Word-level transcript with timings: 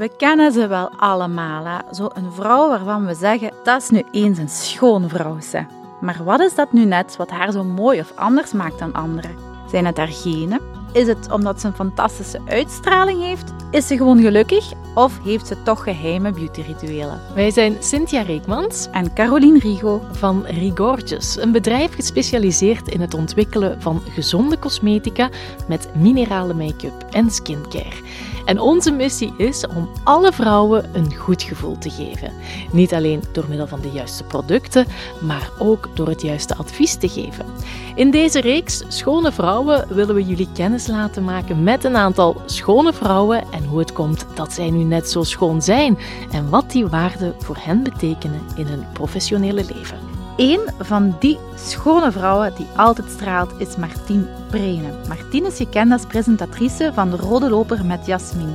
We 0.00 0.10
kennen 0.16 0.52
ze 0.52 0.66
wel 0.66 0.90
allemaal, 0.96 1.64
hè? 1.64 1.94
zo 1.94 2.08
een 2.12 2.32
vrouw 2.32 2.68
waarvan 2.68 3.06
we 3.06 3.14
zeggen, 3.14 3.50
dat 3.64 3.82
is 3.82 3.90
nu 3.90 4.02
eens 4.10 4.38
een 4.38 4.48
schone 4.48 5.08
vrouw. 5.08 5.40
Ze. 5.40 5.64
Maar 6.00 6.24
wat 6.24 6.40
is 6.40 6.54
dat 6.54 6.72
nu 6.72 6.84
net 6.84 7.16
wat 7.16 7.30
haar 7.30 7.52
zo 7.52 7.64
mooi 7.64 8.00
of 8.00 8.12
anders 8.14 8.52
maakt 8.52 8.78
dan 8.78 8.92
anderen? 8.92 9.36
Zijn 9.70 9.86
het 9.86 9.96
haar 9.96 10.08
genen? 10.08 10.60
Is 10.92 11.06
het 11.06 11.32
omdat 11.32 11.60
ze 11.60 11.66
een 11.66 11.74
fantastische 11.74 12.40
uitstraling 12.46 13.22
heeft? 13.22 13.52
Is 13.70 13.86
ze 13.86 13.96
gewoon 13.96 14.20
gelukkig? 14.20 14.72
Of 14.94 15.18
heeft 15.24 15.46
ze 15.46 15.62
toch 15.62 15.82
geheime 15.82 16.30
beautyrituelen? 16.30 17.20
Wij 17.34 17.50
zijn 17.50 17.76
Cynthia 17.80 18.22
Reekmans 18.22 18.88
En 18.92 19.14
Caroline 19.14 19.58
Rigo. 19.58 20.02
van 20.12 20.44
Rigorges, 20.46 21.36
een 21.36 21.52
bedrijf 21.52 21.94
gespecialiseerd 21.94 22.88
in 22.88 23.00
het 23.00 23.14
ontwikkelen 23.14 23.82
van 23.82 24.02
gezonde 24.08 24.58
cosmetica 24.58 25.28
met 25.68 25.88
minerale 25.94 26.54
make-up 26.54 27.04
en 27.10 27.30
skincare. 27.30 28.02
En 28.44 28.60
onze 28.60 28.90
missie 28.90 29.32
is 29.36 29.66
om 29.66 29.88
alle 30.04 30.32
vrouwen 30.32 30.90
een 30.92 31.14
goed 31.14 31.42
gevoel 31.42 31.78
te 31.78 31.90
geven. 31.90 32.32
Niet 32.72 32.94
alleen 32.94 33.22
door 33.32 33.44
middel 33.48 33.66
van 33.66 33.80
de 33.80 33.90
juiste 33.90 34.24
producten, 34.24 34.86
maar 35.20 35.50
ook 35.58 35.88
door 35.94 36.08
het 36.08 36.22
juiste 36.22 36.56
advies 36.56 36.94
te 36.94 37.08
geven. 37.08 37.46
In 37.94 38.10
deze 38.10 38.40
reeks 38.40 38.82
Schone 38.88 39.32
Vrouwen 39.32 39.84
willen 39.88 40.14
we 40.14 40.24
jullie 40.24 40.48
kennis 40.54 40.86
laten 40.86 41.24
maken 41.24 41.62
met 41.62 41.84
een 41.84 41.96
aantal 41.96 42.40
schone 42.46 42.92
vrouwen 42.92 43.44
en 43.52 43.64
hoe 43.64 43.78
het 43.78 43.92
komt 43.92 44.26
dat 44.34 44.52
zij 44.52 44.70
nu 44.70 44.82
net 44.82 45.10
zo 45.10 45.22
schoon 45.22 45.62
zijn 45.62 45.98
en 46.30 46.50
wat 46.50 46.70
die 46.70 46.86
waarden 46.86 47.34
voor 47.38 47.56
hen 47.60 47.82
betekenen 47.82 48.40
in 48.56 48.66
hun 48.66 48.84
professionele 48.92 49.64
leven. 49.74 50.09
Eén 50.40 50.60
van 50.78 51.16
die 51.18 51.38
schone 51.54 52.12
vrouwen 52.12 52.52
die 52.56 52.66
altijd 52.76 53.10
straalt 53.10 53.52
is 53.58 53.76
Martien 53.76 54.26
Brene. 54.50 54.88
Martien 55.08 55.46
is 55.46 55.56
gekend 55.56 55.92
als 55.92 56.06
presentatrice 56.06 56.90
van 56.94 57.10
De 57.10 57.16
Rode 57.16 57.48
Loper 57.48 57.84
met 57.84 58.06
Jasmin. 58.06 58.54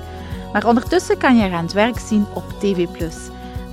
Maar 0.54 0.68
ondertussen 0.68 1.18
kan 1.18 1.36
je 1.36 1.42
haar 1.42 1.54
aan 1.54 1.64
het 1.64 1.74
werk 1.74 2.00
zien 2.00 2.26
op 2.34 2.44
TV+. 2.60 2.88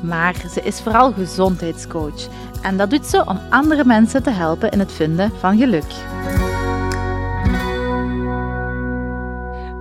Maar 0.00 0.34
ze 0.52 0.62
is 0.62 0.80
vooral 0.80 1.12
gezondheidscoach. 1.12 2.28
En 2.62 2.76
dat 2.76 2.90
doet 2.90 3.06
ze 3.06 3.24
om 3.26 3.40
andere 3.50 3.84
mensen 3.84 4.22
te 4.22 4.30
helpen 4.30 4.70
in 4.70 4.78
het 4.78 4.92
vinden 4.92 5.32
van 5.38 5.58
geluk. 5.58 5.92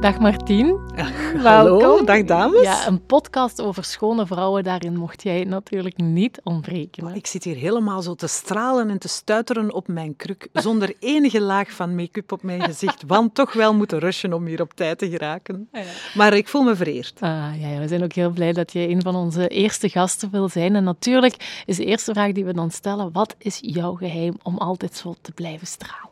Dag 0.01 0.19
Martien. 0.19 0.79
Hallo, 1.43 1.77
Welkom. 1.77 2.05
dag 2.05 2.23
dames. 2.23 2.61
Ja, 2.61 2.87
een 2.87 3.05
podcast 3.05 3.61
over 3.61 3.83
schone 3.83 4.25
vrouwen, 4.25 4.63
daarin 4.63 4.97
mocht 4.97 5.23
jij 5.23 5.43
natuurlijk 5.43 5.97
niet 5.97 6.39
ontbreken. 6.43 7.07
hè? 7.07 7.13
Ik 7.15 7.27
zit 7.27 7.43
hier 7.43 7.55
helemaal 7.55 8.01
zo 8.01 8.15
te 8.15 8.27
stralen 8.27 8.89
en 8.89 8.97
te 8.97 9.07
stuiteren 9.07 9.73
op 9.73 9.87
mijn 9.87 10.15
kruk, 10.15 10.47
zonder 10.53 10.93
enige 10.99 11.41
laag 11.41 11.71
van 11.71 11.95
make-up 11.95 12.31
op 12.31 12.43
mijn 12.43 12.61
gezicht, 12.61 13.03
want 13.07 13.35
toch 13.35 13.53
wel 13.53 13.73
moeten 13.73 13.99
rushen 13.99 14.33
om 14.33 14.45
hier 14.45 14.61
op 14.61 14.73
tijd 14.73 14.97
te 14.97 15.09
geraken. 15.09 15.69
Maar 16.13 16.33
ik 16.33 16.47
voel 16.47 16.61
me 16.63 16.75
vereerd. 16.75 17.17
Ah, 17.19 17.29
ja, 17.59 17.67
ja, 17.67 17.79
we 17.79 17.87
zijn 17.87 18.03
ook 18.03 18.13
heel 18.13 18.31
blij 18.31 18.53
dat 18.53 18.71
jij 18.73 18.89
een 18.89 19.01
van 19.01 19.15
onze 19.15 19.47
eerste 19.47 19.89
gasten 19.89 20.31
wil 20.31 20.49
zijn. 20.49 20.75
En 20.75 20.83
natuurlijk 20.83 21.63
is 21.65 21.77
de 21.77 21.85
eerste 21.85 22.13
vraag 22.13 22.31
die 22.31 22.45
we 22.45 22.53
dan 22.53 22.71
stellen, 22.71 23.11
wat 23.11 23.35
is 23.37 23.57
jouw 23.61 23.93
geheim 23.93 24.33
om 24.43 24.57
altijd 24.57 24.95
zo 24.95 25.15
te 25.21 25.31
blijven 25.31 25.67
stralen? 25.67 26.10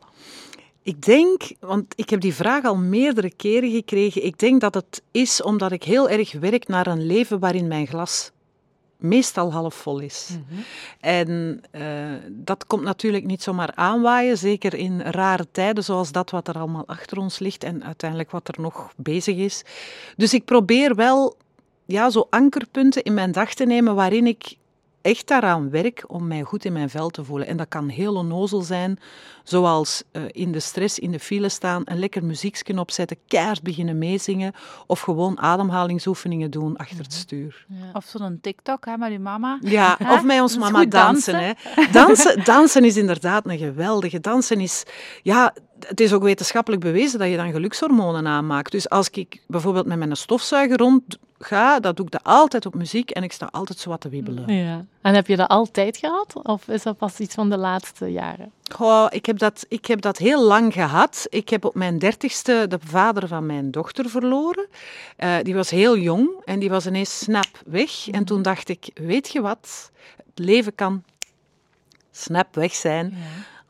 Ik 0.82 1.02
denk, 1.02 1.42
want 1.60 1.92
ik 1.96 2.10
heb 2.10 2.20
die 2.20 2.34
vraag 2.34 2.64
al 2.64 2.76
meerdere 2.76 3.30
keren 3.30 3.70
gekregen, 3.70 4.24
ik 4.24 4.38
denk 4.38 4.60
dat 4.60 4.74
het 4.74 5.02
is 5.10 5.42
omdat 5.42 5.72
ik 5.72 5.84
heel 5.84 6.08
erg 6.08 6.32
werk 6.32 6.68
naar 6.68 6.86
een 6.86 7.06
leven 7.06 7.38
waarin 7.38 7.68
mijn 7.68 7.86
glas 7.86 8.30
meestal 9.00 9.52
half 9.52 9.74
vol 9.74 9.98
is. 9.98 10.38
En 11.00 11.60
eh, 11.70 12.12
dat 12.28 12.66
komt 12.66 12.82
natuurlijk 12.82 13.24
niet 13.24 13.42
zomaar 13.42 13.72
aanwaaien, 13.74 14.38
zeker 14.38 14.74
in 14.74 15.00
rare 15.00 15.46
tijden 15.52 15.84
zoals 15.84 16.12
dat 16.12 16.30
wat 16.30 16.48
er 16.48 16.58
allemaal 16.58 16.86
achter 16.86 17.18
ons 17.18 17.38
ligt 17.38 17.64
en 17.64 17.84
uiteindelijk 17.84 18.30
wat 18.30 18.48
er 18.48 18.60
nog 18.60 18.92
bezig 18.96 19.36
is. 19.36 19.62
Dus 20.16 20.34
ik 20.34 20.44
probeer 20.44 20.94
wel 20.94 21.36
ja, 21.86 22.10
zo 22.10 22.26
ankerpunten 22.30 23.02
in 23.02 23.14
mijn 23.14 23.32
dag 23.32 23.54
te 23.54 23.64
nemen 23.64 23.94
waarin 23.94 24.26
ik 24.26 24.56
echt 25.02 25.28
daaraan 25.28 25.70
werk 25.70 26.04
om 26.06 26.26
mij 26.26 26.42
goed 26.42 26.64
in 26.64 26.72
mijn 26.72 26.90
vel 26.90 27.08
te 27.10 27.24
voelen. 27.24 27.46
En 27.46 27.56
dat 27.56 27.68
kan 27.68 27.88
heel 27.88 28.14
onnozel 28.14 28.60
zijn, 28.62 28.98
zoals 29.44 30.02
eh, 30.12 30.22
in 30.30 30.52
de 30.52 30.60
stress 30.60 30.98
in 30.98 31.10
de 31.10 31.20
file 31.20 31.48
staan, 31.48 31.82
een 31.84 31.98
lekker 31.98 32.24
muziekje 32.24 32.78
opzetten, 32.78 33.16
keihard 33.26 33.62
beginnen 33.62 33.98
meezingen 33.98 34.52
of 34.86 35.00
gewoon 35.00 35.38
ademhalingsoefeningen 35.40 36.50
doen 36.50 36.76
achter 36.76 36.98
het 36.98 37.12
stuur. 37.12 37.66
Of 37.92 38.04
zo'n 38.04 38.38
TikTok 38.40 38.84
hè, 38.84 38.96
met 38.96 39.10
uw 39.10 39.18
mama. 39.18 39.58
Ja, 39.60 39.96
Hè? 39.98 40.12
of 40.14 40.24
met 40.24 40.40
ons 40.40 40.58
mama 40.58 40.84
dansen. 40.84 41.32
dansen. 41.32 41.56
Hè. 41.74 41.92
Dansen, 41.92 42.44
dansen 42.44 42.84
is 42.84 42.96
inderdaad 42.96 43.46
een 43.46 43.58
geweldige. 43.58 44.20
Dansen 44.20 44.60
is, 44.60 44.84
ja, 45.22 45.54
het 45.88 46.00
is 46.00 46.12
ook 46.12 46.22
wetenschappelijk 46.22 46.82
bewezen 46.82 47.18
dat 47.18 47.28
je 47.28 47.36
dan 47.36 47.52
gelukshormonen 47.52 48.26
aanmaakt. 48.26 48.72
Dus 48.72 48.88
als 48.88 49.10
ik 49.10 49.42
bijvoorbeeld 49.46 49.86
met 49.86 49.98
mijn 49.98 50.16
stofzuiger 50.16 50.76
rond 50.76 51.18
ga, 51.38 51.80
dat 51.80 51.96
doe 51.96 52.04
ik 52.06 52.12
dat 52.12 52.24
altijd 52.24 52.66
op 52.66 52.74
muziek 52.74 53.10
en 53.10 53.22
ik 53.22 53.32
sta 53.32 53.48
altijd 53.50 53.78
zo 53.78 53.90
wat 53.90 54.00
te 54.00 54.08
wiebelen. 54.08 54.54
Ja. 54.54 54.84
En 55.00 55.14
heb 55.14 55.26
je 55.26 55.36
dat 55.36 55.48
altijd 55.48 55.96
gehad? 55.96 56.34
Of 56.42 56.68
is 56.68 56.82
dat 56.82 56.96
pas 56.96 57.18
iets 57.18 57.34
van 57.34 57.50
de 57.50 57.56
laatste 57.56 58.06
jaren? 58.06 58.52
Goh, 58.74 59.06
ik, 59.10 59.26
heb 59.26 59.38
dat, 59.38 59.66
ik 59.68 59.86
heb 59.86 60.00
dat 60.00 60.18
heel 60.18 60.42
lang 60.42 60.72
gehad. 60.72 61.26
Ik 61.28 61.48
heb 61.48 61.64
op 61.64 61.74
mijn 61.74 61.98
dertigste 61.98 62.66
de 62.68 62.78
vader 62.84 63.28
van 63.28 63.46
mijn 63.46 63.70
dochter 63.70 64.08
verloren. 64.08 64.66
Eh, 65.16 65.34
die 65.42 65.54
was 65.54 65.70
heel 65.70 65.96
jong 65.96 66.30
en 66.44 66.58
die 66.58 66.70
was 66.70 66.86
ineens 66.86 67.18
snap 67.18 67.62
weg. 67.66 68.08
En 68.08 68.24
toen 68.24 68.42
dacht 68.42 68.68
ik, 68.68 68.90
weet 68.94 69.32
je 69.32 69.40
wat? 69.40 69.90
Het 70.16 70.38
leven 70.38 70.74
kan 70.74 71.02
snap 72.10 72.54
weg 72.54 72.74
zijn. 72.74 73.14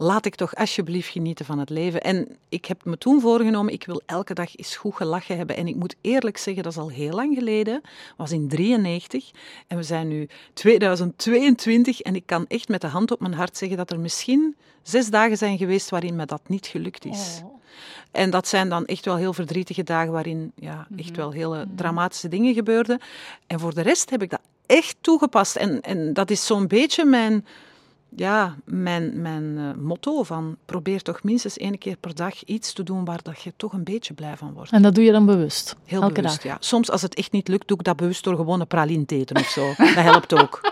Laat 0.03 0.25
ik 0.25 0.35
toch 0.35 0.55
alsjeblieft 0.55 1.09
genieten 1.09 1.45
van 1.45 1.59
het 1.59 1.71
leven. 1.71 2.01
En 2.01 2.37
ik 2.49 2.65
heb 2.65 2.85
me 2.85 2.99
toen 2.99 3.21
voorgenomen, 3.21 3.73
ik 3.73 3.85
wil 3.87 4.03
elke 4.07 4.35
dag 4.35 4.57
eens 4.57 4.77
goed 4.77 4.95
gelachen 4.95 5.37
hebben. 5.37 5.57
En 5.57 5.67
ik 5.67 5.75
moet 5.75 5.95
eerlijk 6.01 6.37
zeggen, 6.37 6.63
dat 6.63 6.73
is 6.73 6.79
al 6.79 6.89
heel 6.89 7.13
lang 7.13 7.35
geleden. 7.35 7.81
was 8.17 8.31
in 8.31 8.49
93 8.49 9.31
en 9.67 9.77
we 9.77 9.83
zijn 9.83 10.09
nu 10.09 10.29
2022. 10.53 12.01
En 12.01 12.15
ik 12.15 12.27
kan 12.27 12.47
echt 12.47 12.69
met 12.69 12.81
de 12.81 12.87
hand 12.87 13.11
op 13.11 13.21
mijn 13.21 13.35
hart 13.35 13.57
zeggen 13.57 13.77
dat 13.77 13.91
er 13.91 14.01
misschien 14.01 14.57
zes 14.83 15.11
dagen 15.11 15.37
zijn 15.37 15.59
geweest 15.59 15.91
waarin 15.91 16.17
me 16.17 16.27
dat 16.27 16.49
niet 16.49 16.67
gelukt 16.67 17.05
is. 17.05 17.43
En 18.11 18.31
dat 18.31 18.49
zijn 18.49 18.69
dan 18.69 18.87
echt 18.87 19.05
wel 19.05 19.17
heel 19.17 19.33
verdrietige 19.33 19.83
dagen 19.83 20.13
waarin 20.13 20.53
ja, 20.55 20.87
echt 20.97 21.17
wel 21.17 21.31
hele 21.31 21.67
dramatische 21.77 22.29
dingen 22.29 22.55
gebeurden. 22.55 23.01
En 23.47 23.61
voor 23.61 23.75
de 23.75 23.83
rest 23.83 24.11
heb 24.11 24.23
ik 24.23 24.31
dat 24.31 24.43
echt 24.67 24.97
toegepast. 25.01 25.57
En, 25.57 25.81
en 25.81 26.13
dat 26.13 26.31
is 26.31 26.47
zo'n 26.47 26.67
beetje 26.67 27.05
mijn, 27.05 27.47
ja, 28.17 28.57
mijn, 28.65 29.23
mijn 29.23 29.59
eh, 29.59 29.83
motto 29.83 30.23
van 30.23 30.57
probeer 30.67 31.03
toch 31.03 31.23
minstens 31.23 31.57
één 31.57 31.79
keer 31.79 31.97
per 31.97 32.15
dag 32.15 32.45
iets 32.45 32.73
te 32.73 32.83
doen 32.83 33.05
waar 33.05 33.23
dat 33.23 33.43
je 33.43 33.53
toch 33.57 33.73
een 33.73 33.85
beetje 33.85 34.15
blij 34.15 34.37
van 34.37 34.53
wordt. 34.53 34.71
En 34.73 34.83
dat 34.83 34.95
doe 34.95 35.05
je 35.05 35.13
dan 35.13 35.27
bewust? 35.27 35.77
Heel 35.85 36.03
elke 36.03 36.15
bewust, 36.15 36.35
dag? 36.43 36.45
ja. 36.45 36.57
Soms 36.61 36.91
als 36.91 37.03
het 37.03 37.15
echt 37.15 37.33
niet 37.33 37.49
lukt, 37.49 37.69
doe 37.69 37.79
ik 37.79 37.85
dat 37.85 37.97
bewust 37.97 38.25
door 38.25 38.37
gewoon 38.37 38.61
een 38.61 38.67
praline 38.67 39.05
te 39.07 39.15
eten 39.15 39.37
of 39.37 39.47
zo. 39.49 39.67
Dat 39.77 39.95
helpt 39.95 40.35
ook. 40.35 40.61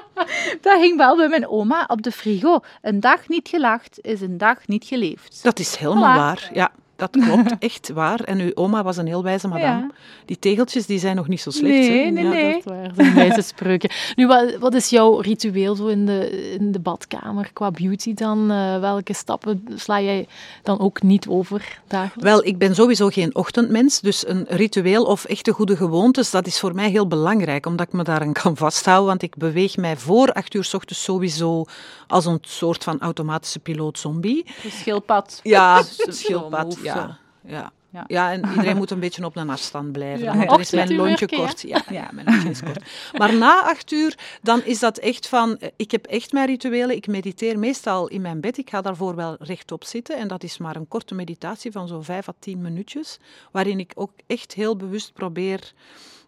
Dat 0.61 0.81
ging 0.81 0.97
wel 0.97 1.17
bij 1.17 1.29
mijn 1.29 1.49
oma 1.49 1.85
op 1.87 2.03
de 2.03 2.11
frigo. 2.13 2.61
Een 2.83 3.01
dag 3.01 3.29
niet 3.29 3.49
gelacht 3.49 3.99
is 4.01 4.21
een 4.21 4.39
dag 4.39 4.67
niet 4.67 4.85
geleefd. 4.85 5.43
Dat 5.43 5.59
is 5.59 5.77
helemaal 5.77 6.13
Voilà. 6.13 6.17
waar. 6.17 6.51
Ja, 6.53 6.71
dat 6.99 7.11
klopt. 7.11 7.57
Echt 7.69 7.89
waar. 7.89 8.21
En 8.21 8.39
uw 8.41 8.51
oma 8.55 8.83
was 8.83 8.97
een 8.97 9.07
heel 9.07 9.23
wijze 9.23 9.49
madame. 9.49 9.81
Ja. 9.81 9.91
Die 10.25 10.39
tegeltjes 10.39 10.87
die 10.87 10.99
zijn 10.99 11.17
nog 11.17 11.29
niet 11.29 11.41
zo 11.41 11.51
slecht. 11.51 11.75
hè. 11.89 11.93
Nee, 11.95 12.11
nee, 12.11 12.25
Ja, 12.25 12.31
nee. 12.31 12.53
Dat 12.53 12.59
is 12.59 12.65
waar, 12.65 12.83
dat 12.87 12.95
zijn 12.97 13.15
wijze 13.29 13.43
spreuken. 13.43 13.91
Nu, 14.17 14.27
wat, 14.27 14.57
wat 14.61 14.75
is 14.75 14.89
jouw 14.91 15.19
ritueel 15.21 15.75
zo 15.75 15.87
in 15.87 16.07
de, 16.07 16.31
in 16.59 16.73
de 16.73 16.79
badkamer 16.79 17.51
qua 17.53 17.71
beauty 17.71 18.15
dan? 18.15 18.51
Eh, 18.51 18.81
welke 18.81 19.13
stappen 19.13 19.65
sla 19.77 20.01
jij 20.01 20.27
dan 20.63 20.81
ook 20.81 21.03
niet 21.03 21.27
over 21.29 21.81
dagelijks? 21.87 22.23
Wel, 22.23 22.45
ik 22.47 22.59
ben 22.59 22.75
sowieso 22.75 23.09
geen 23.09 23.35
ochtendmens, 23.35 24.01
dus 24.01 24.27
een 24.29 24.45
ritueel 24.49 25.05
of 25.05 25.25
echte 25.25 25.53
goede 25.53 25.77
gewoontes, 25.77 26.31
dat 26.31 26.47
is 26.47 26.59
voor 26.61 26.75
mij 26.75 26.91
heel 26.91 27.07
belangrijk, 27.07 27.67
omdat 27.67 27.87
ik 27.87 27.93
me 27.93 28.03
daaraan 28.03 28.33
kan 28.43 28.57
vasthouden, 28.57 29.07
want 29.07 29.23
ik 29.23 29.37
beweeg 29.37 29.77
mij 29.77 29.97
voor 29.97 30.33
acht 30.33 30.55
uur 30.55 30.65
's 30.65 30.75
ochtends 30.75 31.03
sowieso 31.03 31.65
als 32.07 32.25
een 32.27 32.39
soort 32.41 32.85
van 32.85 33.01
automatische 33.01 33.59
piloot-zombie. 33.59 34.45
Een 34.65 34.71
schildpad. 34.71 35.41
Ja, 35.43 35.83
Zo- 35.83 36.11
schildpad, 36.11 36.79
ja. 36.95 37.19
Ja. 37.45 37.73
Ja. 37.91 38.05
Ja, 38.07 38.33
en 38.33 38.41
iedereen 38.51 38.77
moet 38.77 38.91
een 38.91 39.01
beetje 39.01 39.25
op 39.25 39.37
een 39.37 39.51
afstand 39.51 39.93
blijven. 39.93 40.25
Ja. 40.25 40.35
want 40.37 40.49
dan 40.49 40.61
is 40.61 40.71
mijn 40.71 40.95
lontje 40.95 41.27
kort. 41.29 41.61
Ja, 41.61 41.83
ja, 41.91 42.09
mijn 42.13 42.27
lontje 42.27 42.49
is 42.51 42.63
kort. 42.63 42.83
Maar 43.19 43.35
na 43.35 43.63
acht 43.63 43.93
uur, 43.93 44.15
dan 44.43 44.63
is 44.65 44.79
dat 44.79 44.99
echt 44.99 45.29
van... 45.29 45.57
eh, 45.59 45.69
Ik 45.77 45.91
heb 45.91 46.07
echt 46.07 46.33
mijn 46.33 46.47
rituelen. 46.47 46.97
Ik 46.97 47.07
mediteer 47.07 47.59
meestal 47.59 48.09
in 48.09 48.21
mijn 48.21 48.41
bed. 48.41 48.59
Ik 48.59 48.71
ga 48.71 48.81
daarvoor 48.83 49.15
wel 49.15 49.37
rechtop 49.39 49.85
zitten. 49.85 50.17
En 50.17 50.29
dat 50.29 50.43
is 50.43 50.59
maar 50.59 50.77
een 50.77 50.89
korte 50.89 51.15
meditatie 51.15 51.73
van 51.73 51.89
zo'n 51.89 52.05
vijf 52.05 52.29
à 52.29 52.33
tien 52.39 52.63
minuutjes. 52.63 53.19
Waarin 53.51 53.79
ik 53.79 53.93
ook 53.95 54.13
echt 54.27 54.53
heel 54.55 54.77
bewust 54.77 55.13
probeer 55.13 55.73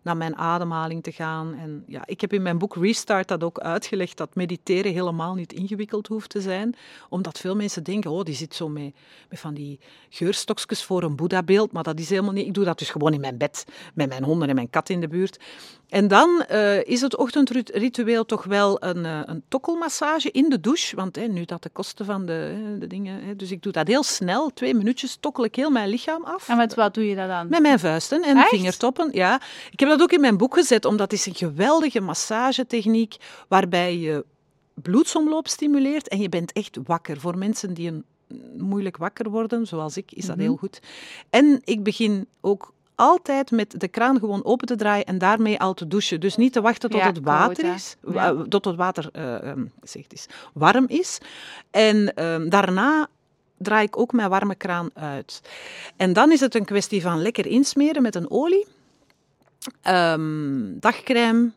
naar 0.02 0.16
mijn 0.16 0.36
ademhaling 0.36 1.02
te 1.02 1.12
gaan. 1.12 1.54
En 1.54 1.84
ja, 1.86 2.02
ik 2.06 2.20
heb 2.20 2.32
in 2.32 2.42
mijn 2.42 2.58
boek 2.58 2.76
Restart 2.76 3.28
dat 3.28 3.44
ook 3.44 3.58
uitgelegd, 3.58 4.16
dat 4.16 4.34
mediteren 4.34 4.92
helemaal 4.92 5.34
niet 5.34 5.52
ingewikkeld 5.52 6.06
hoeft 6.06 6.30
te 6.30 6.40
zijn. 6.40 6.74
Omdat 7.08 7.38
veel 7.38 7.56
mensen 7.56 7.84
denken, 7.84 8.10
oh, 8.10 8.22
die 8.22 8.34
zit 8.34 8.54
zo 8.54 8.68
met, 8.68 8.94
met 9.28 9.40
van 9.40 9.54
die 9.54 9.80
geurstokjes 10.08 10.84
voor 10.84 11.02
een 11.02 11.16
Boeddha-beeld. 11.16 11.72
Maar 11.72 11.82
dat 11.82 11.98
is 11.98 12.10
helemaal 12.10 12.32
niet. 12.32 12.46
Ik 12.46 12.54
doe 12.54 12.64
dat 12.64 12.78
dus 12.78 12.90
gewoon 12.90 13.12
in 13.12 13.20
mijn 13.20 13.38
bed, 13.38 13.64
met 13.94 14.08
mijn 14.08 14.24
honden 14.24 14.48
en 14.48 14.54
mijn 14.54 14.70
kat 14.70 14.88
in 14.88 15.00
de 15.00 15.08
buurt. 15.08 15.38
En 15.90 16.08
dan 16.08 16.42
eh, 16.48 16.84
is 16.84 17.00
het 17.00 17.16
ochtendritueel 17.16 18.24
toch 18.24 18.44
wel 18.44 18.82
een, 18.84 19.04
eh, 19.04 19.20
een 19.24 19.42
tokkelmassage 19.48 20.30
in 20.30 20.48
de 20.48 20.60
douche. 20.60 20.96
Want 20.96 21.28
nu 21.28 21.44
dat 21.44 21.62
de 21.62 21.68
kosten 21.68 22.04
van 22.06 22.26
de, 22.26 22.76
de 22.78 22.86
dingen... 22.86 23.36
Dus 23.36 23.50
ik 23.50 23.62
doe 23.62 23.72
dat 23.72 23.86
heel 23.86 24.02
snel. 24.02 24.50
Twee 24.54 24.74
minuutjes 24.74 25.16
tokkel 25.20 25.44
ik 25.44 25.54
heel 25.54 25.70
mijn 25.70 25.88
lichaam 25.88 26.24
af. 26.24 26.48
En 26.48 26.56
met 26.56 26.74
wat 26.74 26.94
doe 26.94 27.06
je 27.06 27.16
dat 27.16 27.28
dan? 27.28 27.48
Met 27.48 27.62
mijn 27.62 27.78
vuisten 27.78 28.22
en 28.22 28.36
Echt? 28.36 28.48
vingertoppen, 28.48 29.08
ja. 29.12 29.40
Ik 29.70 29.80
heb 29.80 29.88
dat 29.88 30.02
ook 30.02 30.12
in 30.12 30.20
mijn 30.20 30.36
boek 30.36 30.54
gezet, 30.54 30.84
omdat 30.84 31.10
het 31.10 31.20
is 31.20 31.26
een 31.26 31.34
geweldige 31.34 32.00
massagetechniek 32.00 33.16
waarbij 33.48 33.98
je 33.98 34.24
bloedsomloop 34.74 35.48
stimuleert 35.48 36.08
en 36.08 36.18
je 36.20 36.28
bent 36.28 36.52
echt 36.52 36.78
wakker. 36.84 37.20
Voor 37.20 37.38
mensen 37.38 37.74
die 37.74 37.88
een 37.88 38.04
moeilijk 38.58 38.96
wakker 38.96 39.30
worden, 39.30 39.66
zoals 39.66 39.96
ik, 39.96 40.12
is 40.12 40.26
dat 40.26 40.36
Mhm. 40.36 40.44
heel 40.44 40.56
goed. 40.56 40.80
En 41.30 41.60
ik 41.64 41.82
begin 41.82 42.26
ook 42.40 42.72
altijd 43.00 43.50
met 43.50 43.80
de 43.80 43.88
kraan 43.88 44.18
gewoon 44.18 44.44
open 44.44 44.66
te 44.66 44.76
draaien 44.76 45.04
en 45.04 45.18
daarmee 45.18 45.58
al 45.60 45.74
te 45.74 45.86
douchen. 45.86 46.20
Dus 46.20 46.36
niet 46.36 46.52
te 46.52 46.60
wachten 46.60 46.90
tot 46.90 47.00
Ja, 47.00 47.06
het 47.06 47.20
water 47.20 47.64
koud, 47.64 47.76
is, 47.76 47.96
Ja. 48.12 48.44
tot 48.48 48.64
het 48.64 48.76
water 48.76 49.10
zegt 49.82 50.12
is, 50.12 50.26
warm 50.54 50.84
is. 50.88 51.18
En 51.70 52.14
ehm, 52.14 52.48
daarna 52.48 53.08
draai 53.58 53.86
ik 53.86 53.98
ook 53.98 54.12
mijn 54.12 54.28
warme 54.30 54.54
kraan 54.54 54.90
uit. 54.94 55.40
En 55.96 56.12
dan 56.12 56.32
is 56.32 56.40
het 56.40 56.54
een 56.54 56.64
kwestie 56.64 57.02
van 57.02 57.22
lekker 57.22 57.46
insmeren 57.46 58.02
met 58.02 58.14
een 58.14 58.30
olie, 58.30 58.66
Ehm, 59.82 60.78
dagcrème, 60.78 61.50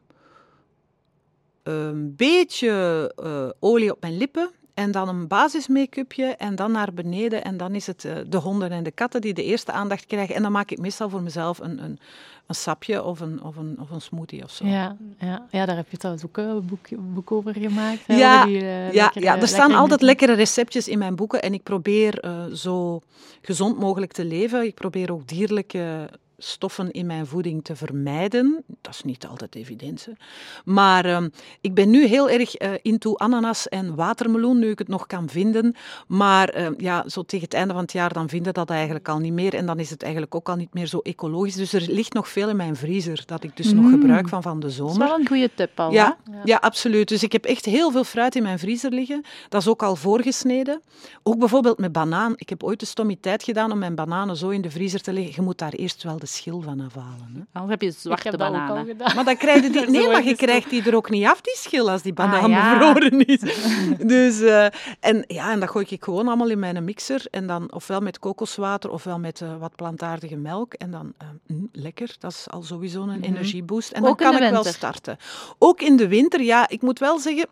een 1.64 2.16
beetje 2.16 2.70
eh, 3.16 3.50
olie 3.60 3.92
op 3.92 4.02
mijn 4.02 4.18
lippen 4.18 4.50
en 4.74 4.92
dan 4.92 5.10
een 5.10 5.28
basismake-upje 5.28 6.26
en 6.26 6.56
dan 6.56 6.72
naar 6.72 6.94
beneden. 6.94 7.44
En 7.44 7.58
dan 7.58 7.76
is 7.76 7.88
het 7.88 8.06
eh, 8.06 8.16
de 8.28 8.38
honden 8.38 8.72
en 8.72 8.84
de 8.84 8.92
katten 8.92 9.22
die 9.22 9.34
de 9.34 9.44
eerste 9.44 9.72
aandacht 9.72 10.06
krijgen. 10.06 10.36
En 10.36 10.42
dan 10.42 10.52
maak 10.52 10.72
ik 10.72 10.80
meestal 10.80 11.10
voor 11.10 11.22
mezelf 11.22 11.60
een, 11.60 11.84
een, 11.84 12.00
een 12.48 12.56
sapje 12.56 13.04
of 13.04 13.20
een, 13.20 13.44
of, 13.44 13.56
een, 13.56 13.78
of 13.80 13.90
een 13.90 14.02
smoothie 14.02 14.44
of 14.44 14.52
zo. 14.52 14.66
Ja, 14.66 14.96
ja, 15.18 15.46
ja, 15.52 15.66
daar 15.66 15.76
heb 15.76 15.90
je 15.92 15.98
trouwens 15.98 16.26
ook 16.26 16.38
een 16.38 16.66
boek, 16.66 16.88
boek 17.14 17.32
over 17.32 17.54
gemaakt. 17.54 18.08
hè, 18.08 18.16
Ja, 18.18 18.46
die, 18.46 18.60
eh, 18.62 18.94
Ja, 18.94 19.04
lekkere- 19.04 19.26
ja, 19.26 19.38
er 19.38 19.48
staan 19.48 19.58
lekkere 19.60 19.80
altijd 19.80 20.02
lekkere 20.02 20.34
receptjes 20.34 20.88
in 20.88 20.98
mijn 20.98 21.16
boeken 21.16 21.42
en 21.42 21.54
ik 21.54 21.64
probeer 21.64 22.20
eh, 22.20 22.44
zo 22.54 23.02
gezond 23.42 23.80
mogelijk 23.80 24.12
te 24.12 24.26
leven. 24.26 24.66
Ik 24.66 24.76
probeer 24.76 25.12
ook 25.12 25.28
dierlijke 25.28 26.10
stoffen 26.44 26.92
in 26.92 27.06
mijn 27.06 27.26
voeding 27.26 27.64
te 27.64 27.76
vermijden. 27.76 28.64
Dat 28.82 28.94
is 28.94 29.04
niet 29.04 29.28
altijd 29.28 29.56
evident. 29.56 30.06
hè. 30.06 30.12
Maar 30.66 31.06
ehm, 31.06 31.30
ik 31.62 31.74
ben 31.74 31.90
nu 31.90 32.06
heel 32.06 32.30
erg 32.30 32.56
eh, 32.56 32.72
into 32.82 33.16
ananas 33.16 33.70
en 33.70 33.96
watermeloen, 33.96 34.60
nu 34.60 34.70
ik 34.70 34.80
het 34.80 34.88
nog 34.88 35.08
kan 35.08 35.30
vinden. 35.30 35.76
Maar 36.08 36.50
ehm, 36.50 36.74
ja, 36.78 37.04
zo 37.10 37.24
tegen 37.24 37.46
het 37.46 37.54
einde 37.54 37.74
van 37.74 37.82
het 37.82 37.92
jaar 37.92 38.14
dan 38.14 38.30
vinden 38.30 38.54
dat 38.54 38.70
eigenlijk 38.70 39.08
al 39.10 39.20
niet 39.20 39.34
meer. 39.34 39.54
En 39.54 39.66
dan 39.66 39.80
is 39.80 39.90
het 39.90 40.02
eigenlijk 40.04 40.36
ook 40.36 40.50
al 40.50 40.56
niet 40.56 40.74
meer 40.74 40.88
zo 40.88 41.00
ecologisch. 41.00 41.56
Dus 41.56 41.74
er 41.74 41.82
ligt 41.88 42.14
nog 42.14 42.30
veel 42.30 42.50
in 42.50 42.56
mijn 42.56 42.76
vriezer 42.76 43.24
dat 43.26 43.44
ik 43.44 43.58
dus 43.58 43.74
nog 43.74 43.84
Mm. 43.86 43.92
gebruik 43.92 44.28
van 44.30 44.42
van 44.42 44.56
de 44.56 44.62
Dat 44.62 44.70
is 44.70 44.76
zomer. 44.78 44.98
wel 44.98 45.20
een 45.20 45.28
goede 45.28 45.50
tip 45.56 45.80
al, 45.80 45.92
Ja, 45.92 46.18
ja. 46.44 46.58
absoluut. 46.58 47.08
Dus 47.08 47.24
ik 47.24 47.32
heb 47.32 47.46
echt 47.46 47.66
heel 47.66 47.92
veel 47.92 48.04
fruit 48.04 48.36
in 48.36 48.44
mijn 48.44 48.60
vriezer 48.60 48.92
liggen. 48.92 49.24
Dat 49.50 49.62
is 49.62 49.68
ook 49.68 49.84
al 49.84 49.96
voorgesneden. 49.96 50.82
Ook 51.24 51.40
bijvoorbeeld 51.40 51.78
met 51.80 51.92
banaan. 51.92 52.34
Ik 52.36 52.50
heb 52.50 52.64
ooit 52.64 52.80
de 52.80 52.86
stommiteit 52.86 53.44
gedaan 53.44 53.72
om 53.72 53.78
mijn 53.78 53.96
bananen 53.96 54.38
zo 54.38 54.50
in 54.50 54.62
de 54.62 54.70
vriezer 54.72 55.02
te 55.02 55.14
leggen. 55.14 55.34
Je 55.36 55.42
moet 55.42 55.58
daar 55.58 55.74
eerst 55.74 56.04
wel 56.04 56.20
de 56.20 56.26
schil 56.34 56.62
van 56.62 56.80
afhalen. 56.80 57.30
Hè. 57.34 57.42
Anders 57.54 57.72
heb 57.72 57.82
je 57.82 57.88
Ik 57.88 57.96
zwarte 57.98 58.30
heb 58.30 58.40
dat 58.40 58.48
ook 58.48 58.56
al 58.56 58.62
bananen. 58.62 58.86
gedaan. 58.86 59.16
Maar 59.16 59.26
dan 59.26 59.38
krijg 59.38 59.64
je 59.64 59.70
die... 59.70 59.90
Nee, 60.00 60.08
maar 60.08 60.24
je 60.24 60.36
krijgt 60.36 60.70
die 60.70 60.84
er 60.84 60.96
ook 60.96 61.10
niet 61.10 61.26
af, 61.26 61.42
die 61.42 61.56
schil, 61.58 61.90
als 61.92 62.02
die 62.02 62.14
banaan 62.14 62.44
Ah, 62.44 62.50
ja. 62.50 62.78
bevroren 62.78 63.26
is. 63.26 63.40
Dus, 64.14 64.42
eh, 64.42 64.66
en, 65.00 65.24
ja, 65.28 65.52
en 65.52 65.60
dat 65.60 65.70
gooi 65.70 65.86
ik 65.90 66.04
gewoon 66.04 66.28
allemaal 66.28 66.50
in 66.50 66.60
mijn 66.60 66.84
mixer. 66.84 67.26
En 67.32 67.48
dan 67.48 67.74
ofwel 67.74 68.00
met 68.00 68.20
kokoswater, 68.20 68.92
ofwel 68.92 69.20
met 69.20 69.42
eh, 69.42 69.58
wat 69.60 69.76
plantaardige 69.76 70.36
melk. 70.36 70.74
En 70.74 70.92
dan, 70.92 71.14
eh, 71.18 71.28
mm, 71.48 71.70
lekker, 71.72 72.16
dat 72.20 72.32
is 72.32 72.50
al 72.50 72.62
sowieso 72.64 73.02
een 73.04 73.22
energieboost. 73.24 73.92
En 73.92 74.02
dan 74.02 74.12
Ook 74.12 74.18
kan 74.18 74.44
ik 74.44 74.50
wel 74.52 74.64
starten. 74.64 75.18
Ook 75.58 75.82
in 75.82 75.96
de 75.98 76.08
winter, 76.08 76.42
ja, 76.42 76.70
ik 76.70 76.82
moet 76.82 77.00
wel 77.00 77.20
zeggen... 77.20 77.48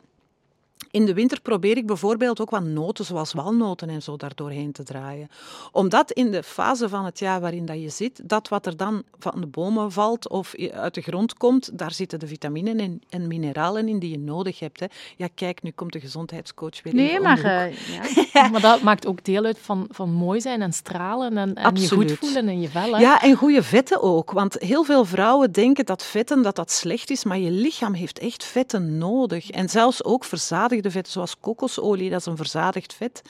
In 0.91 1.05
de 1.05 1.13
winter 1.13 1.41
probeer 1.41 1.77
ik 1.77 1.85
bijvoorbeeld 1.85 2.41
ook 2.41 2.49
wat 2.49 2.63
noten, 2.63 3.05
zoals 3.05 3.33
walnoten 3.33 3.89
en 3.89 4.01
zo, 4.01 4.17
daar 4.17 4.35
doorheen 4.35 4.71
te 4.71 4.83
draaien. 4.83 5.29
Omdat 5.71 6.11
in 6.11 6.31
de 6.31 6.43
fase 6.43 6.89
van 6.89 7.05
het 7.05 7.19
jaar 7.19 7.39
waarin 7.41 7.65
dat 7.65 7.81
je 7.81 7.89
zit, 7.89 8.29
dat 8.29 8.47
wat 8.47 8.65
er 8.65 8.77
dan 8.77 9.03
van 9.19 9.41
de 9.41 9.47
bomen 9.47 9.91
valt 9.91 10.29
of 10.29 10.55
uit 10.71 10.93
de 10.93 11.01
grond 11.01 11.33
komt, 11.33 11.77
daar 11.77 11.91
zitten 11.91 12.19
de 12.19 12.27
vitaminen 12.27 12.79
en, 12.79 13.01
en 13.09 13.27
mineralen 13.27 13.87
in 13.87 13.99
die 13.99 14.11
je 14.11 14.19
nodig 14.19 14.59
hebt. 14.59 14.79
Hè. 14.79 14.85
Ja, 15.17 15.27
kijk, 15.35 15.63
nu 15.63 15.71
komt 15.71 15.93
de 15.93 15.99
gezondheidscoach 15.99 16.83
weer 16.83 16.95
Nee, 16.95 17.19
maar 17.19 17.43
eh, 17.43 17.73
ja. 18.33 18.47
Maar 18.49 18.61
dat 18.61 18.81
maakt 18.81 19.05
ook 19.07 19.23
deel 19.23 19.45
uit 19.45 19.59
van, 19.59 19.87
van 19.89 20.11
mooi 20.11 20.41
zijn 20.41 20.61
en 20.61 20.73
stralen 20.73 21.37
en, 21.37 21.55
en 21.55 21.75
je 21.75 21.89
goed 21.89 22.11
voelen 22.11 22.49
in 22.49 22.61
je 22.61 22.69
vel. 22.69 22.93
Hè? 22.93 22.99
Ja, 22.99 23.21
en 23.21 23.35
goede 23.35 23.63
vetten 23.63 24.01
ook. 24.01 24.31
Want 24.31 24.59
heel 24.59 24.83
veel 24.83 25.05
vrouwen 25.05 25.51
denken 25.51 25.85
dat 25.85 26.03
vetten 26.03 26.41
dat 26.41 26.55
dat 26.55 26.71
slecht 26.71 27.09
is, 27.09 27.23
maar 27.23 27.39
je 27.39 27.51
lichaam 27.51 27.93
heeft 27.93 28.19
echt 28.19 28.43
vetten 28.43 28.97
nodig. 28.97 29.49
En 29.49 29.69
zelfs 29.69 30.03
ook 30.03 30.23
verzadigde 30.81 30.91
vetten, 30.91 31.11
zoals 31.13 31.39
kokosolie, 31.39 32.09
dat 32.09 32.19
is 32.19 32.25
een 32.25 32.37
verzadigd 32.37 32.93
vet. 32.93 33.21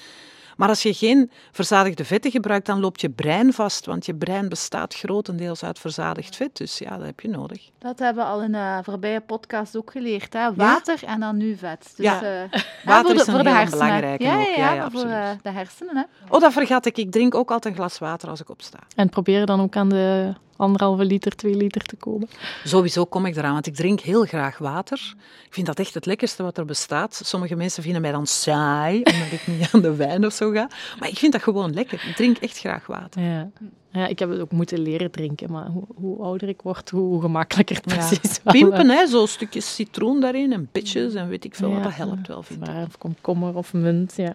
Maar 0.57 0.69
als 0.69 0.83
je 0.83 0.93
geen 0.93 1.31
verzadigde 1.51 2.05
vetten 2.05 2.31
gebruikt, 2.31 2.65
dan 2.65 2.79
loopt 2.79 3.01
je 3.01 3.09
brein 3.09 3.53
vast, 3.53 3.85
want 3.85 4.05
je 4.05 4.15
brein 4.15 4.49
bestaat 4.49 4.95
grotendeels 4.95 5.63
uit 5.63 5.79
verzadigd 5.79 6.35
vet. 6.35 6.57
Dus 6.57 6.77
ja, 6.77 6.97
dat 6.97 7.05
heb 7.05 7.19
je 7.19 7.27
nodig. 7.29 7.69
Dat 7.79 7.99
hebben 7.99 8.23
we 8.23 8.29
al 8.29 8.41
in 8.41 8.51
de 8.51 8.79
voorbije 8.83 9.21
podcast 9.21 9.77
ook 9.77 9.91
geleerd. 9.91 10.33
Hè? 10.33 10.53
Water 10.53 10.99
en 11.05 11.19
dan 11.19 11.37
nu 11.37 11.55
vet. 11.57 11.93
Dus, 11.95 12.05
Ja. 12.05 12.21
eh, 12.21 12.59
Water 12.85 13.05
voor 13.05 13.13
de, 13.13 13.21
is 13.21 13.27
een 13.27 13.33
voor 13.33 13.43
de 13.43 13.49
heel 13.49 13.57
hersenen. 13.57 13.79
belangrijke 13.85 14.23
ja, 14.23 14.39
ook. 14.39 14.45
ja, 14.45 14.49
Ja, 14.49 14.57
ja, 14.57 14.73
ja, 14.73 14.89
voor 14.91 15.01
eh, 15.01 15.15
absoluut. 15.19 15.43
de 15.43 15.49
hersenen. 15.51 15.97
Hè? 15.97 16.03
Oh, 16.29 16.41
dat 16.41 16.53
vergat 16.53 16.85
ik. 16.85 16.97
Ik 16.97 17.11
drink 17.11 17.35
ook 17.35 17.51
altijd 17.51 17.73
een 17.73 17.79
glas 17.79 17.97
water 17.99 18.29
als 18.29 18.39
ik 18.41 18.49
opsta. 18.49 18.79
En 18.95 19.09
probeer 19.09 19.45
dan 19.45 19.61
ook 19.61 19.75
aan 19.75 19.89
de 19.89 20.33
anderhalve 20.61 21.05
liter, 21.05 21.35
twee 21.35 21.55
liter 21.55 21.81
te 21.81 21.95
komen. 21.95 22.29
Sowieso 22.63 23.05
kom 23.05 23.25
ik 23.25 23.35
eraan, 23.35 23.53
want 23.53 23.67
ik 23.67 23.75
drink 23.75 23.99
heel 23.99 24.23
graag 24.23 24.57
water. 24.57 25.13
Ik 25.45 25.53
vind 25.53 25.67
dat 25.67 25.79
echt 25.79 25.93
het 25.93 26.05
lekkerste 26.05 26.43
wat 26.43 26.57
er 26.57 26.65
bestaat. 26.65 27.21
Sommige 27.23 27.55
mensen 27.55 27.83
vinden 27.83 28.01
mij 28.01 28.11
dan 28.11 28.27
saai, 28.27 28.97
omdat 28.97 29.31
ik 29.31 29.47
niet 29.47 29.69
aan 29.71 29.81
de 29.81 29.95
wijn 29.95 30.25
of 30.25 30.33
zo 30.33 30.51
ga. 30.51 30.69
Maar 30.99 31.09
ik 31.09 31.17
vind 31.17 31.31
dat 31.31 31.43
gewoon 31.43 31.73
lekker. 31.73 32.05
Ik 32.07 32.15
drink 32.15 32.37
echt 32.37 32.59
graag 32.59 32.87
water. 32.87 33.21
Ja. 33.21 33.49
Ja, 33.91 34.07
ik 34.07 34.19
heb 34.19 34.29
het 34.29 34.39
ook 34.39 34.51
moeten 34.51 34.79
leren 34.79 35.11
drinken, 35.11 35.51
maar 35.51 35.67
hoe, 35.67 35.83
hoe 35.95 36.23
ouder 36.23 36.47
ik 36.49 36.61
word, 36.61 36.89
hoe 36.89 37.21
gemakkelijker 37.21 37.75
het 37.75 37.91
Ja. 37.91 37.95
precies 37.97 38.39
wel, 38.43 38.53
Pimpen, 38.53 38.89
hè. 38.89 38.95
hè, 38.95 39.07
zo 39.07 39.25
stukjes 39.25 39.75
citroen 39.75 40.21
daarin 40.21 40.53
en 40.53 40.67
pitjes 40.71 41.13
en 41.13 41.27
weet 41.29 41.45
ik 41.45 41.55
veel 41.55 41.73
wat. 41.73 41.83
Dat 41.83 41.95
helpt 41.95 42.27
wel, 42.27 42.43
vind 42.43 42.61
ik. 42.61 42.65
Waar, 42.67 42.85
of 42.85 42.97
komkommer 42.97 43.55
of 43.55 43.73
munt, 43.73 44.13
ja. 44.15 44.33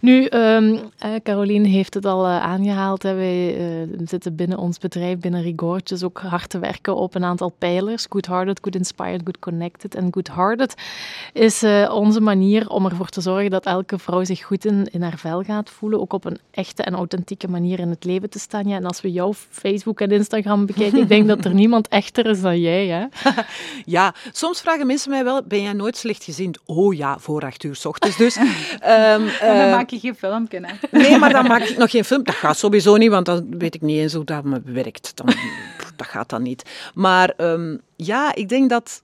Nu, 0.00 0.24
eh, 0.24 0.78
Caroline 1.22 1.68
heeft 1.68 1.94
het 1.94 2.04
al 2.04 2.24
eh, 2.24 2.40
aangehaald. 2.42 3.02
Hè. 3.02 3.14
Wij 3.14 3.56
eh, 3.56 3.98
zitten 4.04 4.34
binnen 4.34 4.58
ons 4.58 4.78
bedrijf, 4.78 5.18
binnen 5.18 5.42
Rigortjes, 5.42 6.02
ook 6.02 6.18
hard 6.20 6.50
te 6.50 6.58
werken 6.58 6.96
op 6.96 7.14
een 7.14 7.24
aantal 7.24 7.48
pijlers. 7.58 8.06
Good-hearted, 8.08 8.58
good-inspired, 8.62 9.20
good-connected. 9.24 9.94
En 9.94 10.08
good-hearted 10.10 10.74
is 11.32 11.62
eh, 11.62 11.90
onze 11.94 12.20
manier 12.20 12.68
om 12.68 12.84
ervoor 12.84 13.08
te 13.08 13.20
zorgen 13.20 13.50
dat 13.50 13.66
elke 13.66 13.98
vrouw 13.98 14.24
zich 14.24 14.42
goed 14.44 14.64
in, 14.64 14.88
in 14.90 15.02
haar 15.02 15.18
vel 15.18 15.42
gaat 15.42 15.70
voelen. 15.70 16.00
Ook 16.00 16.12
op 16.12 16.24
een 16.24 16.38
echte 16.50 16.82
en 16.82 16.94
authentieke 16.94 17.48
manier 17.48 17.78
in 17.78 17.90
het 17.90 18.04
leven 18.04 18.30
te 18.30 18.38
staan. 18.38 18.68
Ja, 18.68 18.77
en 18.78 18.84
als 18.86 19.00
we 19.00 19.12
jouw 19.12 19.32
Facebook 19.50 20.00
en 20.00 20.10
Instagram 20.10 20.66
bekijken, 20.66 20.98
ik 20.98 21.08
denk 21.08 21.28
dat 21.28 21.44
er 21.44 21.54
niemand 21.64 21.88
echter 21.88 22.26
is 22.26 22.40
dan 22.40 22.60
jij, 22.60 22.86
hè? 22.86 23.06
Ja, 23.84 24.14
soms 24.32 24.60
vragen 24.60 24.86
mensen 24.86 25.10
mij 25.10 25.24
wel, 25.24 25.42
ben 25.42 25.62
jij 25.62 25.72
nooit 25.72 25.96
slechtgezind? 25.96 26.58
Oh 26.64 26.94
ja, 26.94 27.18
voor 27.18 27.42
acht 27.42 27.64
uur 27.64 27.76
's 27.76 27.84
ochtends. 27.84 28.16
Dus, 28.16 28.36
ehm, 28.80 29.20
dan 29.20 29.28
eh, 29.40 29.70
maak 29.70 29.90
je 29.90 29.98
geen 29.98 30.14
filmpje. 30.14 30.60
Hè? 30.62 30.98
Nee, 30.98 31.18
maar 31.18 31.32
dan 31.32 31.46
maak 31.46 31.62
ik 31.62 31.76
nog 31.76 31.90
geen 31.90 32.04
film. 32.04 32.22
Dat 32.22 32.34
gaat 32.34 32.58
sowieso 32.58 32.96
niet, 32.96 33.10
want 33.10 33.26
dan 33.26 33.58
weet 33.58 33.74
ik 33.74 33.80
niet 33.80 33.98
eens 33.98 34.14
hoe 34.14 34.24
dat 34.24 34.44
me 34.44 34.60
werkt. 34.64 35.12
Dan, 35.14 35.26
pff, 35.26 35.92
dat 35.96 36.06
gaat 36.06 36.28
dan 36.28 36.42
niet. 36.42 36.62
Maar 36.94 37.28
ehm, 37.36 37.76
ja, 37.96 38.34
ik 38.34 38.48
denk 38.48 38.70
dat 38.70 39.02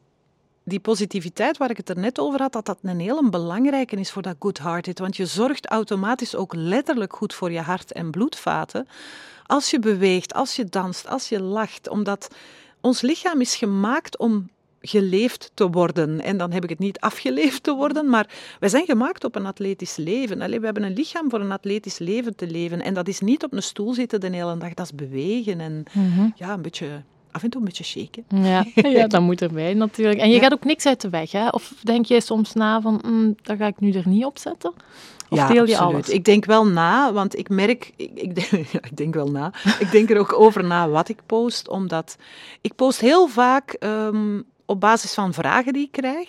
die 0.64 0.80
positiviteit 0.80 1.56
waar 1.56 1.70
ik 1.70 1.76
het 1.76 1.88
er 1.88 1.98
net 1.98 2.18
over 2.18 2.40
had, 2.40 2.52
dat 2.52 2.66
dat 2.66 2.78
een 2.82 3.00
hele 3.00 3.28
belangrijke 3.30 3.96
is 3.96 4.10
voor 4.10 4.22
dat 4.22 4.36
good-hearted. 4.38 4.98
Want 4.98 5.16
je 5.16 5.26
zorgt 5.26 5.66
automatisch 5.66 6.36
ook 6.36 6.54
letterlijk 6.54 7.16
goed 7.16 7.34
voor 7.34 7.52
je 7.52 7.60
hart 7.60 7.92
en 7.92 8.10
bloedvaten. 8.10 8.88
Als 9.46 9.70
je 9.70 9.78
beweegt, 9.78 10.34
als 10.34 10.56
je 10.56 10.64
danst, 10.64 11.08
als 11.08 11.28
je 11.28 11.42
lacht. 11.42 11.88
Omdat 11.88 12.34
ons 12.80 13.00
lichaam 13.00 13.40
is 13.40 13.56
gemaakt 13.56 14.18
om 14.18 14.50
geleefd 14.80 15.50
te 15.54 15.70
worden. 15.70 16.20
En 16.20 16.36
dan 16.36 16.52
heb 16.52 16.62
ik 16.62 16.68
het 16.68 16.78
niet 16.78 17.00
afgeleefd 17.00 17.62
te 17.62 17.74
worden, 17.74 18.08
maar 18.08 18.28
wij 18.60 18.68
zijn 18.68 18.84
gemaakt 18.84 19.24
op 19.24 19.34
een 19.34 19.46
atletisch 19.46 19.96
leven. 19.96 20.40
Allee, 20.40 20.58
we 20.58 20.64
hebben 20.64 20.82
een 20.82 20.92
lichaam 20.92 21.30
voor 21.30 21.40
een 21.40 21.52
atletisch 21.52 21.98
leven 21.98 22.36
te 22.36 22.46
leven. 22.46 22.82
En 22.82 22.94
dat 22.94 23.08
is 23.08 23.20
niet 23.20 23.44
op 23.44 23.52
een 23.52 23.62
stoel 23.62 23.94
zitten 23.94 24.20
de 24.20 24.28
hele 24.30 24.56
dag, 24.56 24.74
dat 24.74 24.86
is 24.86 24.94
bewegen 24.94 25.60
en 25.60 25.84
ja, 26.34 26.52
een 26.52 26.62
beetje, 26.62 27.02
af 27.34 27.42
en 27.42 27.50
toe 27.50 27.60
een 27.60 27.66
beetje 27.66 27.84
shaken. 27.84 28.24
Ja, 28.28 28.64
ja, 28.98 29.06
dat 29.06 29.20
moet 29.20 29.42
erbij 29.42 29.74
natuurlijk. 29.74 30.20
En 30.20 30.28
je 30.28 30.34
Ja. 30.34 30.40
gaat 30.42 30.52
ook 30.52 30.64
niks 30.64 30.86
uit 30.86 31.00
de 31.00 31.08
weg, 31.08 31.32
hè? 31.32 31.48
Of 31.48 31.72
denk 31.82 32.06
jij 32.06 32.20
soms 32.20 32.52
na 32.52 32.80
van, 32.80 33.00
mm, 33.06 33.34
dat 33.42 33.56
ga 33.56 33.66
ik 33.66 33.80
nu 33.80 33.92
er 33.92 34.08
niet 34.08 34.24
op 34.24 34.38
zetten? 34.38 34.72
Of 35.28 35.38
ja, 35.38 35.46
deel 35.46 35.66
je 35.66 35.72
absoluut. 35.76 35.94
alles? 35.94 36.08
Ik 36.08 36.24
denk 36.24 36.44
wel 36.44 36.66
na, 36.66 37.12
want 37.12 37.38
ik 37.38 37.48
merk, 37.48 37.92
ik, 37.96 38.10
ik, 38.14 38.34
denk, 38.34 38.48
ja, 38.72 38.78
ik 38.82 38.96
denk 38.96 39.14
wel 39.14 39.30
na. 39.30 39.52
Ik 39.78 39.90
denk 39.90 40.10
er 40.10 40.18
ook 40.18 40.32
over 40.38 40.64
na 40.64 40.88
wat 40.88 41.08
ik 41.08 41.18
post, 41.26 41.68
omdat 41.68 42.16
ik 42.60 42.74
post 42.74 43.00
heel 43.00 43.26
vaak 43.28 43.72
ehm, 43.72 44.40
op 44.64 44.80
basis 44.80 45.14
van 45.14 45.32
vragen 45.34 45.72
die 45.72 45.84
ik 45.84 45.92
krijg. 45.92 46.28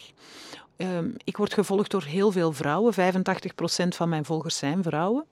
Ehm, 0.78 1.06
ik 1.24 1.38
word 1.38 1.54
gevolgd 1.54 1.92
door 1.92 2.04
heel 2.04 2.32
veel 2.32 2.52
vrouwen. 2.52 2.94
85% 2.94 3.96
van 3.96 4.10
mijn 4.10 4.26
volgers 4.26 4.58
zijn 4.58 4.84
vrouwen. 4.84 5.26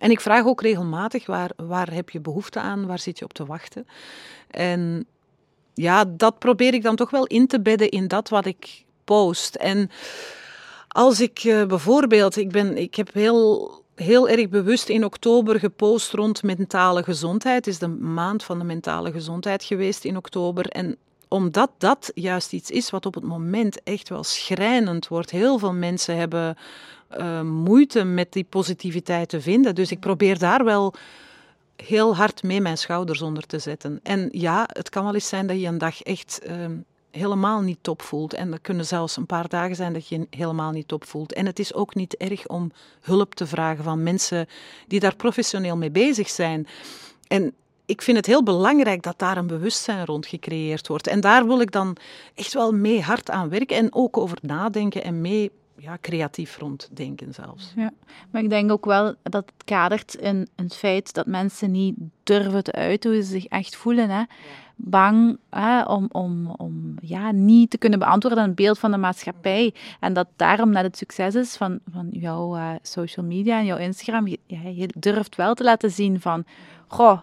En 0.00 0.10
ik 0.10 0.20
vraag 0.20 0.44
ook 0.44 0.62
regelmatig, 0.62 1.26
waar, 1.26 1.50
waar 1.56 1.92
heb 1.92 2.10
je 2.10 2.20
behoefte 2.20 2.60
aan? 2.60 2.86
Waar 2.86 2.98
zit 2.98 3.18
je 3.18 3.24
op 3.24 3.32
te 3.32 3.46
wachten? 3.46 3.86
En 4.50 5.06
ja, 5.74 6.04
dat 6.04 6.38
probeer 6.38 6.74
ik 6.74 6.82
dan 6.82 6.96
toch 6.96 7.10
wel 7.10 7.26
in 7.26 7.46
te 7.46 7.60
bedden 7.60 7.88
in 7.88 8.08
dat 8.08 8.28
wat 8.28 8.46
ik 8.46 8.84
post. 9.04 9.54
En 9.54 9.90
als 10.88 11.20
ik 11.20 11.38
eh, 11.38 11.64
bijvoorbeeld, 11.64 12.36
ik, 12.36 12.50
ben, 12.50 12.76
ik 12.76 12.94
heb 12.94 13.14
heel 13.14 13.78
heel 13.94 14.28
erg 14.28 14.48
bewust 14.48 14.88
in 14.88 15.04
oktober 15.04 15.58
gepost 15.58 16.12
rond 16.12 16.42
mentale 16.42 17.02
gezondheid. 17.02 17.64
Het 17.64 17.66
is 17.66 17.78
de 17.78 17.88
maand 17.88 18.44
van 18.44 18.58
de 18.58 18.64
mentale 18.64 19.12
gezondheid 19.12 19.64
geweest 19.64 20.04
in 20.04 20.16
oktober. 20.16 20.66
En 20.66 20.96
omdat 21.28 21.70
dat 21.78 22.10
juist 22.14 22.52
iets 22.52 22.70
is 22.70 22.90
wat 22.90 23.06
op 23.06 23.14
het 23.14 23.24
moment 23.24 23.82
echt 23.82 24.08
wel 24.08 24.24
schrijnend 24.24 25.08
wordt. 25.08 25.30
Heel 25.30 25.58
veel 25.58 25.72
mensen 25.72 26.16
hebben 26.16 26.56
uh, 27.18 27.40
moeite 27.40 28.04
met 28.04 28.32
die 28.32 28.44
positiviteit 28.44 29.28
te 29.28 29.40
vinden. 29.40 29.74
Dus 29.74 29.90
ik 29.90 30.00
probeer 30.00 30.38
daar 30.38 30.64
wel 30.64 30.94
heel 31.76 32.16
hard 32.16 32.42
mee 32.42 32.60
mijn 32.60 32.78
schouders 32.78 33.22
onder 33.22 33.46
te 33.46 33.58
zetten. 33.58 34.00
En 34.02 34.28
ja, 34.32 34.68
het 34.72 34.88
kan 34.88 35.04
wel 35.04 35.14
eens 35.14 35.28
zijn 35.28 35.46
dat 35.46 35.60
je 35.60 35.66
een 35.66 35.78
dag 35.78 36.02
echt 36.02 36.40
uh, 36.46 36.66
helemaal 37.10 37.60
niet 37.60 37.78
top 37.80 38.02
voelt. 38.02 38.34
En 38.34 38.52
er 38.52 38.60
kunnen 38.60 38.86
zelfs 38.86 39.16
een 39.16 39.26
paar 39.26 39.48
dagen 39.48 39.76
zijn 39.76 39.92
dat 39.92 40.08
je 40.08 40.26
helemaal 40.30 40.70
niet 40.70 40.88
top 40.88 41.04
voelt. 41.04 41.32
En 41.32 41.46
het 41.46 41.58
is 41.58 41.74
ook 41.74 41.94
niet 41.94 42.16
erg 42.16 42.46
om 42.46 42.72
hulp 43.00 43.34
te 43.34 43.46
vragen 43.46 43.84
van 43.84 44.02
mensen 44.02 44.46
die 44.86 45.00
daar 45.00 45.16
professioneel 45.16 45.76
mee 45.76 45.90
bezig 45.90 46.28
zijn. 46.28 46.66
En 47.28 47.54
ik 47.86 48.02
vind 48.02 48.16
het 48.16 48.26
heel 48.26 48.42
belangrijk 48.42 49.02
dat 49.02 49.18
daar 49.18 49.36
een 49.36 49.46
bewustzijn 49.46 50.04
rond 50.04 50.26
gecreëerd 50.26 50.88
wordt. 50.88 51.06
En 51.06 51.20
daar 51.20 51.46
wil 51.46 51.60
ik 51.60 51.72
dan 51.72 51.96
echt 52.34 52.54
wel 52.54 52.72
mee 52.72 53.02
hard 53.02 53.30
aan 53.30 53.48
werken 53.48 53.76
en 53.76 53.94
ook 53.94 54.16
over 54.16 54.38
nadenken 54.42 55.04
en 55.04 55.20
mee 55.20 55.50
ja, 55.80 55.98
creatief 56.00 56.58
ronddenken 56.58 57.34
zelfs. 57.34 57.72
Ja, 57.76 57.90
maar 58.30 58.42
ik 58.42 58.50
denk 58.50 58.70
ook 58.70 58.84
wel 58.84 59.14
dat 59.22 59.44
het 59.46 59.64
kadert 59.64 60.14
in, 60.14 60.48
het 60.56 60.74
feit 60.74 61.14
dat 61.14 61.26
mensen 61.26 61.70
niet 61.70 61.94
durven 62.22 62.64
te 62.64 62.72
uiten 62.72 63.10
hoe 63.10 63.22
ze 63.22 63.28
zich 63.28 63.46
echt 63.46 63.76
voelen. 63.76 64.10
Hè. 64.10 64.22
Bang 64.76 65.38
hè, 65.50 65.82
om, 65.82 66.08
om, 66.12 66.50
om 66.50 66.94
ja, 67.02 67.30
niet 67.30 67.70
te 67.70 67.78
kunnen 67.78 67.98
beantwoorden 67.98 68.42
aan 68.42 68.46
het 68.46 68.56
beeld 68.56 68.78
van 68.78 68.90
de 68.90 68.96
maatschappij. 68.96 69.74
En 70.00 70.12
dat 70.12 70.26
daarom 70.36 70.70
net 70.70 70.82
het 70.82 70.96
succes 70.96 71.34
is 71.34 71.56
van, 71.56 71.78
van 71.92 72.08
jouw 72.10 72.56
uh, 72.56 72.70
social 72.82 73.26
media 73.26 73.58
en 73.58 73.64
jouw 73.64 73.78
Instagram. 73.78 74.26
Je, 74.26 74.38
je 74.74 74.88
durft 74.98 75.36
wel 75.36 75.54
te 75.54 75.64
laten 75.64 75.90
zien 75.90 76.20
van 76.20 76.44
goh, 76.86 77.18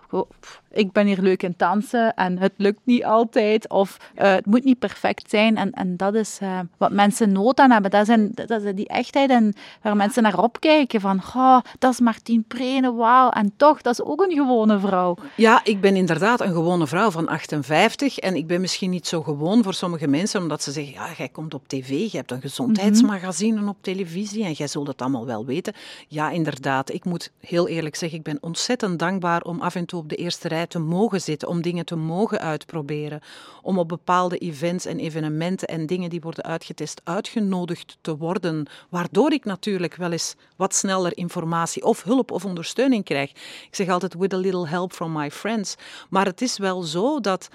ik 0.77 0.91
ben 0.91 1.05
hier 1.05 1.21
leuk 1.21 1.43
in 1.43 1.53
dansen 1.57 2.13
en 2.13 2.37
het 2.37 2.53
lukt 2.57 2.81
niet 2.83 3.05
altijd 3.05 3.69
of 3.69 3.97
uh, 4.15 4.31
het 4.31 4.45
moet 4.45 4.63
niet 4.63 4.79
perfect 4.79 5.29
zijn. 5.29 5.57
En, 5.57 5.71
en 5.71 5.97
dat 5.97 6.13
is 6.13 6.39
uh, 6.43 6.59
wat 6.77 6.91
mensen 6.91 7.31
nood 7.31 7.59
aan 7.59 7.71
hebben. 7.71 7.91
Dat, 7.91 8.05
zijn, 8.05 8.31
dat 8.33 8.49
is 8.61 8.75
die 8.75 8.87
echtheid 8.87 9.29
en 9.29 9.53
waar 9.81 9.95
mensen 9.95 10.23
naar 10.23 10.39
opkijken 10.39 11.01
van, 11.01 11.21
goh, 11.21 11.59
dat 11.79 11.91
is 11.91 11.99
Martien 11.99 12.43
Prene, 12.47 12.93
wauw. 12.93 13.29
En 13.29 13.53
toch, 13.57 13.81
dat 13.81 13.93
is 13.93 14.05
ook 14.05 14.21
een 14.21 14.31
gewone 14.31 14.79
vrouw. 14.79 15.15
Ja, 15.35 15.61
ik 15.63 15.81
ben 15.81 15.95
inderdaad 15.95 16.41
een 16.41 16.53
gewone 16.53 16.87
vrouw 16.87 17.11
van 17.11 17.27
58 17.27 18.17
en 18.17 18.35
ik 18.35 18.47
ben 18.47 18.61
misschien 18.61 18.89
niet 18.89 19.07
zo 19.07 19.21
gewoon 19.21 19.63
voor 19.63 19.73
sommige 19.73 20.07
mensen, 20.07 20.41
omdat 20.41 20.63
ze 20.63 20.71
zeggen, 20.71 20.93
ja, 20.93 21.07
jij 21.17 21.29
komt 21.29 21.53
op 21.53 21.67
tv, 21.67 21.89
je 22.11 22.17
hebt 22.17 22.31
een 22.31 22.41
gezondheidsmagazine 22.41 23.59
mm 23.61 23.65
op 23.67 23.77
televisie 23.81 24.43
en 24.43 24.51
jij 24.51 24.67
zult 24.67 24.87
het 24.87 25.01
allemaal 25.01 25.25
wel 25.25 25.45
weten. 25.45 25.73
Ja, 26.07 26.29
inderdaad, 26.29 26.93
ik 26.93 27.05
moet 27.05 27.31
heel 27.39 27.67
eerlijk 27.67 27.95
zeggen, 27.95 28.17
ik 28.17 28.23
ben 28.23 28.37
ontzettend 28.41 28.99
dankbaar 28.99 29.41
om 29.41 29.61
af 29.61 29.75
en 29.75 29.85
toe 29.85 29.99
op 29.99 30.09
de 30.09 30.15
eerste 30.15 30.47
rij 30.47 30.66
te 30.67 30.79
mogen 30.79 31.21
zitten, 31.21 31.47
om 31.47 31.61
dingen 31.61 31.85
te 31.85 31.95
mogen 31.95 32.39
uitproberen, 32.39 33.21
om 33.61 33.79
op 33.79 33.87
bepaalde 33.87 34.37
events 34.37 34.85
en 34.85 34.99
evenementen 34.99 35.67
en 35.67 35.85
dingen 35.85 36.09
die 36.09 36.21
worden 36.21 36.43
uitgetest 36.43 37.01
uitgenodigd 37.03 37.97
te 38.01 38.17
worden, 38.17 38.67
waardoor 38.89 39.31
ik 39.33 39.45
natuurlijk 39.45 39.95
wel 39.95 40.11
eens 40.11 40.35
wat 40.55 40.75
sneller 40.75 41.17
informatie 41.17 41.83
of 41.83 42.03
hulp 42.03 42.31
of 42.31 42.45
ondersteuning 42.45 43.03
krijg. 43.03 43.29
Ik 43.31 43.75
zeg 43.75 43.89
altijd 43.89 44.13
with 44.13 44.33
a 44.33 44.37
little 44.37 44.67
help 44.67 44.93
from 44.93 45.11
my 45.11 45.31
friends, 45.31 45.75
maar 46.09 46.25
het 46.25 46.41
is 46.41 46.57
wel 46.57 46.81
zo 46.81 47.19
dat 47.19 47.47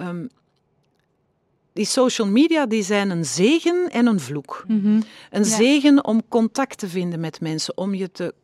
um, 0.00 0.28
die 1.76 1.84
social 1.84 2.28
media 2.28 2.66
die 2.66 2.82
zijn 2.82 3.10
een 3.10 3.24
zegen 3.24 3.88
en 3.90 4.06
een 4.06 4.20
vloek. 4.20 4.64
Mm 4.66 5.02
Een 5.30 5.44
zegen 5.44 6.04
om 6.04 6.22
contact 6.28 6.78
te 6.78 6.88
vinden 6.88 7.20
met 7.20 7.40
mensen, 7.40 7.76
om 7.76 7.94
je 7.94 8.10
te 8.12 8.34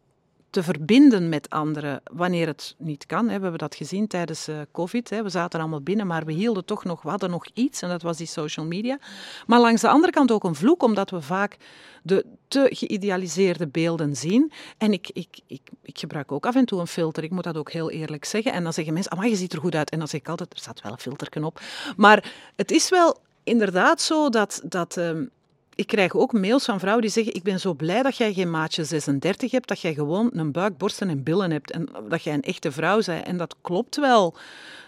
te 0.52 0.62
verbinden 0.62 1.28
met 1.28 1.50
anderen 1.50 2.00
wanneer 2.12 2.46
het 2.46 2.74
niet 2.78 3.06
kan. 3.06 3.26
We 3.26 3.32
hebben 3.32 3.58
dat 3.58 3.74
gezien 3.74 4.06
tijdens 4.06 4.48
uh, 4.48 4.56
COVID. 4.72 5.08
We 5.08 5.28
zaten 5.28 5.60
allemaal 5.60 5.80
binnen, 5.80 6.06
maar 6.06 6.24
we 6.24 6.32
hielden 6.32 6.64
toch 6.64 6.84
nog, 6.84 7.02
hadden 7.02 7.30
nog 7.30 7.46
iets 7.54 7.82
en 7.82 7.88
dat 7.88 8.02
was 8.02 8.16
die 8.16 8.26
social 8.26 8.66
media. 8.66 8.98
Maar 9.46 9.60
langs 9.60 9.80
de 9.80 9.88
andere 9.88 10.12
kant 10.12 10.30
ook 10.32 10.44
een 10.44 10.54
vloek, 10.54 10.82
omdat 10.82 11.10
we 11.10 11.20
vaak 11.20 11.56
de 12.02 12.26
te 12.48 12.68
geïdealiseerde 12.72 13.66
beelden 13.66 14.16
zien. 14.16 14.52
En 14.78 14.92
ik, 14.92 15.10
ik, 15.12 15.40
ik, 15.46 15.62
ik 15.82 15.98
gebruik 15.98 16.32
ook 16.32 16.46
af 16.46 16.54
en 16.54 16.64
toe 16.64 16.80
een 16.80 16.86
filter, 16.86 17.24
ik 17.24 17.30
moet 17.30 17.44
dat 17.44 17.56
ook 17.56 17.70
heel 17.70 17.90
eerlijk 17.90 18.24
zeggen. 18.24 18.52
En 18.52 18.62
dan 18.62 18.72
zeggen 18.72 18.94
mensen, 18.94 19.16
maar 19.16 19.28
je 19.28 19.36
ziet 19.36 19.52
er 19.52 19.60
goed 19.60 19.74
uit. 19.74 19.90
En 19.90 19.98
dan 19.98 20.08
zeg 20.08 20.20
ik 20.20 20.28
altijd, 20.28 20.52
er 20.52 20.58
staat 20.58 20.82
wel 20.82 20.92
een 20.92 20.98
filterken 20.98 21.44
op. 21.44 21.60
Maar 21.96 22.32
het 22.56 22.70
is 22.70 22.88
wel 22.88 23.16
inderdaad 23.42 24.00
zo 24.00 24.28
dat... 24.28 24.62
dat 24.64 24.96
ehm, 24.96 25.24
ik 25.74 25.86
krijg 25.86 26.14
ook 26.14 26.32
mails 26.32 26.64
van 26.64 26.78
vrouwen 26.78 27.02
die 27.02 27.10
zeggen: 27.10 27.34
Ik 27.34 27.42
ben 27.42 27.60
zo 27.60 27.74
blij 27.74 28.02
dat 28.02 28.16
jij 28.16 28.32
geen 28.32 28.50
maatje 28.50 28.84
36 28.84 29.50
hebt, 29.50 29.68
dat 29.68 29.80
jij 29.80 29.94
gewoon 29.94 30.30
een 30.32 30.52
buik, 30.52 30.78
borsten 30.78 31.08
en 31.08 31.22
billen 31.22 31.50
hebt 31.50 31.70
en 31.70 31.88
dat 32.08 32.22
jij 32.22 32.34
een 32.34 32.42
echte 32.42 32.72
vrouw 32.72 33.00
bent. 33.06 33.26
En 33.26 33.36
dat 33.36 33.56
klopt 33.60 33.96
wel. 33.96 34.34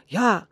Ja, 0.04 0.46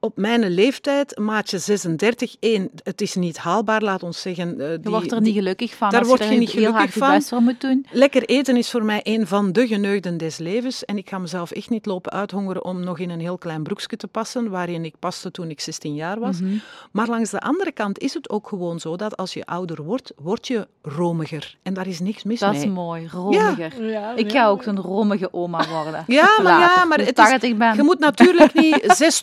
op 0.00 0.16
mijn 0.16 0.48
leeftijd, 0.48 1.18
maatje 1.18 1.58
36, 1.58 2.36
één, 2.40 2.70
het 2.82 3.00
is 3.00 3.14
niet 3.14 3.38
haalbaar, 3.38 3.82
laat 3.82 4.02
ons 4.02 4.20
zeggen. 4.20 4.48
Uh, 4.48 4.56
die, 4.56 4.78
je 4.82 4.90
wordt 4.90 5.12
er 5.12 5.20
niet 5.20 5.34
gelukkig 5.34 5.74
van. 5.74 5.90
Daar 5.90 6.06
word 6.06 6.24
je, 6.24 6.30
niet 6.30 6.50
gelukkig 6.50 6.92
van. 6.92 7.22
voor 7.22 7.40
moet 7.40 7.60
doen. 7.60 7.86
Lekker 7.90 8.24
eten 8.24 8.56
is 8.56 8.70
voor 8.70 8.84
mij 8.84 9.00
een 9.02 9.26
van 9.26 9.52
de 9.52 9.66
geneugden 9.66 10.16
des 10.16 10.38
levens. 10.38 10.84
En 10.84 10.98
ik 10.98 11.08
ga 11.08 11.18
mezelf 11.18 11.50
echt 11.50 11.70
niet 11.70 11.86
lopen 11.86 12.12
uithongeren 12.12 12.64
om 12.64 12.84
nog 12.84 12.98
in 12.98 13.10
een 13.10 13.20
heel 13.20 13.38
klein 13.38 13.62
broekje 13.62 13.96
te 13.96 14.06
passen, 14.06 14.50
waarin 14.50 14.84
ik 14.84 14.94
paste 14.98 15.30
toen 15.30 15.50
ik 15.50 15.60
16 15.60 15.94
jaar 15.94 16.20
was. 16.20 16.40
Mhm. 16.40 16.54
Maar 16.90 17.08
langs 17.08 17.30
de 17.30 17.40
andere 17.40 17.72
kant 17.72 17.98
is 17.98 18.14
het 18.14 18.30
ook 18.30 18.48
gewoon 18.48 18.80
zo 18.80 18.96
dat 18.96 19.16
als 19.16 19.32
je 19.32 19.46
ouder 19.46 19.82
wordt, 19.82 20.12
word 20.16 20.46
je 20.46 20.68
romiger. 20.82 21.56
En 21.62 21.74
daar 21.74 21.86
is 21.86 22.00
niks 22.00 22.22
mis 22.22 22.40
mee. 22.40 22.50
Dat 22.50 22.60
is 22.60 22.66
mooi, 22.66 23.08
romiger. 23.12 23.84
Ja. 23.84 24.14
ik 24.16 24.30
ga 24.32 24.48
ook 24.48 24.62
zo'n 24.62 24.80
romige 24.80 25.32
oma 25.32 25.68
worden. 25.68 26.04
Ja, 26.06 26.38
maar, 26.42 26.60
ja, 26.60 26.84
maar 26.84 26.98
het 26.98 27.18
is, 27.18 27.48
je 27.76 27.82
moet 27.82 27.98
natuurlijk 27.98 28.54
niet 28.54 28.84
zes 28.96 29.22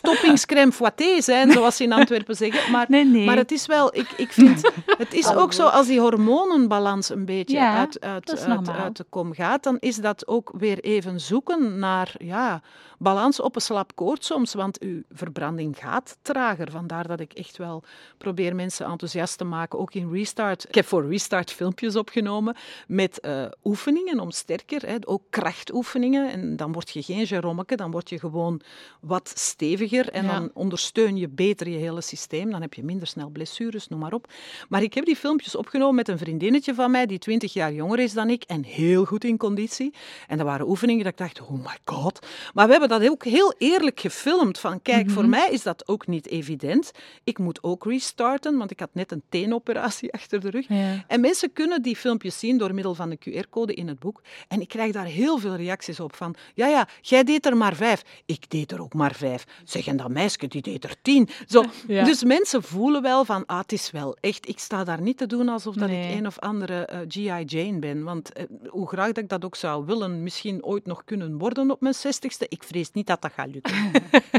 fouetté 0.72 1.20
zijn, 1.20 1.52
zoals 1.52 1.76
ze 1.76 1.82
in 1.82 1.92
Antwerpen 1.92 2.36
zeggen. 2.36 2.72
Maar, 2.72 2.86
nee, 2.88 3.04
nee. 3.04 3.24
maar 3.24 3.36
het 3.36 3.52
is 3.52 3.66
wel, 3.66 3.96
ik, 3.96 4.10
ik 4.16 4.32
vind, 4.32 4.70
het 4.98 5.14
is 5.14 5.34
ook 5.34 5.52
zo 5.52 5.66
als 5.66 5.86
die 5.86 6.00
hormonenbalans 6.00 7.08
een 7.08 7.24
beetje 7.24 7.60
uit, 7.60 8.00
uit, 8.00 8.46
uit, 8.46 8.68
uit, 8.68 8.96
de 8.96 9.06
kom 9.08 9.34
gaat, 9.34 9.62
dan 9.62 9.76
is 9.78 9.96
dat 9.96 10.26
ook 10.26 10.52
weer 10.58 10.78
even 10.80 11.20
zoeken 11.20 11.78
naar, 11.78 12.14
ja, 12.18 12.62
balans 12.98 13.40
op 13.40 13.54
een 13.54 13.60
slap 13.60 13.94
koord 13.94 14.24
soms, 14.24 14.54
want 14.54 14.80
uw 14.80 15.02
verbranding 15.10 15.76
gaat 15.78 16.16
trager. 16.22 16.70
Vandaar 16.70 17.06
dat 17.06 17.20
ik 17.20 17.32
echt 17.32 17.56
wel 17.56 17.82
probeer 18.18 18.54
mensen 18.54 18.86
enthousiast 18.86 19.38
te 19.38 19.44
maken, 19.44 19.78
ook 19.78 19.94
in 19.94 20.12
Restart. 20.12 20.68
Ik 20.68 20.74
heb 20.74 20.86
voor 20.86 21.10
Restart 21.10 21.52
filmpjes 21.52 21.96
opgenomen 21.96 22.56
met 22.86 23.18
uh, 23.22 23.44
oefeningen 23.64 24.20
om 24.20 24.30
sterker, 24.30 24.86
hè, 24.86 24.96
ook 25.04 25.22
krachtoefeningen. 25.30 26.30
En 26.30 26.56
dan 26.56 26.72
word 26.72 26.90
je 26.90 27.02
geen 27.02 27.24
Jerommeke, 27.24 27.76
dan 27.76 27.90
word 27.90 28.08
je 28.08 28.18
gewoon 28.18 28.60
wat 29.00 29.32
steviger 29.34 30.08
en 30.08 30.26
dan 30.26 30.50
ondersteun 30.58 31.16
je 31.16 31.28
beter 31.28 31.68
je 31.68 31.76
hele 31.76 32.00
systeem. 32.00 32.50
Dan 32.50 32.60
heb 32.60 32.74
je 32.74 32.84
minder 32.84 33.06
snel 33.06 33.28
blessures, 33.28 33.88
noem 33.88 34.00
maar 34.00 34.12
op. 34.12 34.26
Maar 34.68 34.82
ik 34.82 34.94
heb 34.94 35.04
die 35.04 35.16
filmpjes 35.16 35.56
opgenomen 35.56 35.94
met 35.94 36.08
een 36.08 36.18
vriendinnetje 36.18 36.74
van 36.74 36.90
mij 36.90 37.06
die 37.06 37.18
20 37.18 37.52
jaar 37.52 37.72
jonger 37.72 37.98
is 37.98 38.12
dan 38.12 38.30
ik 38.30 38.42
en 38.42 38.64
heel 38.64 39.04
goed 39.04 39.24
in 39.24 39.36
conditie. 39.36 39.94
En 40.26 40.36
dat 40.36 40.46
waren 40.46 40.68
oefeningen 40.68 41.04
dat 41.04 41.12
ik 41.12 41.18
dacht, 41.18 41.40
oh 41.40 41.50
my 41.50 41.78
god. 41.84 42.26
Maar 42.54 42.64
we 42.66 42.70
hebben 42.70 42.88
dat 42.88 43.10
ook 43.10 43.24
heel 43.24 43.54
eerlijk 43.58 44.00
gefilmd. 44.00 44.58
Van 44.58 44.82
kijk, 44.82 45.10
voor 45.10 45.22
mhm. 45.22 45.30
mij 45.30 45.48
is 45.50 45.62
dat 45.62 45.88
ook 45.88 46.06
niet 46.06 46.26
evident. 46.26 46.90
Ik 47.24 47.38
moet 47.38 47.62
ook 47.62 47.84
restarten, 47.84 48.56
want 48.56 48.70
ik 48.70 48.80
had 48.80 48.90
net 48.92 49.12
een 49.12 49.22
teenoperatie 49.28 50.12
achter 50.18 50.40
de 50.40 50.50
rug. 50.50 50.66
En 51.06 51.20
mensen 51.20 51.52
kunnen 51.52 51.82
die 51.82 51.96
filmpjes 51.96 52.38
zien 52.38 52.58
door 52.58 52.74
middel 52.74 52.94
van 52.94 53.10
de 53.10 53.18
QR-code 53.18 53.74
in 53.74 53.88
het 53.88 53.98
boek. 53.98 54.22
En 54.48 54.60
ik 54.60 54.68
krijg 54.68 54.92
daar 54.92 55.04
heel 55.04 55.38
veel 55.38 55.56
reacties 55.56 56.00
op 56.00 56.16
van, 56.16 56.34
ja, 56.54 56.66
ja, 56.66 56.88
jij 57.00 57.24
deed 57.24 57.46
er 57.46 57.56
maar 57.56 57.74
vijf. 57.74 58.02
Ik 58.26 58.50
deed 58.50 58.72
er 58.72 58.82
ook 58.82 58.94
maar 58.94 59.14
vijf. 59.14 59.44
Zeggen 59.64 59.96
dat 59.96 60.08
meisje, 60.08 60.47
die 60.52 60.62
deed 60.62 60.84
er 60.84 60.94
tien. 61.02 61.28
Zo. 61.46 61.64
Dus 62.08 62.24
mensen 62.24 62.62
voelen 62.62 63.02
wel 63.02 63.24
van, 63.24 63.46
ah, 63.46 63.58
het 63.58 63.72
is 63.72 63.90
wel 63.90 64.16
echt, 64.20 64.48
ik 64.48 64.58
sta 64.58 64.84
daar 64.84 65.00
niet 65.00 65.18
te 65.18 65.26
doen 65.26 65.48
alsof 65.48 65.74
dat 65.74 65.90
ik 65.90 66.04
een 66.16 66.26
of 66.26 66.38
andere 66.38 66.88
uh, 66.92 67.00
eh, 67.00 67.08
G.I. 67.08 67.44
Jane 67.44 67.78
ben. 67.78 68.04
Want 68.04 68.30
uh, 68.36 68.44
hoe 68.68 68.88
graag 68.88 69.06
dat 69.06 69.16
ik 69.18 69.28
dat 69.28 69.44
ook 69.44 69.56
zou 69.56 69.86
willen, 69.86 70.22
misschien 70.22 70.64
ooit 70.64 70.86
nog 70.86 71.04
kunnen 71.04 71.38
worden 71.38 71.70
op 71.70 71.80
mijn 71.80 71.94
zestigste, 71.94 72.46
ik 72.48 72.62
vrees 72.62 72.92
niet 72.92 73.06
dat 73.06 73.22
dat 73.22 73.32
gaat 73.32 73.48
lukken. 73.48 73.74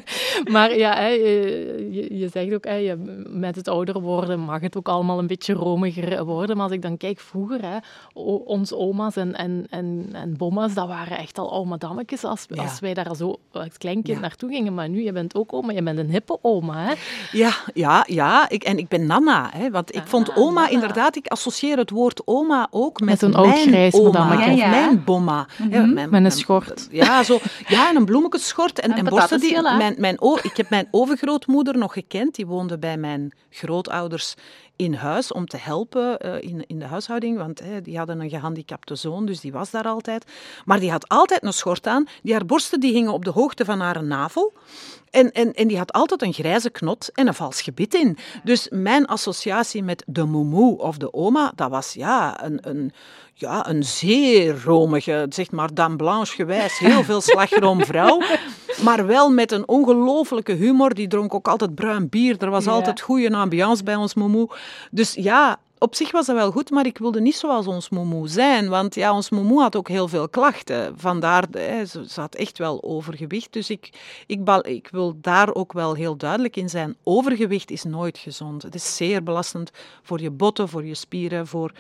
maar 0.54 0.78
ja, 0.78 0.96
hè, 0.96 1.08
je, 1.08 2.08
je, 2.18 2.28
zegt 2.28 2.54
ook, 2.54 2.66
hè, 2.66 2.98
met 3.28 3.56
het 3.56 3.68
ouder 3.68 4.02
worden 4.02 4.40
mag 4.40 4.62
het 4.62 4.78
ook 4.78 4.88
allemaal 4.88 5.20
een 5.20 5.28
beetje 5.28 5.54
romiger 5.54 6.26
worden. 6.26 6.56
Maar 6.56 6.66
als 6.66 6.76
ik 6.76 6.82
dan 6.82 6.98
kijk 6.98 7.20
vroeger, 7.20 7.62
hè, 7.62 7.78
onze 8.46 8.76
oma's 8.76 9.16
en, 9.16 9.36
en, 9.36 9.66
en, 9.70 10.10
en 10.14 10.38
bomma's, 10.38 10.74
dat 10.74 10.88
waren 10.88 11.18
echt 11.18 11.38
al 11.38 11.52
oude 11.52 11.70
madammetjes 11.70 12.24
als, 12.24 12.48
als 12.56 12.80
wij 12.80 12.94
daar 12.94 13.16
zo 13.16 13.40
als 13.52 13.78
kleinkind 13.78 14.16
ja. 14.18 14.22
naartoe 14.22 14.50
gingen. 14.50 14.74
Maar 14.74 14.90
nu, 14.90 15.04
je 15.04 15.12
bent 15.12 15.36
ook 15.36 15.54
oma, 15.54 15.72
je 15.72 15.84
bent 15.84 15.99
een 16.00 16.10
hippe 16.10 16.38
oma, 16.42 16.84
hè? 16.86 16.94
Ja, 17.32 17.52
ja, 17.74 18.04
ja. 18.08 18.50
Ik, 18.50 18.64
en 18.64 18.78
ik 18.78 18.88
ben 18.88 19.06
Nana, 19.06 19.50
hè, 19.54 19.70
want 19.72 19.96
ik 19.96 20.02
vond 20.06 20.36
oma 20.36 20.68
inderdaad, 20.70 21.16
ik 21.16 21.28
associeer 21.28 21.78
het 21.78 21.90
woord 21.90 22.22
oma 22.26 22.68
ook 22.72 23.00
met, 23.00 23.10
Met 23.10 23.22
een 23.22 23.36
oud 23.36 23.60
grijs 23.62 23.94
oma, 23.94 24.34
Ja, 24.34 24.46
ja. 24.52 24.70
mijn 24.70 25.04
bomma. 25.04 25.48
Hè, 25.70 25.86
mijn- 25.86 26.10
Met 26.10 26.24
een 26.26 26.32
schort. 26.32 26.88
Ja, 26.92 27.24
zo, 27.24 27.40
ja 27.68 27.90
en 27.90 27.96
een 27.96 28.06
bloemenkenschort 28.06 28.80
en, 28.80 28.92
En 28.92 28.98
en 28.98 29.06
borsten. 29.06 29.40
Die, 29.40 29.62
mijn, 29.62 29.96
mijn, 29.98 30.22
o- 30.22 30.38
ik 30.42 30.58
heb 30.58 30.70
mijn 30.70 30.88
overgrootmoeder 30.92 31.78
nog 31.78 31.94
gekend, 31.94 32.36
die 32.36 32.46
woonde 32.48 32.78
bij 32.80 32.98
mijn 32.98 33.32
grootouders 33.50 34.36
in 34.80 34.94
huis 34.94 35.32
om 35.32 35.46
te 35.46 35.58
helpen 35.58 36.20
eh, 36.20 36.50
in, 36.50 36.64
in 36.68 36.80
de 36.80 36.86
huishouding, 36.86 37.38
want 37.38 37.62
die 37.84 37.98
hadden 37.98 38.20
een 38.20 38.30
gehandicapte 38.30 38.96
zoon, 38.96 39.26
dus 39.26 39.40
die 39.40 39.52
was 39.52 39.72
daar 39.72 39.88
altijd. 39.88 40.26
Maar 40.66 40.80
die 40.80 40.92
had 40.92 41.08
altijd 41.08 41.44
een 41.44 41.54
schort 41.54 41.88
aan, 41.88 42.08
die 42.24 42.34
haar 42.34 42.46
borsten 42.46 42.80
die 42.80 42.94
hingen 42.94 43.14
op 43.14 43.26
de 43.26 43.32
hoogte 43.32 43.66
van 43.66 43.80
haar 43.80 44.04
navel. 44.04 44.54
En, 45.10 45.32
en, 45.32 45.54
en 45.54 45.68
die 45.68 45.78
had 45.78 45.92
altijd 45.92 46.22
een 46.22 46.34
grijze 46.34 46.70
knot 46.70 47.10
en 47.14 47.28
een 47.28 47.34
vals 47.34 47.62
gebit 47.62 47.94
in. 47.94 48.18
Dus 48.44 48.68
mijn 48.70 49.06
associatie 49.06 49.84
met 49.84 50.04
de 50.08 50.24
moemoe 50.24 50.78
of 50.78 50.98
de 50.98 51.14
oma, 51.14 51.52
dat 51.56 51.70
was 51.70 51.94
ja, 51.94 52.44
een, 52.44 52.70
een, 52.70 52.92
ja, 53.40 53.70
een 53.70 53.84
zeer 53.84 54.62
romige, 54.64 55.26
zeg 55.30 55.52
maar 55.52 55.74
dame 55.74 55.96
blanche 55.96 56.36
gewijs, 56.36 56.78
heel 56.80 57.04
veel 57.04 57.22
slagroom 57.22 57.86
vrouw. 57.86 58.22
Maar 58.84 59.06
wel 59.06 59.30
met 59.32 59.52
een 59.52 59.68
ongelofelijke 59.68 60.52
humor. 60.54 60.94
Die 60.94 61.08
dronk 61.08 61.34
ook 61.34 61.48
altijd 61.48 61.76
bruin 61.76 62.10
bier. 62.10 62.36
Er 62.44 62.50
was 62.50 62.64
Ja. 62.66 62.72
altijd 62.72 63.02
goede 63.02 63.36
ambiance 63.36 63.84
bij 63.84 63.96
ons 63.96 64.14
moemoe. 64.14 64.50
Dus 64.92 65.14
ja, 65.14 65.60
op 65.78 65.96
zich 65.96 66.12
was 66.12 66.26
dat 66.26 66.36
wel 66.36 66.52
goed, 66.52 66.70
maar 66.70 66.86
ik 66.86 66.98
wilde 66.98 67.22
niet 67.22 67.36
zoals 67.36 67.68
ons 67.68 67.90
moemoe 67.90 68.28
zijn. 68.28 68.70
Want 68.70 68.96
ja, 68.96 69.14
ons 69.14 69.30
moemoe 69.30 69.62
had 69.62 69.76
ook 69.76 69.88
heel 69.88 70.08
veel 70.08 70.30
klachten. 70.30 70.94
Vandaar, 70.98 71.46
hè, 71.52 71.86
ze, 71.86 72.04
had 72.16 72.36
echt 72.36 72.58
wel 72.58 72.84
overgewicht. 72.84 73.54
Dus 73.54 73.70
ik, 73.70 73.90
ik, 74.28 74.44
bal- 74.44 74.68
ik 74.68 74.88
wil 74.92 75.18
daar 75.22 75.54
ook 75.54 75.74
wel 75.74 75.94
heel 75.94 76.16
duidelijk 76.18 76.56
in 76.56 76.70
zijn. 76.70 76.96
Overgewicht 77.04 77.72
is 77.72 77.84
nooit 77.84 78.18
gezond. 78.18 78.62
Het 78.64 78.76
is 78.76 78.96
zeer 78.96 79.24
belastend 79.24 79.72
voor 80.04 80.22
je 80.22 80.32
botten, 80.32 80.70
voor 80.70 80.86
je 80.86 80.96
spieren, 80.96 81.48
voor 81.48 81.72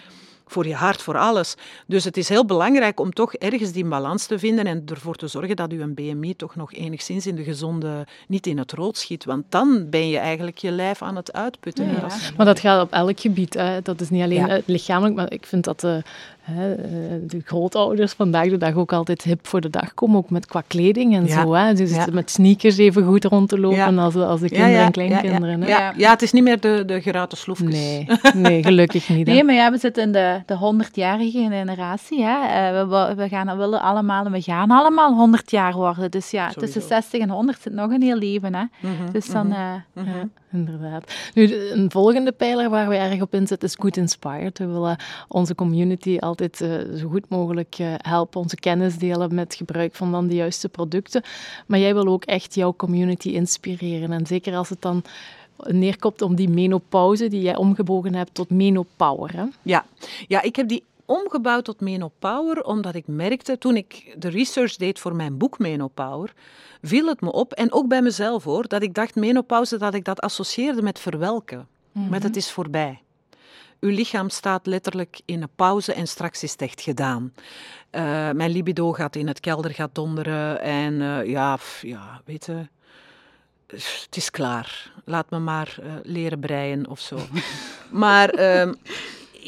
voor 0.51 0.67
je 0.67 0.75
hart, 0.75 1.01
voor 1.01 1.17
alles. 1.17 1.55
Dus 1.87 2.03
het 2.03 2.17
is 2.17 2.29
heel 2.29 2.45
belangrijk 2.45 2.99
om 2.99 3.13
toch 3.13 3.33
ergens 3.33 3.71
die 3.71 3.85
balans 3.85 4.25
te 4.25 4.39
vinden 4.39 4.65
en 4.65 4.83
ervoor 4.85 5.15
te 5.15 5.27
zorgen 5.27 5.55
dat 5.55 5.71
je 5.71 5.87
BMI 5.87 6.35
toch 6.35 6.55
nog 6.55 6.73
enigszins 6.73 7.27
in 7.27 7.35
de 7.35 7.43
gezonde, 7.43 8.07
niet 8.27 8.47
in 8.47 8.57
het 8.57 8.71
rood 8.71 8.97
schiet. 8.97 9.25
Want 9.25 9.43
dan 9.49 9.89
ben 9.89 10.09
je 10.09 10.17
eigenlijk 10.17 10.57
je 10.57 10.71
lijf 10.71 11.01
aan 11.01 11.15
het 11.15 11.33
uitputten. 11.33 11.91
Ja. 11.91 12.07
Maar 12.37 12.45
dat 12.45 12.59
gaat 12.59 12.81
op 12.81 12.91
elk 12.91 13.19
gebied. 13.19 13.53
Hè. 13.53 13.81
Dat 13.81 14.01
is 14.01 14.09
niet 14.09 14.23
alleen 14.23 14.45
Ja. 14.47 14.47
eh, 14.49 14.61
lichamelijk, 14.65 15.15
maar 15.15 15.31
ik 15.31 15.45
vind 15.45 15.63
dat 15.63 15.79
de, 15.79 16.03
hè, 16.49 16.73
eh, 16.73 16.89
de 17.21 17.41
grootouders 17.45 18.13
vandaag 18.13 18.49
de 18.49 18.57
dag 18.57 18.73
ook 18.73 18.93
altijd 18.93 19.21
hip 19.23 19.47
voor 19.47 19.61
de 19.61 19.69
dag 19.69 19.93
komen, 19.93 20.17
ook 20.17 20.29
met 20.29 20.45
qua 20.45 20.61
kleding 20.67 21.15
en 21.15 21.25
Ja. 21.25 21.41
zo. 21.41 21.53
Hè. 21.53 21.73
Dus 21.73 21.95
Ja. 21.95 22.05
met 22.11 22.31
sneakers 22.31 22.77
even 22.77 23.03
goed 23.05 23.23
rond 23.25 23.49
te 23.49 23.59
lopen 23.59 23.77
Ja. 23.77 23.95
als, 24.03 24.13
de- 24.13 24.25
als 24.25 24.39
de 24.39 24.45
Ja, 24.49 24.55
kinderen 24.55 24.79
ja, 24.79 24.85
en 24.85 24.91
kleinkinderen. 24.91 25.59
Ja, 25.59 25.65
hè. 25.65 25.71
ja, 25.71 25.79
ja. 25.79 25.93
Ja, 25.97 26.09
het 26.09 26.21
is 26.21 26.31
niet 26.31 26.43
meer 26.43 26.59
de, 26.59 26.83
de 26.85 27.01
gerate 27.01 27.35
sloefjes. 27.35 27.69
Nee, 27.71 28.07
nee, 28.33 28.63
gelukkig 28.63 29.09
niet. 29.09 29.27
hè. 29.27 29.33
Nee, 29.33 29.43
maar 29.43 29.55
ja, 29.55 29.71
we 29.71 29.77
zitten 29.77 30.03
in 30.03 30.11
de, 30.11 30.41
de 30.45 30.55
100-jarige 30.55 31.31
generatie. 31.49 32.23
Hè. 32.23 32.37
Eh, 32.47 32.87
we, 32.89 33.13
we 33.15 33.27
gaan, 33.29 33.57
willen 33.57 33.81
allemaal, 33.81 34.29
we 34.31 34.41
gaan 34.41 34.71
allemaal 34.71 35.13
100 35.13 35.51
jaar 35.51 35.73
worden. 35.73 36.11
Dus 36.11 36.31
ja, 36.31 36.49
Sowieso. 36.49 36.59
tussen 36.73 36.81
60 36.95 37.19
en 37.21 37.29
100 37.29 37.61
zit 37.61 37.73
nog 37.73 37.91
een 37.91 38.01
heel 38.01 38.17
leven. 38.17 38.55
Hè. 38.55 38.63
Mhm, 38.79 39.11
Dus 39.11 39.25
dan, 39.27 39.47
mhm. 39.47 39.55
eh, 39.55 40.03
Ja, 40.05 40.48
inderdaad. 40.53 41.13
Nu, 41.33 41.55
een 41.55 41.91
volgende 41.91 42.31
pijler 42.31 42.69
waar 42.69 42.89
we 42.89 42.95
erg 42.95 43.21
op 43.21 43.33
inzetten 43.33 43.67
is 43.67 43.75
Good 43.79 43.97
Inspired. 43.97 44.57
We 44.57 44.67
willen 44.67 44.97
onze 45.27 45.55
community 45.55 46.17
altijd 46.19 46.61
eh, 46.61 46.71
zo 46.95 47.09
goed 47.09 47.29
mogelijk 47.29 47.75
eh, 47.77 47.93
helpen, 47.97 48.41
onze 48.41 48.55
kennis 48.55 48.97
delen 48.97 49.35
met 49.35 49.55
gebruik 49.55 49.95
van 49.95 50.11
dan 50.11 50.27
de 50.27 50.35
juiste 50.35 50.69
producten. 50.69 51.23
Maar 51.65 51.79
jij 51.79 51.93
wil 51.93 52.07
ook 52.07 52.23
echt 52.23 52.55
jouw 52.55 52.73
community 52.75 53.29
inspireren. 53.29 54.11
En 54.11 54.25
zeker 54.25 54.55
als 54.55 54.69
het 54.69 54.81
dan 54.81 55.03
neerkomt 55.67 56.21
om 56.21 56.35
die 56.35 56.49
menopauze 56.49 57.27
die 57.27 57.41
jij 57.41 57.55
omgebogen 57.55 58.15
hebt 58.15 58.33
tot 58.33 58.49
menopower. 58.49 59.35
Hè? 59.35 59.43
Ja. 59.61 59.85
ja, 60.27 60.41
ik 60.41 60.55
heb 60.55 60.67
die 60.67 60.83
omgebouwd 61.09 61.65
tot 61.65 61.81
Menopower, 61.81 62.63
omdat 62.63 62.95
ik 62.95 63.07
merkte, 63.07 63.57
toen 63.57 63.75
ik 63.75 64.15
de 64.17 64.29
research 64.29 64.75
deed 64.75 64.99
voor 64.99 65.15
mijn 65.15 65.37
boek 65.37 65.59
Menopower, 65.59 66.33
viel 66.81 67.07
het 67.07 67.21
me 67.21 67.31
op, 67.31 67.53
en 67.53 67.71
ook 67.71 67.87
bij 67.87 68.01
mezelf 68.01 68.43
hoor, 68.43 68.67
dat 68.67 68.81
ik 68.81 68.93
dacht 68.93 69.15
menopauze, 69.15 69.77
dat 69.77 69.93
ik 69.93 70.05
dat 70.05 70.21
associeerde 70.21 70.81
met 70.81 70.99
verwelken. 70.99 71.67
Met 71.91 72.23
het 72.23 72.35
is 72.35 72.51
voorbij. 72.51 73.01
Uw 73.79 73.89
lichaam 73.89 74.29
staat 74.29 74.65
letterlijk 74.65 75.21
in 75.25 75.41
een 75.41 75.49
pauze 75.55 75.93
en 75.93 76.07
straks 76.07 76.43
is 76.43 76.51
het 76.51 76.61
echt 76.61 76.81
gedaan. 76.81 77.33
Eh, 77.89 78.01
mijn 78.31 78.51
libido 78.51 78.93
gaat 78.93 79.15
in 79.15 79.27
het 79.27 79.39
kelder 79.39 79.73
gaat 79.73 79.95
donderen 79.95 80.61
en 80.61 81.01
eh, 81.01 81.25
ja, 81.25 81.55
pff, 81.55 81.81
ja, 81.81 82.21
weet 82.25 82.45
je, 82.45 82.67
het 83.67 84.15
is 84.15 84.31
klaar. 84.31 84.91
Laat 85.05 85.29
me 85.29 85.39
maar 85.39 85.77
eh, 85.81 85.91
leren 86.03 86.39
breien 86.39 86.89
of 86.89 86.99
zo. 86.99 87.19
maar 87.89 88.29
ehm, 88.29 88.73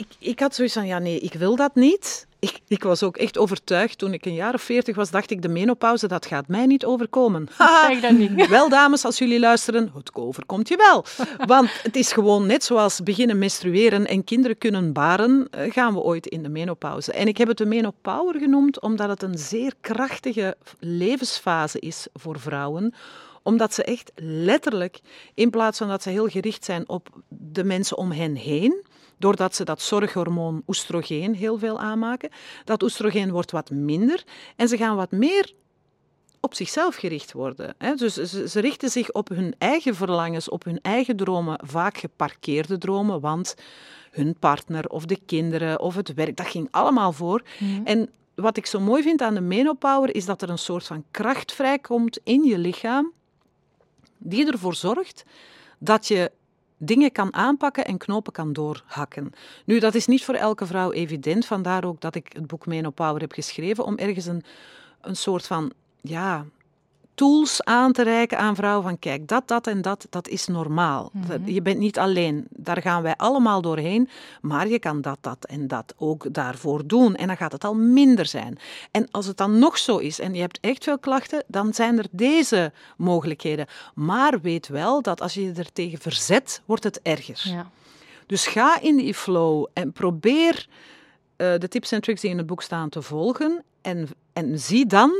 ik, 0.01 0.29
ik 0.29 0.39
had 0.39 0.55
zoiets 0.55 0.73
van, 0.73 0.85
ja 0.85 0.99
nee, 0.99 1.19
ik 1.19 1.33
wil 1.33 1.55
dat 1.55 1.75
niet. 1.75 2.27
Ik, 2.39 2.59
ik 2.67 2.83
was 2.83 3.03
ook 3.03 3.17
echt 3.17 3.37
overtuigd, 3.37 3.97
toen 3.97 4.13
ik 4.13 4.25
een 4.25 4.33
jaar 4.33 4.53
of 4.53 4.61
veertig 4.61 4.95
was, 4.95 5.11
dacht 5.11 5.31
ik, 5.31 5.41
de 5.41 5.47
menopauze, 5.47 6.07
dat 6.07 6.25
gaat 6.25 6.47
mij 6.47 6.65
niet 6.65 6.85
overkomen. 6.85 7.47
Dat 8.01 8.11
niet. 8.11 8.47
Wel, 8.47 8.69
dames, 8.69 9.05
als 9.05 9.17
jullie 9.17 9.39
luisteren, 9.39 9.91
het 9.93 10.15
overkomt 10.15 10.67
je 10.67 10.75
wel. 10.75 11.05
Want 11.45 11.69
het 11.83 11.95
is 11.95 12.11
gewoon 12.11 12.45
net 12.45 12.63
zoals 12.63 13.03
beginnen 13.03 13.37
menstrueren 13.37 14.07
en 14.07 14.23
kinderen 14.23 14.57
kunnen 14.57 14.93
baren, 14.93 15.47
eh, 15.51 15.71
gaan 15.71 15.93
we 15.93 15.99
ooit 15.99 16.27
in 16.27 16.43
de 16.43 16.49
menopauze. 16.49 17.11
En 17.11 17.27
ik 17.27 17.37
heb 17.37 17.47
het 17.47 17.57
de 17.57 17.65
menopower 17.65 18.39
genoemd, 18.39 18.81
omdat 18.81 19.09
het 19.09 19.23
een 19.23 19.37
zeer 19.37 19.73
krachtige 19.81 20.55
levensfase 20.79 21.79
is 21.79 22.07
voor 22.13 22.39
vrouwen 22.39 22.93
omdat 23.43 23.73
ze 23.73 23.83
echt 23.83 24.11
letterlijk, 24.15 24.99
in 25.33 25.49
plaats 25.49 25.77
van 25.77 25.87
dat 25.87 26.03
ze 26.03 26.09
heel 26.09 26.27
gericht 26.27 26.65
zijn 26.65 26.89
op 26.89 27.09
de 27.27 27.63
mensen 27.63 27.97
om 27.97 28.11
hen 28.11 28.35
heen, 28.35 28.83
doordat 29.21 29.55
ze 29.55 29.63
dat 29.63 29.81
zorghormoon 29.81 30.63
oestrogeen 30.67 31.35
heel 31.35 31.57
veel 31.57 31.79
aanmaken, 31.79 32.29
dat 32.63 32.83
oestrogeen 32.83 33.31
wordt 33.31 33.51
wat 33.51 33.69
minder 33.69 34.23
en 34.55 34.67
ze 34.67 34.77
gaan 34.77 34.95
wat 34.95 35.11
meer 35.11 35.53
op 36.39 36.53
zichzelf 36.53 36.95
gericht 36.95 37.31
worden. 37.31 37.75
Dus 37.95 38.13
ze, 38.13 38.59
richten 38.59 38.89
zich 38.89 39.11
op 39.11 39.29
hun 39.29 39.55
eigen 39.57 39.95
verlangens, 39.95 40.49
op 40.49 40.63
hun 40.63 40.79
eigen 40.81 41.15
dromen, 41.15 41.59
vaak 41.63 41.97
geparkeerde 41.97 42.77
dromen, 42.77 43.19
want 43.19 43.55
hun 44.11 44.35
partner 44.39 44.89
of 44.89 45.05
de 45.05 45.19
kinderen 45.25 45.79
of 45.79 45.95
het 45.95 46.13
werk, 46.13 46.37
dat 46.37 46.47
ging 46.47 46.67
allemaal 46.71 47.11
voor. 47.11 47.41
En 47.83 48.09
wat 48.35 48.57
ik 48.57 48.65
zo 48.65 48.79
mooi 48.79 49.03
vind 49.03 49.21
aan 49.21 49.33
de 49.33 49.41
menopower 49.41 50.15
is 50.15 50.25
dat 50.25 50.41
er 50.41 50.49
een 50.49 50.57
soort 50.57 50.85
van 50.85 51.03
kracht 51.11 51.53
vrijkomt 51.53 52.19
in 52.23 52.43
je 52.43 52.57
lichaam 52.57 53.11
die 54.17 54.51
ervoor 54.51 54.75
zorgt 54.75 55.23
dat 55.79 56.07
je 56.07 56.31
dingen 56.83 57.11
kan 57.11 57.33
aanpakken 57.33 57.85
en 57.85 57.97
knopen 57.97 58.33
kan 58.33 58.53
doorhakken. 58.53 59.31
Nu, 59.65 59.79
dat 59.79 59.95
is 59.95 60.07
niet 60.07 60.25
voor 60.25 60.33
elke 60.33 60.65
vrouw 60.65 60.91
evident, 60.91 61.45
vandaar 61.45 61.85
ook 61.85 62.01
dat 62.01 62.15
ik 62.15 62.33
het 62.33 62.47
boek 62.47 62.65
Menopower 62.65 63.21
heb 63.21 63.31
geschreven, 63.31 63.85
om 63.85 63.97
ergens 63.97 64.25
een, 64.25 64.43
een 65.01 65.15
soort 65.15 65.47
van, 65.47 65.71
ja, 66.01 66.45
tools 67.15 67.63
aan 67.63 67.91
te 67.91 68.03
reiken 68.03 68.37
aan 68.37 68.55
vrouwen 68.55 68.83
van 68.83 68.99
kijk, 68.99 69.27
dat, 69.27 69.47
dat 69.47 69.67
en 69.67 69.81
dat, 69.81 70.07
dat 70.09 70.27
is 70.27 70.47
normaal. 70.47 71.11
Dat- 71.27 71.39
Je 71.45 71.61
bent 71.61 71.79
niet 71.79 71.99
alleen, 71.99 72.45
daar 72.49 72.81
gaan 72.81 73.01
wij 73.01 73.15
allemaal 73.15 73.61
doorheen, 73.61 74.09
maar 74.41 74.67
je 74.67 74.79
kan 74.79 75.01
dat, 75.01 75.17
dat 75.21 75.45
en 75.45 75.67
dat 75.67 75.93
ook 75.97 76.33
daarvoor 76.33 76.87
doen 76.87 77.15
en 77.15 77.27
dan 77.27 77.37
gaat 77.37 77.51
het 77.51 77.63
al 77.63 77.73
minder 77.75 78.25
zijn. 78.25 78.57
En 78.91 79.07
als 79.11 79.25
het 79.25 79.37
dan 79.37 79.59
nog 79.59 79.77
zo 79.77 79.97
is 79.97 80.19
en 80.19 80.33
je 80.33 80.41
hebt 80.41 80.57
echt 80.61 80.83
veel 80.83 80.99
klachten, 80.99 81.43
dan 81.47 81.73
zijn 81.73 81.97
er 81.97 82.05
deze 82.11 82.71
mogelijkheden. 82.97 83.67
Maar 83.95 84.41
weet 84.41 84.67
wel 84.67 85.01
dat 85.01 85.21
als 85.21 85.33
je 85.33 85.41
je 85.43 85.53
er 85.53 85.71
tegen 85.73 85.99
verzet, 85.99 86.61
wordt 86.65 86.83
het 86.83 86.99
erger. 87.01 87.41
Ja. 87.43 87.69
Dus 88.25 88.47
ga 88.47 88.81
in 88.81 88.97
die 88.97 89.13
flow 89.13 89.65
en 89.73 89.91
probeer 89.91 90.67
eh, 91.35 91.53
de 91.57 91.67
tips 91.67 91.91
en 91.91 92.01
tricks 92.01 92.21
die 92.21 92.29
in 92.29 92.37
het 92.37 92.45
boek 92.47 92.61
staan 92.61 92.89
te 92.89 93.01
volgen. 93.01 93.63
En, 93.81 94.07
en 94.33 94.59
zie 94.59 94.85
dan 94.85 95.11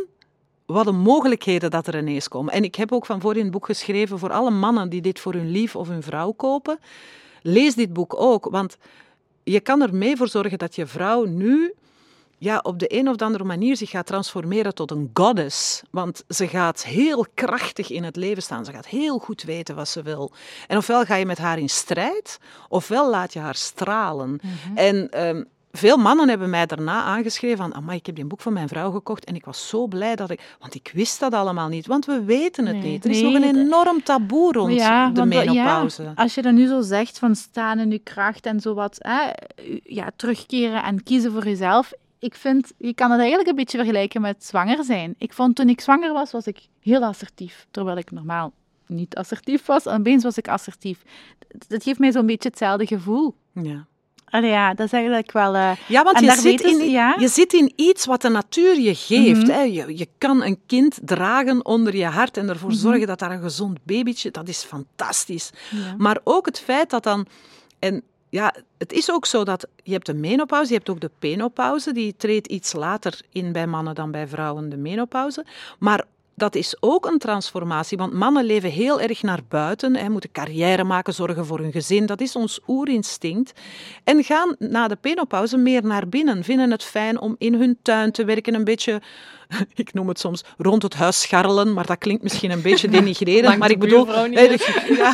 wat 0.72 0.86
de 0.86 0.92
mogelijkheden 0.92 1.72
dat 1.72 1.88
er 1.88 1.98
ineens 1.98 2.28
komen. 2.28 2.54
En 2.54 2.64
ik 2.64 2.76
heb 2.76 2.92
ook 2.92 3.06
van 3.06 3.22
voor 3.22 3.36
in 3.36 3.44
het 3.44 3.52
boek 3.52 3.66
geschreven 3.66 4.20
voor 4.20 4.32
alle 4.32 4.52
mannen 4.52 4.90
die 4.90 5.02
dit 5.02 5.20
voor 5.20 5.34
hun 5.34 5.52
lief 5.52 5.76
of 5.76 5.88
hun 5.88 6.04
vrouw 6.04 6.32
kopen. 6.32 6.80
Lees 7.42 7.76
dit 7.76 7.94
boek 7.94 8.22
ook, 8.22 8.46
want 8.50 8.78
je 9.44 9.60
kan 9.60 9.82
er 9.82 9.96
mee 9.96 10.18
voor 10.18 10.28
zorgen 10.28 10.58
dat 10.58 10.76
je 10.76 10.88
vrouw 10.88 11.26
nu 11.26 11.74
ja, 12.38 12.60
op 12.64 12.80
de 12.80 12.98
een 12.98 13.10
of 13.10 13.18
andere 13.18 13.44
manier 13.44 13.78
zich 13.78 13.90
gaat 13.90 14.06
transformeren 14.06 14.74
tot 14.74 14.92
een 14.92 15.10
goddess. 15.14 15.82
Want 15.90 16.24
ze 16.28 16.48
gaat 16.48 16.84
heel 16.84 17.26
krachtig 17.34 17.90
in 17.90 18.04
het 18.04 18.16
leven 18.16 18.44
staan. 18.44 18.66
Ze 18.66 18.72
gaat 18.72 18.88
heel 18.88 19.18
goed 19.18 19.44
weten 19.44 19.76
wat 19.76 19.88
ze 19.88 20.02
wil. 20.02 20.32
En 20.68 20.78
ofwel 20.78 21.06
ga 21.06 21.16
je 21.16 21.26
met 21.26 21.38
haar 21.38 21.60
in 21.60 21.70
strijd, 21.70 22.40
ofwel 22.70 23.10
laat 23.10 23.34
je 23.34 23.40
haar 23.40 23.56
stralen. 23.56 24.40
En 24.76 25.10
ehm, 25.10 25.44
veel 25.72 25.98
mannen 25.98 26.30
hebben 26.30 26.50
mij 26.50 26.66
daarna 26.66 27.04
aangeschreven 27.04 27.72
van, 27.72 27.92
ik 27.92 28.06
heb 28.06 28.16
die 28.16 28.26
boek 28.26 28.42
van 28.42 28.54
mijn 28.54 28.68
vrouw 28.68 28.92
gekocht 28.92 29.26
en 29.26 29.36
ik 29.36 29.46
was 29.46 29.68
zo 29.70 29.88
blij 29.88 30.16
dat 30.16 30.30
ik... 30.30 30.56
Want 30.60 30.76
ik 30.76 30.92
wist 30.94 31.20
dat 31.20 31.34
allemaal 31.34 31.68
niet, 31.68 31.88
want 31.88 32.06
we 32.06 32.24
weten 32.24 32.66
het 32.66 32.76
Nee. 32.76 32.92
niet. 32.92 33.06
Er 33.06 33.12
is 33.12 33.22
Nee, 33.22 33.32
nog 33.34 33.44
een 33.44 33.56
enorm 33.56 34.04
taboe 34.04 34.52
rond 34.52 34.74
ja, 34.74 35.10
de 35.10 35.26
menopauze. 35.26 36.04
Ja, 36.04 36.14
als 36.16 36.36
je 36.36 36.42
dat 36.42 36.54
nu 36.54 36.68
zo 36.68 36.82
zegt, 36.82 37.20
van 37.20 37.36
staan 37.36 37.80
in 37.80 37.92
je 37.92 38.00
kracht 38.00 38.46
en 38.46 38.60
zo 38.60 38.74
wat, 38.74 38.96
hè, 39.00 39.32
ja, 39.84 40.10
terugkeren 40.16 40.84
en 40.84 41.04
kiezen 41.04 41.32
voor 41.32 41.44
jezelf. 41.44 41.92
Ik 42.20 42.36
vind, 42.36 42.72
je 42.78 42.94
kan 42.94 43.10
het 43.12 43.20
eigenlijk 43.20 43.50
een 43.50 43.56
beetje 43.56 43.78
vergelijken 43.78 44.22
met 44.22 44.46
zwanger 44.46 44.84
zijn. 44.84 45.16
Ik 45.18 45.34
vond 45.34 45.56
toen 45.56 45.70
ik 45.70 45.82
zwanger 45.82 46.14
was, 46.14 46.32
was 46.32 46.46
ik 46.48 46.60
heel 46.80 47.04
assertief, 47.04 47.68
terwijl 47.72 47.98
ik 47.98 48.12
normaal 48.12 48.52
niet 48.88 49.16
assertief 49.16 49.66
was. 49.66 49.86
En 49.86 50.00
opeens 50.00 50.24
was 50.24 50.38
ik 50.38 50.48
assertief. 50.48 51.04
Dat 51.68 51.84
geeft 51.84 52.00
mij 52.00 52.12
zo'n 52.12 52.26
beetje 52.26 52.50
hetzelfde 52.50 52.86
gevoel. 52.88 53.36
Ja. 53.54 53.86
Allee, 54.32 54.50
ja, 54.50 54.74
dat 54.74 54.86
is 54.86 54.92
eigenlijk 54.94 55.32
wel... 55.32 55.56
eh, 55.56 55.72
Ja, 55.88 56.04
want 56.04 56.18
En 56.18 56.24
je 56.24 56.32
zit, 56.32 56.62
in, 56.62 56.90
ja. 56.90 57.16
je 57.20 57.28
zit 57.28 57.54
in 57.54 57.74
iets 57.76 58.06
wat 58.06 58.22
de 58.22 58.30
natuur 58.30 58.80
je 58.80 58.96
geeft. 58.96 59.42
Mhm. 59.42 59.52
hè. 59.52 59.62
Je, 59.62 59.98
je 59.98 60.08
kan 60.18 60.44
een 60.44 60.60
kind 60.66 61.00
dragen 61.04 61.66
onder 61.66 61.96
je 61.96 62.06
hart 62.06 62.38
en 62.38 62.50
ervoor 62.50 62.70
Mhm. 62.70 62.80
zorgen 62.80 63.08
dat 63.08 63.20
daar 63.20 63.32
een 63.32 63.42
gezond 63.42 63.80
babytje... 63.84 64.32
Dat 64.32 64.48
is 64.48 64.64
fantastisch. 64.64 65.50
ja. 65.70 65.96
Maar 65.98 66.18
ook 66.24 66.46
het 66.46 66.60
feit 66.60 66.90
dat 66.90 67.04
dan... 67.04 67.26
En 67.80 68.04
ja, 68.30 68.54
het 68.78 68.94
is 68.94 69.12
ook 69.12 69.26
zo 69.26 69.44
dat 69.44 69.68
je 69.84 69.92
hebt 69.94 70.06
de 70.06 70.14
menopauze, 70.14 70.70
je 70.72 70.78
hebt 70.78 70.90
ook 70.90 71.00
de 71.02 71.12
penopauze. 71.20 71.94
Die 71.94 72.16
treedt 72.18 72.48
iets 72.48 72.74
later 72.74 73.20
in 73.32 73.52
bij 73.52 73.68
mannen 73.68 73.96
dan 73.96 74.12
bij 74.12 74.28
vrouwen, 74.28 74.70
de 74.70 74.78
menopauze. 74.78 75.46
Maar 75.80 76.04
dat 76.42 76.56
is 76.56 76.76
ook 76.80 77.06
een 77.06 77.18
transformatie, 77.18 77.98
want 77.98 78.14
mannen 78.14 78.46
leven 78.46 78.70
heel 78.70 79.02
erg 79.02 79.22
naar 79.22 79.40
buiten, 79.48 79.96
hè, 79.96 80.10
moeten 80.10 80.32
carrière 80.32 80.84
maken, 80.84 81.14
zorgen 81.14 81.46
voor 81.46 81.60
hun 81.60 81.72
gezin. 81.72 82.06
Dat 82.06 82.22
is 82.22 82.36
ons 82.36 82.60
oerinstinct. 82.68 83.54
En 84.04 84.24
gaan 84.24 84.56
na 84.60 84.88
de 84.88 84.96
penopauze 84.96 85.58
meer 85.58 85.86
naar 85.86 86.08
binnen, 86.08 86.44
vinden 86.44 86.72
het 86.72 86.84
fijn 86.84 87.20
om 87.20 87.36
in 87.38 87.54
hun 87.54 87.78
tuin 87.82 88.12
te 88.12 88.26
werken, 88.26 88.54
een 88.54 88.64
beetje, 88.64 89.02
ik 89.74 89.94
noem 89.94 90.08
het 90.08 90.20
soms, 90.20 90.44
rond 90.58 90.84
het 90.84 90.94
huis 90.94 91.22
scharrelen, 91.22 91.74
maar 91.74 91.86
dat 91.86 91.98
klinkt 91.98 92.24
misschien 92.24 92.52
een 92.52 92.62
beetje 92.62 92.88
denigrerend, 92.88 93.58
maar 93.58 93.68
de 93.68 93.74
ik 93.74 93.80
bedoel, 93.80 94.08
hè, 94.08 94.30
de- 94.30 94.96
ja, 94.98 95.14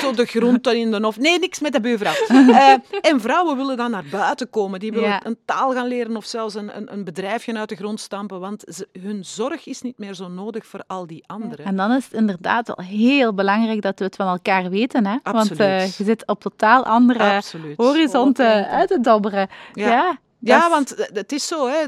zo 0.00 0.12
de 0.12 0.24
groenten 0.26 0.76
in 0.78 0.90
de 0.90 1.02
hof. 1.02 1.18
Nee, 1.18 1.38
niks 1.38 1.60
met 1.60 1.72
de 1.72 1.80
buurvrouw. 1.80 2.12
Eh, 2.60 2.74
en 3.00 3.20
vrouwen 3.20 3.56
willen 3.56 3.76
dan 3.76 3.90
naar 3.90 4.04
buiten 4.10 4.50
komen, 4.50 4.80
die 4.80 4.92
willen 4.92 5.08
Ja. 5.08 5.26
een 5.26 5.36
taal 5.44 5.72
gaan 5.72 5.86
leren 5.86 6.16
of 6.16 6.24
zelfs 6.24 6.54
een, 6.54 6.76
een, 6.76 6.92
een 6.92 7.04
bedrijfje 7.04 7.54
uit 7.58 7.68
de 7.68 7.76
grond 7.76 8.00
stampen, 8.00 8.40
want 8.40 8.64
ze- 8.66 8.88
hun 9.00 9.24
zorg 9.24 9.66
is 9.66 9.82
niet 9.82 9.98
meer 9.98 10.14
zo 10.14 10.28
nodig 10.28 10.66
voor 10.66 10.82
al 10.86 11.06
die 11.06 11.24
anderen. 11.26 11.64
En 11.64 11.76
dan 11.76 11.92
is 11.92 12.04
het 12.04 12.12
inderdaad 12.12 12.66
wel 12.66 12.86
heel 12.86 13.34
belangrijk 13.34 13.82
dat 13.82 13.98
we 13.98 14.04
het 14.04 14.16
van 14.16 14.26
elkaar 14.28 14.70
weten. 14.70 15.06
Hè? 15.06 15.16
Want 15.22 15.36
Absoluut. 15.36 15.60
eh, 15.60 15.86
je 15.86 16.04
zit 16.04 16.26
op 16.26 16.40
totaal 16.40 16.84
andere 16.84 17.34
Absoluut. 17.34 17.76
horizonten 17.76 18.68
uit 18.68 18.88
te 18.88 19.00
dobberen. 19.00 19.48
Ja. 19.74 19.88
Ja, 19.88 20.18
Ja, 20.38 20.70
want 20.70 20.88
het- 20.88 21.10
het 21.12 21.32
is 21.32 21.46
zo, 21.46 21.68
hè. 21.68 21.84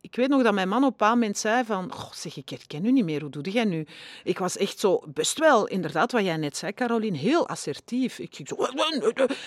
Ik 0.00 0.16
weet 0.16 0.28
nog 0.28 0.42
dat 0.42 0.54
mijn 0.54 0.68
man 0.68 0.78
op 0.78 0.84
een 0.84 0.90
bepaald 0.90 1.14
moment 1.14 1.38
zei 1.38 1.64
van... 1.64 1.92
Goh, 1.92 2.12
zeg, 2.12 2.36
ik 2.36 2.48
herken 2.48 2.84
u 2.84 2.92
niet 2.92 3.04
meer. 3.04 3.20
Hoe 3.20 3.30
doe 3.30 3.42
jij 3.42 3.64
nu? 3.64 3.86
Ik 4.24 4.38
was 4.38 4.56
echt 4.56 4.78
zo, 4.78 5.02
best 5.06 5.38
wel, 5.38 5.66
inderdaad, 5.66 6.12
wat 6.12 6.24
jij 6.24 6.36
net 6.36 6.56
zei, 6.56 6.74
Caroline, 6.74 7.16
heel 7.16 7.48
assertief. 7.48 8.18
Ik 8.18 8.34
ging 8.34 8.48
zo... 8.48 8.56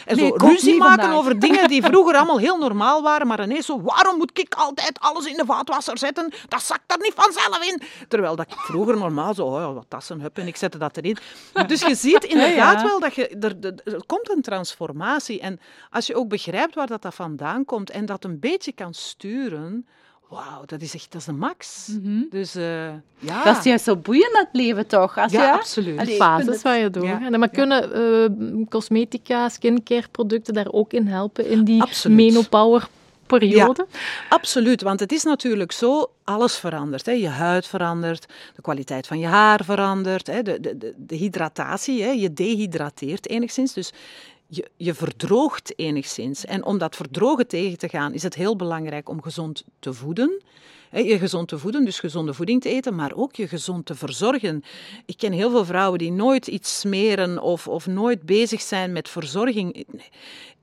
En 0.06 0.16
zo 0.18 0.34
ruzie 0.36 0.78
maken 0.78 1.04
vandaag. 1.04 1.20
over 1.20 1.40
dingen 1.40 1.68
die 1.68 1.84
vroeger 1.84 2.16
allemaal 2.16 2.40
heel 2.40 2.58
normaal 2.58 3.02
waren, 3.02 3.28
maar 3.28 3.44
ineens 3.44 3.66
zo... 3.66 3.82
Waarom 3.82 4.18
moet 4.18 4.40
ik 4.40 4.54
altijd 4.54 5.00
alles 5.00 5.26
in 5.26 5.38
de 5.38 5.46
vaatwasser 5.46 5.98
zetten? 5.98 6.34
Dat 6.48 6.64
zakt 6.64 6.92
er 6.92 6.98
niet 7.00 7.14
vanzelf 7.16 7.64
in. 7.64 7.82
Terwijl 8.08 8.36
dat 8.36 8.52
ik 8.52 8.58
vroeger 8.58 8.98
normaal 8.98 9.34
zo... 9.34 9.46
Oh, 9.46 9.60
ja, 9.60 9.74
wat 9.74 9.86
tassen, 9.88 10.22
hup, 10.22 10.38
en 10.38 10.48
ik 10.48 10.56
zette 10.56 10.78
dat 10.78 10.98
erin. 10.98 11.18
Dus 11.68 11.82
je 11.82 11.96
ziet 11.96 12.24
inderdaad 12.34 12.82
ja. 12.82 12.88
wel 12.88 13.00
dat 13.00 13.16
je... 13.16 13.28
Er, 13.28 13.56
er, 13.62 13.94
er 13.94 14.06
komt 14.06 14.32
een 14.32 14.42
transformatie. 14.42 15.40
En 15.40 15.60
als 15.90 16.08
je 16.08 16.16
ook 16.16 16.30
begrijpt 16.30 16.76
waar 16.76 16.88
dat, 16.88 17.02
dat 17.02 17.16
vandaan 17.16 17.66
komt 17.66 17.90
en 17.90 18.06
dat 18.06 18.24
een 18.24 18.40
beetje 18.40 18.72
kan 18.72 18.94
sturen... 18.94 19.86
Wauw, 20.32 20.64
dat 20.66 20.82
is 20.82 20.94
echt 20.94 21.12
dat 21.12 21.22
is 21.22 21.28
de 21.28 21.34
max. 21.34 21.88
Mhm. 21.88 22.24
Dus 22.30 22.56
eh, 22.56 22.86
ja. 23.20 23.44
dat 23.44 23.58
is 23.58 23.64
juist 23.64 23.84
zo 23.84 23.96
boeiend, 23.96 24.34
dat 24.34 24.48
leven 24.52 24.88
toch? 24.88 25.18
Als 25.18 25.32
ja, 25.32 25.44
je, 25.44 25.52
absoluut. 25.52 26.00
Allee, 26.00 26.16
fases 26.16 26.62
waar 26.62 26.78
je 26.78 26.90
door 26.90 27.06
Ja. 27.06 27.38
Maar 27.38 27.50
kunnen 27.50 27.94
eh, 27.94 28.66
cosmetica, 28.70 29.50
skincare 29.50 30.08
producten 30.12 30.54
daar 30.54 30.72
ook 30.72 30.94
in 30.94 31.08
helpen 31.08 31.50
in 31.50 31.64
die 31.64 31.82
Absoluut. 31.82 32.18
menopower 32.18 32.88
periode? 33.26 33.88
Absoluut, 34.30 34.82
want 34.82 35.00
het 35.00 35.12
is 35.12 35.24
natuurlijk 35.24 35.72
zo, 35.72 36.12
alles 36.24 36.56
verandert. 36.56 37.06
Hè. 37.06 37.12
Je 37.12 37.28
huid 37.28 37.68
verandert, 37.68 38.26
de 38.56 38.62
kwaliteit 38.62 39.08
van 39.08 39.20
je 39.20 39.28
haar 39.28 39.64
verandert, 39.64 40.28
hè. 40.28 40.42
De, 40.42 40.60
de, 40.60 40.78
de, 40.78 40.94
de 40.98 41.16
hydratatie, 41.16 42.04
hè. 42.04 42.10
je 42.10 42.34
dehydrateert 42.34 43.30
enigszins. 43.30 43.74
Dus 43.74 43.94
je, 44.54 44.70
je 44.78 44.94
verdroogt 44.94 45.80
enigszins. 45.80 46.46
En 46.46 46.66
om 46.66 46.78
dat 46.78 46.96
verdrogen 46.96 47.48
tegen 47.48 47.78
te 47.78 47.90
gaan, 47.90 48.14
is 48.14 48.24
het 48.24 48.36
heel 48.36 48.56
belangrijk 48.56 49.10
om 49.10 49.22
gezond 49.22 49.64
te 49.80 49.94
voeden. 49.94 50.42
Je 50.94 51.18
gezond 51.18 51.48
te 51.48 51.58
voeden, 51.58 51.86
dus 51.86 52.00
gezonde 52.00 52.34
voeding 52.34 52.62
te 52.62 52.70
eten, 52.70 52.96
maar 52.96 53.14
ook 53.16 53.36
je 53.36 53.48
gezond 53.48 53.86
te 53.86 53.96
verzorgen. 53.96 54.64
Ik 55.06 55.18
ken 55.18 55.32
heel 55.32 55.50
veel 55.50 55.66
vrouwen 55.66 56.00
die 56.00 56.12
nooit 56.12 56.48
iets 56.48 56.80
smeren 56.80 57.42
of, 57.42 57.68
of 57.68 57.88
nooit 57.88 58.24
bezig 58.24 58.62
zijn 58.62 58.92
met 58.92 59.10
verzorging. 59.10 59.86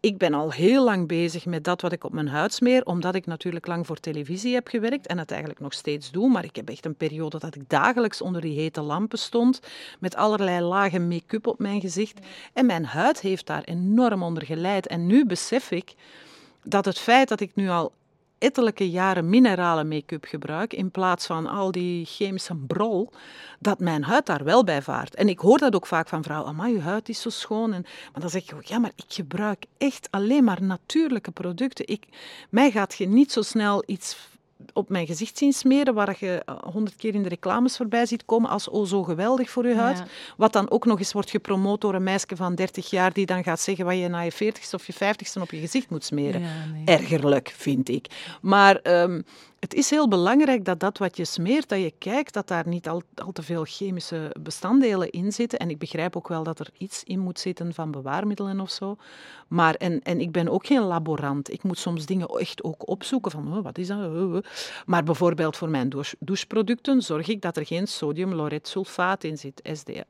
Ik 0.01 0.19
ben 0.19 0.35
al 0.35 0.53
heel 0.53 0.85
lang 0.85 1.09
bezig 1.09 1.47
met 1.47 1.65
dat 1.65 1.81
wat 1.81 1.93
ik 1.93 2.05
op 2.05 2.13
mijn 2.13 2.29
huid 2.29 2.53
smeer, 2.53 2.85
omdat 2.85 3.15
ik 3.15 3.27
natuurlijk 3.27 3.67
lang 3.67 3.87
voor 3.87 3.97
televisie 3.97 4.55
heb 4.55 4.69
gewerkt 4.69 5.07
en 5.07 5.19
het 5.19 5.31
eigenlijk 5.31 5.61
nog 5.61 5.73
steeds 5.73 6.11
doe. 6.11 6.29
Maar 6.29 6.45
ik 6.45 6.57
heb 6.57 6.69
echt 6.69 6.85
een 6.85 6.95
periode 6.95 7.39
dat 7.39 7.55
ik 7.55 7.69
dagelijks 7.69 8.23
onder 8.23 8.41
die 8.41 8.59
hete 8.61 8.81
lampen 8.81 9.19
stond, 9.19 9.61
met 9.99 10.17
allerlei 10.17 10.61
lagen 10.61 11.09
make-up 11.09 11.47
op 11.47 11.59
mijn 11.59 11.81
gezicht. 11.81 12.19
En 12.53 12.67
mijn 12.67 12.85
huid 12.85 13.21
heeft 13.21 13.47
daar 13.47 13.63
enorm 13.65 14.23
onder 14.23 14.45
geleid. 14.45 14.87
En 14.87 15.07
nu 15.07 15.27
besef 15.27 15.71
ik 15.71 15.95
dat 16.63 16.85
het 16.85 16.99
feit 16.99 17.29
dat 17.29 17.41
ik 17.41 17.51
nu 17.55 17.69
al 17.69 17.93
ettelijke 18.39 18.91
jaren 18.91 19.29
minerale 19.29 19.85
make-up 19.85 20.25
gebruik, 20.25 20.73
in 20.73 20.91
plaats 20.91 21.27
van 21.27 21.47
al 21.47 21.73
die 21.73 22.05
chemische 22.05 22.55
brol, 22.57 23.11
dat 23.59 23.79
mijn 23.79 24.03
huid 24.03 24.27
daar 24.27 24.45
wel 24.45 24.65
bij 24.65 24.83
vaart. 24.83 25.15
En 25.15 25.29
ik 25.29 25.39
hoor 25.39 25.59
dat 25.59 25.75
ook 25.75 25.87
vaak 25.87 26.09
van 26.09 26.23
vrouwen, 26.23 26.51
amai, 26.51 26.75
je 26.75 26.81
huid 26.81 27.09
is 27.09 27.21
zo 27.21 27.31
schoon. 27.31 27.73
En, 27.73 27.83
maar 28.13 28.21
dan 28.21 28.31
zeg 28.31 28.55
ook, 28.55 28.65
ja, 28.65 28.79
maar 28.79 28.93
ik 28.97 29.05
gebruik 29.09 29.65
echt 29.79 30.09
alleen 30.11 30.45
maar 30.45 30.63
natuurlijke 30.63 31.31
producten. 31.31 31.87
Ik, 31.89 32.05
mij 32.51 32.71
gaat 32.71 32.95
je 32.95 33.07
niet 33.09 33.33
zo 33.33 33.43
snel 33.43 33.83
iets 33.87 34.29
op 34.73 34.89
mijn 34.89 35.07
gezicht 35.07 35.39
zien 35.39 35.53
smeren, 35.53 35.95
waar 35.95 36.17
je 36.19 36.43
honderd 36.73 36.97
keer 36.97 37.15
in 37.15 37.23
de 37.23 37.29
reclames 37.29 37.77
voorbij 37.77 38.07
ziet 38.07 38.25
komen 38.25 38.51
als 38.51 38.69
oh 38.69 38.87
zo 38.87 39.03
geweldig 39.03 39.51
voor 39.51 39.67
je 39.67 39.75
huid. 39.75 39.99
Ja. 39.99 40.07
Wat 40.37 40.53
dan 40.53 40.71
ook 40.71 40.85
nog 40.85 40.99
eens 40.99 41.13
wordt 41.13 41.31
gepromoot 41.31 41.81
door 41.81 41.95
een 41.95 42.03
meisje 42.03 42.37
van 42.37 42.55
30 42.55 42.91
jaar 42.91 43.13
die 43.13 43.27
dan 43.27 43.43
gaat 43.43 43.61
zeggen 43.61 43.85
wat 43.85 43.97
je 43.97 44.09
na 44.09 44.21
je 44.21 44.33
40ste 44.33 44.71
of 44.73 44.87
je 44.87 44.95
50ste 44.95 45.41
op 45.41 45.51
je 45.51 45.61
gezicht 45.61 45.91
moet 45.91 46.05
smeren. 46.05 46.41
Ja, 46.41 46.65
nee. 46.73 46.85
Ergerlijk, 46.85 47.53
vind 47.57 47.89
ik. 47.89 48.07
Maar 48.41 48.77
ehm, 48.77 49.21
het 49.61 49.75
is 49.75 49.91
heel 49.91 50.09
belangrijk 50.09 50.65
dat 50.65 50.81
dat 50.81 50.99
wat 50.99 51.17
je 51.17 51.25
smeert, 51.25 51.69
dat 51.69 51.81
je 51.81 51.93
kijkt 51.99 52.35
dat 52.35 52.49
daar 52.49 52.69
niet 52.69 52.89
al, 52.89 53.03
al 53.15 53.33
te 53.33 53.43
veel 53.43 53.65
chemische 53.65 54.35
bestanddelen 54.41 55.11
in 55.11 55.33
zitten. 55.33 55.59
En 55.59 55.71
ik 55.71 55.79
begrijp 55.79 56.17
ook 56.17 56.29
wel 56.29 56.43
dat 56.43 56.59
er 56.59 56.69
iets 56.79 57.05
in 57.05 57.19
moet 57.19 57.41
zitten 57.41 57.75
van 57.75 57.91
bewaarmiddelen 57.91 58.61
of 58.61 58.71
zo. 58.71 58.97
Maar, 59.49 59.75
en, 59.75 60.03
en 60.03 60.21
ik 60.21 60.33
ben 60.33 60.49
ook 60.49 60.67
geen 60.67 60.83
laborant. 60.83 61.53
Ik 61.53 61.63
moet 61.63 61.79
soms 61.79 62.07
dingen 62.07 62.29
echt 62.29 62.63
ook 62.63 62.89
opzoeken 62.89 63.31
van, 63.31 63.57
oh, 63.57 63.63
wat 63.65 63.79
is 63.79 63.87
dat? 63.87 63.99
Oh, 63.99 64.35
oh. 64.35 64.43
Maar 64.87 65.03
bijvoorbeeld 65.05 65.57
voor 65.57 65.69
mijn 65.69 65.89
douche- 65.89 66.17
doucheproducten 66.19 67.03
zorg 67.03 67.29
ik 67.29 67.43
dat 67.43 67.57
er 67.57 67.67
geen 67.67 67.87
sodium 67.87 68.35
lauretsulfaat 68.35 69.25
in 69.25 69.39
zit. 69.39 69.61
SD, 69.73 69.89
eh, 69.89 70.03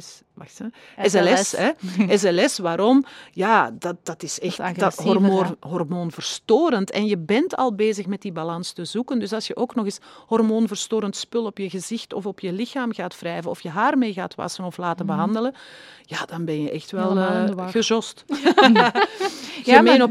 S, 0.00 0.22
wacht, 0.34 0.58
hè. 0.58 1.08
SLS. 1.08 1.52
Hè? 1.56 1.70
SLS, 2.18 2.58
waarom? 2.58 3.04
Ja, 3.32 3.70
dat, 3.78 3.96
dat 4.02 4.22
is 4.22 4.40
echt 4.40 4.78
dat 4.78 4.94
hormoon, 4.96 5.56
hormoonverstorend. 5.60 6.90
En 6.90 7.06
je 7.06 7.18
bent 7.18 7.56
al 7.56 7.74
bezig 7.74 8.06
met 8.06 8.22
die 8.22 8.32
balans 8.32 8.74
te 8.78 8.84
zoeken. 8.84 9.18
Dus 9.18 9.32
als 9.32 9.46
je 9.46 9.56
ook 9.56 9.74
nog 9.74 9.84
eens 9.84 9.98
hormoonverstorend 10.26 11.16
spul 11.16 11.44
op 11.44 11.58
je 11.58 11.70
gezicht 11.70 12.12
of 12.12 12.26
op 12.26 12.40
je 12.40 12.52
lichaam 12.52 12.92
gaat 12.94 13.18
wrijven, 13.20 13.50
of 13.50 13.60
je 13.60 13.68
haar 13.68 13.98
mee 13.98 14.12
gaat 14.12 14.34
wassen 14.34 14.64
of 14.64 14.76
laten 14.76 15.06
behandelen, 15.06 15.54
ja, 16.04 16.24
dan 16.24 16.44
ben 16.44 16.62
je 16.62 16.70
echt 16.70 16.90
wel 16.90 17.14
war. 17.14 17.68
gejost. 17.68 18.24
Ja, 19.64 19.82
maar-. 19.82 20.08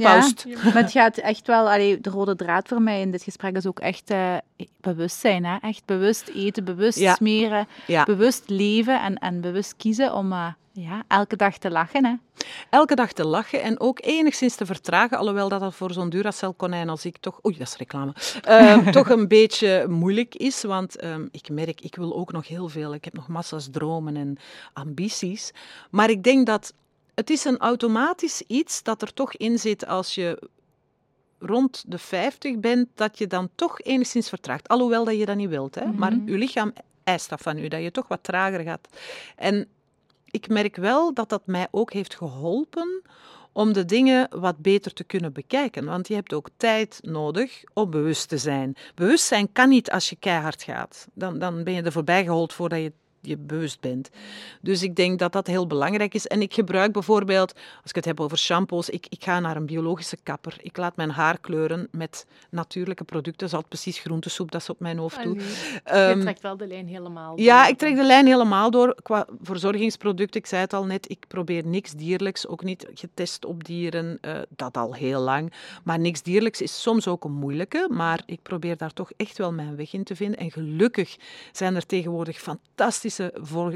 Maar 0.63 0.73
het 0.83 0.91
gaat 0.91 1.17
echt 1.17 1.47
wel, 1.47 1.69
allee, 1.69 2.01
de 2.01 2.09
rode 2.09 2.35
draad 2.35 2.67
voor 2.67 2.81
mij 2.81 3.01
in 3.01 3.11
dit 3.11 3.23
gesprek 3.23 3.55
is 3.55 3.65
ook 3.65 3.79
echt 3.79 4.09
eh, 4.09 4.35
bewustzijn. 4.81 5.45
Hè? 5.45 5.57
Echt 5.61 5.81
bewust 5.85 6.27
eten, 6.27 6.63
bewust 6.63 6.99
Ja. 6.99 7.15
smeren, 7.15 7.67
Ja. 7.87 8.03
bewust 8.03 8.43
leven 8.49 9.01
en, 9.01 9.15
en 9.17 9.41
bewust 9.41 9.73
kiezen 9.77 10.13
om 10.13 10.31
eh, 10.31 10.47
ja, 10.81 11.03
elke 11.07 11.35
dag 11.35 11.57
te 11.57 11.71
lachen. 11.71 12.05
Hè? 12.05 12.13
Elke 12.69 12.95
dag 12.95 13.11
te 13.11 13.25
lachen 13.25 13.61
en 13.61 13.79
ook 13.79 13.99
enigszins 14.01 14.55
te 14.55 14.65
vertragen, 14.65 15.17
alhoewel 15.17 15.49
dat, 15.49 15.59
dat 15.59 15.75
voor 15.75 15.91
zo'n 15.91 16.09
Duracell-konijn 16.09 16.89
als 16.89 17.05
ik 17.05 17.17
toch... 17.17 17.45
Oei, 17.45 17.57
dat 17.57 17.67
is 17.67 17.75
reclame. 17.75 18.13
Ehm, 18.41 18.91
toch 18.91 19.09
een 19.09 19.27
beetje 19.27 19.85
moeilijk 19.89 20.35
is, 20.35 20.63
want 20.63 20.97
ehm, 20.97 21.27
ik 21.31 21.49
merk, 21.49 21.81
ik 21.81 21.95
wil 21.95 22.15
ook 22.15 22.31
nog 22.31 22.47
heel 22.47 22.69
veel. 22.69 22.93
Ik 22.93 23.03
heb 23.03 23.13
nog 23.13 23.27
massa's 23.27 23.67
dromen 23.71 24.15
en 24.15 24.37
ambities. 24.73 25.51
Maar 25.91 26.09
ik 26.09 26.23
denk 26.23 26.45
dat 26.45 26.73
het 27.15 27.29
is 27.29 27.45
een 27.45 27.57
automatisch 27.57 28.41
iets 28.47 28.83
dat 28.83 29.01
er 29.01 29.13
toch 29.13 29.33
in 29.33 29.59
zit 29.59 29.87
als 29.87 30.15
je 30.15 30.49
rond 31.39 31.83
de 31.87 31.97
50 31.97 32.59
bent, 32.59 32.87
dat 32.95 33.17
je 33.17 33.27
dan 33.27 33.49
toch 33.55 33.81
enigszins 33.81 34.29
vertraagt. 34.29 34.67
Alhoewel 34.67 35.05
dat 35.05 35.17
je 35.17 35.25
dat 35.25 35.35
niet 35.35 35.49
wilt. 35.49 35.75
Hè? 35.75 35.85
Maar 35.85 36.13
je 36.25 36.37
lichaam 36.37 36.73
eist 37.03 37.29
dat 37.29 37.41
van 37.41 37.57
u, 37.57 37.67
dat 37.67 37.81
je 37.81 37.91
toch 37.91 38.07
wat 38.07 38.23
trager 38.23 38.59
gaat. 38.59 38.87
En 39.35 39.67
ik 40.37 40.49
merk 40.49 40.75
wel 40.75 41.13
dat 41.13 41.29
dat 41.29 41.41
mij 41.45 41.67
ook 41.71 41.93
heeft 41.93 42.15
geholpen 42.15 43.01
om 43.51 43.73
de 43.73 43.85
dingen 43.85 44.27
wat 44.39 44.57
beter 44.57 44.93
te 44.93 45.03
kunnen 45.03 45.33
bekijken. 45.33 45.85
Want 45.85 46.07
je 46.07 46.13
hebt 46.13 46.33
ook 46.33 46.49
tijd 46.57 46.99
nodig 47.01 47.63
om 47.73 47.89
bewust 47.89 48.29
te 48.29 48.37
zijn. 48.37 48.75
Bewustzijn 48.95 49.51
kan 49.51 49.69
niet 49.69 49.91
als 49.91 50.09
je 50.09 50.15
keihard 50.15 50.63
gaat. 50.63 51.07
Dan, 51.13 51.39
dan 51.39 51.63
ben 51.63 51.73
je 51.73 51.81
er 51.81 51.91
voorbij 51.91 52.23
gehold 52.23 52.53
voordat 52.53 52.79
je 52.79 52.91
je 53.27 53.37
bewust 53.37 53.79
bent. 53.79 54.09
Dus 54.61 54.83
ik 54.83 54.95
denk 54.95 55.19
dat 55.19 55.31
dat 55.31 55.47
heel 55.47 55.67
belangrijk 55.67 56.13
is. 56.13 56.27
En 56.27 56.41
ik 56.41 56.53
gebruik 56.53 56.91
bijvoorbeeld, 56.91 57.53
als 57.53 57.89
ik 57.89 57.95
het 57.95 58.05
heb 58.05 58.19
over 58.19 58.37
shampoos, 58.37 58.89
ik, 58.89 59.05
ik 59.09 59.23
ga 59.23 59.39
naar 59.39 59.55
een 59.55 59.65
biologische 59.65 60.17
kapper. 60.23 60.57
Ik 60.61 60.77
laat 60.77 60.95
mijn 60.95 61.09
haar 61.09 61.39
kleuren 61.39 61.87
met 61.91 62.25
natuurlijke 62.49 63.03
producten. 63.03 63.49
Zoals 63.49 63.65
precies 63.67 63.99
groentesoep 63.99 64.51
dat 64.51 64.63
ze 64.63 64.71
op 64.71 64.79
mijn 64.79 64.97
hoofd 64.97 65.23
doet. 65.23 65.43
je 65.85 66.13
um, 66.15 66.21
trekt 66.21 66.41
wel 66.41 66.57
de 66.57 66.67
lijn 66.67 66.87
helemaal 66.87 67.35
door. 67.35 67.45
Ja, 67.45 67.67
ik 67.67 67.77
trek 67.77 67.95
de 67.95 68.03
lijn 68.03 68.25
helemaal 68.25 68.71
door. 68.71 68.95
Qua 69.03 69.27
verzorgingsproducten, 69.41 70.39
ik 70.39 70.47
zei 70.47 70.61
het 70.61 70.73
al 70.73 70.85
net, 70.85 71.09
ik 71.09 71.25
probeer 71.27 71.65
niks 71.65 71.91
dierlijks, 71.91 72.47
ook 72.47 72.63
niet 72.63 72.87
getest 72.93 73.45
op 73.45 73.63
dieren, 73.63 74.17
uh, 74.21 74.37
dat 74.49 74.77
al 74.77 74.93
heel 74.93 75.21
lang. 75.21 75.53
Maar 75.83 75.99
niks 75.99 76.21
dierlijks 76.21 76.61
is 76.61 76.81
soms 76.81 77.07
ook 77.07 77.23
een 77.23 77.31
moeilijke, 77.31 77.87
maar 77.91 78.21
ik 78.25 78.41
probeer 78.41 78.77
daar 78.77 78.93
toch 78.93 79.11
echt 79.17 79.37
wel 79.37 79.53
mijn 79.53 79.75
weg 79.75 79.93
in 79.93 80.03
te 80.03 80.15
vinden. 80.15 80.39
En 80.39 80.51
gelukkig 80.51 81.15
zijn 81.51 81.75
er 81.75 81.85
tegenwoordig 81.85 82.39
fantastische 82.39 83.16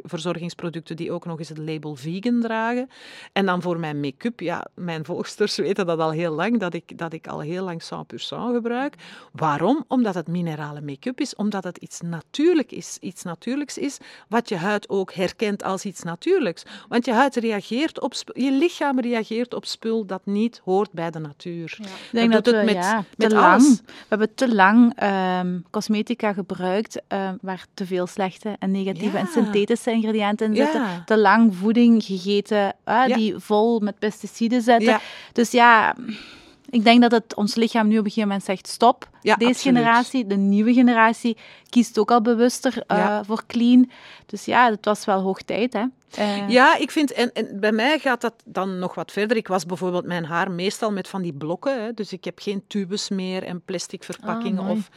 verzorgingsproducten 0.04 0.96
die 0.96 1.12
ook 1.12 1.26
nog 1.26 1.40
eens 1.40 1.50
het 1.50 1.58
label 1.58 1.96
vegan 1.96 2.42
dragen. 2.42 2.90
En 3.34 3.46
dan 3.46 3.62
voor 3.62 3.80
mijn 3.80 4.00
make-up, 4.00 4.40
ja, 4.40 4.68
mijn 4.76 5.06
volgsters 5.06 5.56
weten 5.66 5.86
dat 5.86 6.00
al 6.00 6.12
heel 6.12 6.34
lang, 6.34 6.60
dat 6.60 6.74
ik, 6.74 6.98
dat 6.98 7.14
ik 7.14 7.28
al 7.28 7.40
heel 7.40 7.64
lang 7.64 7.84
100% 7.84 7.88
gebruik. 8.54 8.96
Waarom? 9.32 9.86
Omdat 9.88 10.16
het 10.16 10.28
minerale 10.28 10.82
make-up 10.82 11.20
is, 11.20 11.36
omdat 11.36 11.64
het 11.64 11.78
iets 11.78 12.02
natuurlijk 12.02 12.72
is, 12.72 12.98
iets 13.02 13.24
natuurlijks 13.24 13.78
is, 13.78 13.98
wat 14.28 14.50
je 14.50 14.56
huid 14.56 14.90
ook 14.90 15.14
herkent 15.14 15.64
als 15.64 15.86
iets 15.86 16.04
natuurlijks. 16.04 16.64
Want 16.88 17.06
je 17.06 17.14
huid 17.14 17.36
reageert 17.36 18.02
op, 18.02 18.14
je 18.34 18.52
lichaam 18.52 19.00
reageert 19.00 19.54
op 19.54 19.66
spul 19.66 20.06
dat 20.06 20.22
niet 20.26 20.62
hoort 20.64 20.92
bij 20.92 21.12
de 21.12 21.20
natuur. 21.20 21.78
Ja. 21.78 21.86
Ik 21.86 21.92
denk 22.12 22.32
dat, 22.32 22.46
we, 22.46 22.62
met, 22.66 22.74
ja, 22.74 23.04
met 23.18 23.32
lang, 23.32 23.62
we 23.86 24.06
hebben 24.08 24.36
te 24.36 24.56
lang 24.56 25.04
um, 25.40 25.66
cosmetica 25.70 26.34
gebruikt 26.34 27.02
um, 27.08 27.38
waar 27.42 27.66
te 27.74 27.86
veel 27.86 28.08
slechte 28.08 28.56
en 28.60 28.72
negatieve 28.72 29.18
en 29.22 29.28
synthetische 29.28 29.92
ingrediënten 29.92 30.48
in 30.48 30.56
zitten. 30.56 31.04
Te 31.06 31.18
lang 31.18 31.56
voeding 31.56 32.04
gegeten 32.04 32.76
uh, 32.86 33.06
die 33.06 33.36
vol 33.38 33.80
met 33.80 34.00
pesticiden 34.00 34.62
zitten. 34.62 35.00
Dus 35.34 35.52
ja... 35.52 35.96
Ik 36.70 36.84
denk 36.84 37.02
dat 37.02 37.12
het 37.12 37.36
ons 37.36 37.56
lichaam 37.56 37.88
nu 37.88 37.98
op 37.98 38.06
een 38.06 38.12
gegeven 38.12 38.28
moment 38.30 38.46
zegt 38.46 38.68
stop. 38.68 39.10
Deze 39.22 39.62
generatie, 39.62 40.28
de 40.28 40.36
nieuwe 40.36 40.74
generatie, 40.74 41.38
kiest 41.70 41.98
ook 41.98 42.12
al 42.12 42.22
bewuster 42.22 42.84
uh, 42.88 43.20
voor 43.24 43.44
clean. 43.48 43.92
Dus 44.26 44.46
ja, 44.46 44.70
het 44.70 44.86
was 44.86 45.06
wel 45.06 45.22
hoog 45.22 45.42
tijd. 45.42 45.74
Hè? 45.74 45.84
Uh. 46.20 46.50
Ja, 46.50 46.78
ik 46.78 46.92
vind, 46.92 47.12
en, 47.12 47.34
en, 47.34 47.60
bij 47.60 47.72
mij 47.72 48.00
gaat 48.00 48.22
dat 48.22 48.34
dan 48.46 48.80
nog 48.80 48.96
wat 48.96 49.12
verder. 49.12 49.38
Ik 49.38 49.48
was 49.48 49.66
bijvoorbeeld 49.66 50.06
mijn 50.06 50.26
haar 50.26 50.52
meestal 50.52 50.92
met 50.92 51.08
van 51.08 51.22
die 51.22 51.34
blokken. 51.34 51.84
Hè, 51.84 51.94
dus 51.94 52.14
ik 52.14 52.24
heb 52.24 52.40
geen 52.40 52.64
tubes 52.68 53.10
meer 53.10 53.44
en 53.44 53.62
plastic 53.62 54.04
verpakkingen. 54.04 54.64
Ah, 54.64 54.70
of 54.70 54.90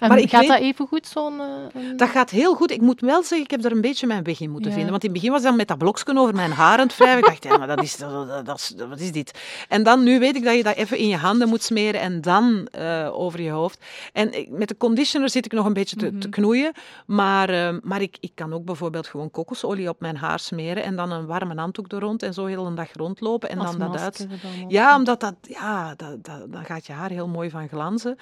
maar 0.00 0.18
ik 0.18 0.30
gaat 0.30 0.40
weet, 0.40 0.48
dat 0.48 0.58
even 0.58 0.86
goed, 0.86 1.06
zo'n... 1.06 1.34
Uh, 1.34 1.82
dat 1.96 2.08
gaat 2.08 2.30
heel 2.30 2.54
goed. 2.54 2.70
Ik 2.70 2.80
moet 2.80 3.00
wel 3.00 3.22
zeggen, 3.22 3.40
ik 3.40 3.50
heb 3.50 3.64
er 3.64 3.72
een 3.72 3.80
beetje 3.80 4.06
mijn 4.06 4.22
weg 4.22 4.40
in 4.40 4.50
moeten 4.50 4.72
vinden. 4.72 4.90
Want 4.90 5.04
in 5.04 5.10
het 5.10 5.18
begin 5.18 5.32
was 5.32 5.42
ik 5.42 5.46
dan 5.46 5.56
met 5.56 5.68
dat 5.68 5.78
blokje 5.78 6.18
over 6.18 6.34
mijn 6.34 6.52
haar 6.52 6.78
aan 6.78 6.86
het 6.86 6.96
wrijven. 6.96 7.18
Ik 7.18 7.24
dacht, 7.24 7.44
ja, 7.44 7.56
maar 7.56 7.66
dat 7.66 7.82
is, 7.82 7.96
dat, 7.96 8.46
dat, 8.46 8.74
wat 8.88 9.00
is 9.00 9.12
dit? 9.12 9.38
En 9.68 9.82
dan, 9.82 10.02
nu 10.02 10.18
weet 10.18 10.36
ik 10.36 10.44
dat 10.44 10.56
je 10.56 10.62
dat 10.62 10.76
even 10.76 10.98
in 10.98 11.08
je 11.08 11.16
handen 11.16 11.48
moet 11.48 11.62
smeren 11.62 12.00
en 12.00 12.20
dan 12.20 12.68
uh, 12.78 13.08
over 13.12 13.40
je 13.40 13.50
hoofd. 13.50 13.84
En 14.12 14.32
met 14.48 14.68
de 14.68 14.76
conditioner 14.76 15.30
zit 15.30 15.44
ik 15.44 15.52
nog 15.52 15.66
een 15.66 15.72
beetje 15.72 15.96
te, 15.96 16.06
te 16.06 16.28
mhm. 16.28 16.30
knoeien. 16.30 16.72
Maar, 17.06 17.50
uh, 17.50 17.78
maar 17.82 18.02
ik, 18.02 18.16
ik 18.20 18.32
kan 18.34 18.52
ook 18.52 18.64
bijvoorbeeld 18.64 19.06
gewoon 19.06 19.30
kokosolie 19.30 19.88
op 19.88 20.00
mijn 20.00 20.16
haar 20.16 20.38
smeren 20.38 20.82
en 20.84 20.96
dan 20.96 21.10
een 21.10 21.26
warme 21.26 21.54
handdoek 21.54 21.92
er 21.92 22.00
rond 22.00 22.22
en 22.22 22.34
zo 22.34 22.46
heel 22.46 22.66
een 22.66 22.74
dag 22.74 22.92
rondlopen 22.92 23.48
en 23.48 23.58
Als 23.58 23.76
dan 23.76 23.92
dat 23.92 24.00
uit. 24.00 24.26
Ja, 24.68 24.96
omdat 24.96 25.20
dat, 25.20 25.34
ja, 25.42 25.94
dat, 25.94 26.24
dat, 26.24 26.52
dan 26.52 26.64
gaat 26.64 26.86
je 26.86 26.92
haar 26.92 27.10
heel 27.10 27.28
mooi 27.28 27.50
van 27.50 27.68
glanzen. 27.68 28.18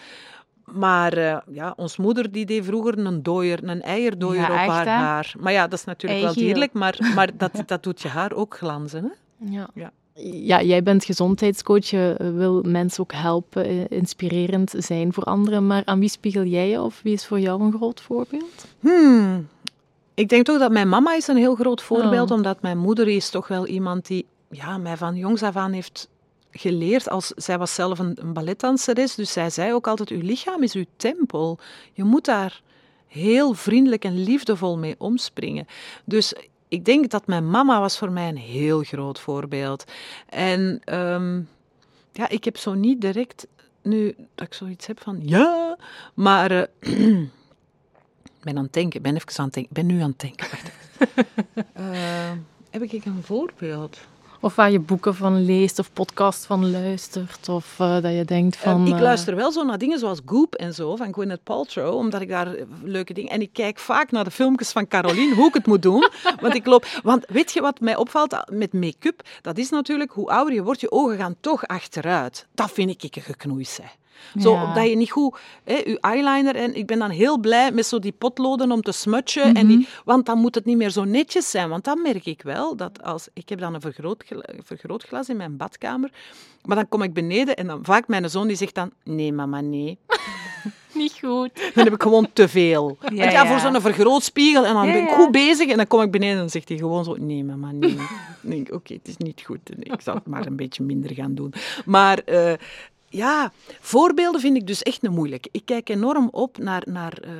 Maar 0.64 1.18
uh, 1.18 1.37
ja, 1.51 1.72
ons 1.77 1.96
moeder 1.96 2.33
die 2.33 2.46
deed 2.46 2.64
vroeger 2.64 2.98
een 2.98 3.22
dooier, 3.22 3.68
een 3.68 3.83
eierdooier 3.83 4.40
ja, 4.40 4.64
op 4.64 4.70
haar 4.70 4.87
haar. 4.87 5.35
Maar 5.38 5.53
ja, 5.53 5.68
dat 5.68 5.79
is 5.79 5.85
natuurlijk 5.85 6.22
wel 6.22 6.33
dierlijk, 6.33 6.72
maar, 6.72 6.98
maar 7.16 7.37
dat, 7.37 7.62
dat 7.66 7.83
doet 7.83 8.01
je 8.01 8.09
haar 8.09 8.33
ook 8.33 8.57
glanzen. 8.57 9.05
Hè? 9.05 9.11
Ja. 9.51 9.68
ja. 9.75 9.92
Ja, 10.25 10.62
jij 10.62 10.83
bent 10.83 11.05
gezondheidscoach, 11.05 11.87
je 11.87 12.33
wil 12.35 12.62
mensen 12.62 13.03
ook 13.03 13.12
helpen, 13.12 13.64
eh, 13.64 13.85
inspirerend 13.88 14.75
zijn 14.77 15.12
voor 15.12 15.25
anderen. 15.25 15.66
Maar 15.66 15.83
aan 15.85 16.01
wie 16.01 16.09
spiegel 16.09 16.44
jij 16.44 16.68
je 16.68 16.81
of 16.81 17.01
wie 17.03 17.12
is 17.12 17.27
voor 17.27 17.40
jou 17.40 17.62
een 17.62 17.72
groot 17.72 18.01
voorbeeld? 18.01 18.66
Hmm. 18.81 19.48
Ik 20.14 20.29
denk 20.29 20.44
toch 20.44 20.59
dat 20.59 20.72
mijn 20.72 20.88
mama 20.88 21.14
is 21.14 21.29
een 21.29 21.37
heel 21.37 21.55
groot 21.55 21.83
voorbeeld, 21.83 22.31
oh. 22.31 22.37
omdat 22.37 22.62
mijn 22.62 22.79
moeder 22.79 23.09
is 23.09 23.31
toch 23.31 23.48
wel 23.48 23.66
iemand 23.66 24.07
die 24.07 24.27
ja, 24.51 24.79
mij 24.79 24.96
van 24.96 25.16
jongs 25.16 25.42
af 25.42 25.57
aan 25.57 25.72
heeft 25.72 26.09
geleerd 26.53 27.09
als 27.09 27.27
zij 27.37 27.59
was 27.59 27.75
zelf 27.75 27.99
een, 27.99 28.19
een 28.21 28.33
balletdanseres, 28.33 29.15
dus 29.15 29.33
zij 29.33 29.51
zei 29.51 29.73
ook 29.73 29.87
altijd: 29.87 30.09
uw 30.09 30.23
lichaam 30.23 30.62
is 30.62 30.73
uw 30.75 30.85
tempel. 30.97 31.59
Je 31.93 32.05
moet 32.05 32.25
daar 32.25 32.62
heel 33.07 33.53
vriendelijk 33.55 34.05
en 34.05 34.23
liefdevol 34.23 34.79
mee 34.79 34.95
omspringen. 34.99 35.67
Dus 36.05 36.35
ik 36.69 36.85
denk 36.85 37.11
dat 37.11 37.27
mijn 37.27 37.51
mama 37.51 37.81
was 37.81 37.99
voor 37.99 38.12
mij 38.12 38.29
een 38.29 38.37
heel 38.37 38.83
groot 38.83 39.21
voorbeeld. 39.21 39.85
En 40.29 40.81
um, 40.99 41.49
ja, 42.12 42.29
ik 42.29 42.45
heb 42.45 42.57
zo 42.57 42.75
niet 42.75 43.01
direct 43.01 43.47
nu 43.83 44.15
dat 44.35 44.47
ik 44.47 44.55
zoiets 44.55 44.87
heb 44.87 45.01
van 45.01 45.21
ja, 45.25 45.79
maar 46.15 46.53
uh, 46.53 46.62
ik 48.38 48.43
ben 48.43 48.57
aan 48.57 48.65
het 48.65 48.73
denken, 48.73 48.97
ik 48.97 49.03
ben 49.03 49.15
even 49.15 49.38
aan 49.38 49.45
het 49.45 49.55
denken, 49.55 49.77
ik 49.77 49.87
ben 49.87 49.87
nu 49.87 50.03
aan 50.03 50.11
het 50.11 50.21
denken. 50.21 50.49
Uh, 51.77 52.31
heb 52.71 52.83
ik 52.83 53.05
een 53.05 53.23
voorbeeld? 53.23 53.99
Of 54.44 54.55
waar 54.55 54.70
je 54.70 54.81
boeken 54.81 55.14
van 55.14 55.44
leest 55.44 55.78
of 55.78 55.92
podcast 55.92 56.46
van 56.46 56.70
luistert. 56.70 57.48
Of 57.48 57.76
uh, 57.81 58.00
dat 58.00 58.12
je 58.12 58.24
denkt 58.24 58.57
van... 58.57 58.81
Uh, 58.83 58.88
ik 58.88 58.94
eh, 58.94 59.00
luister 59.00 59.37
wel 59.37 59.52
zo 59.52 59.64
naar 59.64 59.78
dingen 59.78 59.98
zoals 59.98 60.20
Goop 60.26 60.55
en 60.55 60.74
zo, 60.74 60.96
van 60.96 61.12
Gwyneth 61.12 61.42
Paltrow. 61.42 61.94
Omdat 61.94 62.20
ik 62.20 62.28
daar 62.28 62.55
leuke 62.83 63.12
dingen... 63.12 63.31
En 63.31 63.40
ik 63.40 63.52
kijk 63.52 63.78
vaak 63.78 64.11
naar 64.11 64.24
de 64.24 64.31
filmpjes 64.31 64.72
van 64.72 64.88
Caroline, 64.88 65.35
hoe 65.35 65.48
ik 65.48 65.55
het 65.55 65.66
moet 65.66 65.83
doen. 65.83 66.09
Want 66.40 66.55
ik 66.55 66.66
loop... 66.66 66.87
Want 67.02 67.24
weet 67.28 67.52
je 67.52 67.61
wat 67.61 67.81
mij 67.81 67.96
opvalt 67.96 68.37
met 68.50 68.72
make-up? 68.72 69.22
Dat 69.42 69.59
is 69.59 69.70
natuurlijk, 69.70 70.11
hoe 70.11 70.31
ouder 70.31 70.55
je 70.55 70.62
wordt, 70.62 70.81
je 70.81 70.90
ogen 70.90 71.16
gaan 71.16 71.37
toch 71.40 71.66
achteruit. 71.66 72.46
Dat 72.55 72.70
vind 72.70 73.05
ik 73.05 73.16
een 73.16 73.22
geknoeis, 73.22 73.78
zo, 74.40 74.72
dat 74.75 74.88
je 74.88 74.96
niet 74.96 75.11
goed, 75.11 75.38
hè, 75.64 75.75
je 75.75 75.98
eyeliner, 76.01 76.57
en 76.57 76.75
ik 76.75 76.87
ben 76.87 76.98
dan 76.98 77.11
heel 77.11 77.38
blij 77.38 77.72
met 77.72 77.87
zo 77.87 77.98
die 77.98 78.12
potloden 78.12 78.72
om 78.72 78.83
te 78.83 78.92
smutchen, 78.92 79.55
en 79.55 79.66
die, 79.66 79.77
mhm. 79.77 79.88
want 80.05 80.27
dan 80.27 80.38
moet 80.38 80.55
het 80.55 80.64
niet 80.64 80.77
meer 80.77 80.90
zo 80.90 81.05
netjes 81.05 81.51
zijn. 81.51 81.68
Want 81.68 81.85
dan 81.85 82.03
merk 82.03 82.27
ik 82.27 82.42
wel 82.42 82.77
dat 82.77 83.03
als, 83.03 83.29
ik 83.33 83.48
heb 83.48 83.59
dan 83.59 83.75
een 83.75 83.81
vergrootglas, 83.81 84.42
vergrootglas 84.64 85.29
in 85.29 85.37
mijn 85.37 85.57
badkamer, 85.57 86.11
maar 86.64 86.77
dan 86.77 86.88
kom 86.88 87.03
ik 87.03 87.12
beneden 87.12 87.57
en 87.57 87.66
dan 87.66 87.79
vaak 87.83 88.09
mijn 88.09 88.31
zoon 88.31 88.46
die 88.46 88.57
zegt 88.57 88.75
dan, 88.75 88.90
nee 89.05 89.33
mama, 89.33 89.61
nee. 89.61 89.98
niet 90.94 91.18
goed. 91.20 91.51
Dan 91.75 91.85
heb 91.85 91.94
ik 91.94 92.03
gewoon 92.03 92.29
te 92.33 92.48
veel. 92.48 92.98
Ja, 93.14 93.31
ja, 93.31 93.46
voor 93.46 93.59
zo'n 93.59 93.81
vergrootspiegel. 93.81 94.66
En 94.66 94.75
dan 94.75 94.87
ben 94.87 95.03
ik 95.03 95.09
goed 95.09 95.31
bezig. 95.31 95.70
En 95.70 95.77
dan 95.77 95.87
kom 95.87 96.03
ik 96.03 96.11
beneden 96.11 96.35
en 96.35 96.40
dan 96.40 96.51
zegt 96.51 96.68
hij 96.68 96.79
gewoon 96.79 97.05
zo... 97.05 97.16
Nee, 97.18 97.44
mama, 97.44 97.72
nee. 97.72 97.96
Dan 98.42 98.51
denk 98.51 98.68
ik, 98.68 98.75
oké, 98.75 98.92
het 98.92 99.09
is 99.09 99.16
niet 99.16 99.42
goed. 99.44 99.59
Ik 99.79 100.01
zal 100.01 100.14
het 100.14 100.27
maar 100.27 100.46
een 100.46 100.57
beetje 100.57 100.83
minder 100.83 101.14
gaan 101.14 101.35
doen. 101.35 101.53
Maar 101.85 102.20
uh, 102.27 102.53
ja, 103.12 103.53
voorbeelden 103.81 104.40
vind 104.40 104.57
ik 104.57 104.66
dus 104.66 104.83
echt 104.83 105.05
een 105.05 105.12
moeilijk. 105.12 105.48
Ik 105.51 105.64
kijk 105.64 105.88
enorm 105.88 106.29
op 106.31 106.59
naar, 106.59 106.83
naar 106.85 107.18
uh, 107.25 107.31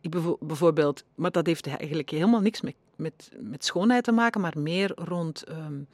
ik 0.00 0.10
bijvoorbeeld, 0.40 1.04
maar 1.14 1.30
dat 1.30 1.46
heeft 1.46 1.66
eigenlijk 1.66 2.10
helemaal 2.10 2.40
niks 2.40 2.60
met, 2.60 2.74
met, 2.96 3.30
met 3.40 3.64
schoonheid 3.64 4.04
te 4.04 4.12
maken, 4.12 4.40
maar 4.40 4.58
meer 4.58 4.92
rond, 4.94 5.44
um, 5.48 5.86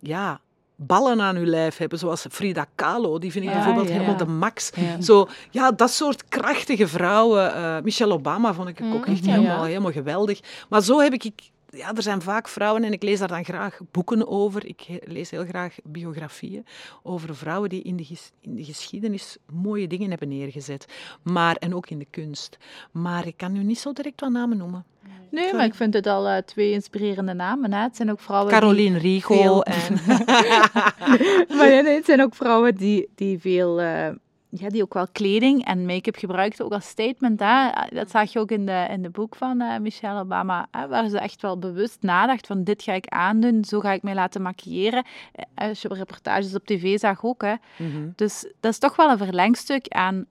ja, 0.00 0.40
ballen 0.76 1.20
aan 1.20 1.36
uw 1.36 1.44
lijf 1.44 1.76
hebben, 1.76 1.98
zoals 1.98 2.26
Frida 2.30 2.66
Kahlo, 2.74 3.18
die 3.18 3.32
vind 3.32 3.44
ik 3.44 3.52
bijvoorbeeld 3.52 3.88
helemaal 3.88 4.16
de 4.16 4.26
max. 4.26 4.70
Zo, 5.00 5.28
ja, 5.50 5.72
dat 5.72 5.90
soort 5.90 6.28
krachtige 6.28 6.88
vrouwen. 6.88 7.56
Uh, 7.56 7.80
Michelle 7.80 8.14
Obama 8.14 8.54
vond 8.54 8.68
ik 8.68 8.80
ook 8.82 9.06
mm, 9.06 9.14
echt 9.14 9.26
helemaal, 9.26 9.64
helemaal 9.64 9.92
geweldig. 9.92 10.40
Maar 10.68 10.82
zo 10.82 10.98
heb 11.00 11.12
ik 11.12 11.32
ja, 11.70 11.94
er 11.94 12.02
zijn 12.02 12.22
vaak 12.22 12.48
vrouwen 12.48 12.84
en 12.84 12.92
ik 12.92 13.02
lees 13.02 13.18
daar 13.18 13.28
dan 13.28 13.44
graag 13.44 13.78
boeken 13.90 14.28
over. 14.28 14.66
Ik 14.66 14.86
lees 15.04 15.30
heel 15.30 15.44
graag 15.44 15.76
biografieën 15.84 16.66
over 17.02 17.36
vrouwen 17.36 17.68
die 17.68 17.82
in 17.82 17.96
de, 17.96 18.06
in 18.40 18.54
de 18.54 18.64
geschiedenis 18.64 19.36
mooie 19.52 19.86
dingen 19.86 20.10
hebben 20.10 20.28
neergezet. 20.28 20.86
Maar, 21.22 21.56
en 21.56 21.74
ook 21.74 21.90
in 21.90 21.98
de 21.98 22.06
kunst. 22.10 22.58
Maar 22.92 23.26
ik 23.26 23.36
kan 23.36 23.52
nu 23.52 23.62
niet 23.62 23.78
zo 23.78 23.92
direct 23.92 24.20
wat 24.20 24.30
namen 24.30 24.56
noemen. 24.56 24.84
Nee, 25.30 25.54
maar 25.54 25.64
ik 25.64 25.74
vind 25.74 25.94
het 25.94 26.06
al 26.06 26.28
uh, 26.28 26.36
twee 26.36 26.72
inspirerende 26.72 27.32
namen. 27.32 27.72
Hè. 27.72 27.82
Het 27.82 27.96
zijn 27.96 28.10
ook 28.10 28.20
vrouwen 28.20 28.52
Caroline 28.52 29.20
veel... 29.20 29.62
en... 29.64 29.94
maar 31.56 31.68
nee, 31.82 31.94
het 31.94 32.04
zijn 32.04 32.22
ook 32.22 32.34
vrouwen 32.34 32.74
die, 32.74 33.08
die 33.14 33.38
veel... 33.38 33.80
Uh, 33.80 34.08
ja, 34.50 34.68
die 34.68 34.82
ook 34.82 34.94
wel 34.94 35.06
kleding 35.12 35.64
en 35.64 35.86
make-up 35.86 36.16
gebruikte, 36.16 36.64
ook 36.64 36.72
als 36.72 36.88
statement. 36.88 37.40
Hè. 37.40 37.70
Dat 37.90 38.10
zag 38.10 38.32
je 38.32 38.38
ook 38.38 38.50
in 38.50 38.66
de, 38.66 38.86
in 38.90 39.02
de 39.02 39.10
boek 39.10 39.36
van 39.36 39.60
uh, 39.60 39.78
Michelle 39.78 40.20
Obama, 40.20 40.66
hè, 40.70 40.88
waar 40.88 41.08
ze 41.08 41.18
echt 41.18 41.42
wel 41.42 41.58
bewust 41.58 42.02
nadacht 42.02 42.46
van 42.46 42.64
dit 42.64 42.82
ga 42.82 42.92
ik 42.92 43.06
aandoen, 43.06 43.64
zo 43.64 43.80
ga 43.80 43.92
ik 43.92 44.02
mij 44.02 44.14
laten 44.14 44.42
maquilleren. 44.42 45.04
Eh, 45.32 45.68
als 45.68 45.82
je 45.82 45.88
reportages 45.88 46.54
op 46.54 46.66
tv 46.66 46.98
zag 46.98 47.24
ook. 47.24 47.42
Hè. 47.42 47.54
Mhm. 47.76 48.08
Dus 48.16 48.52
dat 48.60 48.72
is 48.72 48.78
toch 48.78 48.96
wel 48.96 49.10
een 49.10 49.18
verlengstuk 49.18 49.88
aan 49.88 50.26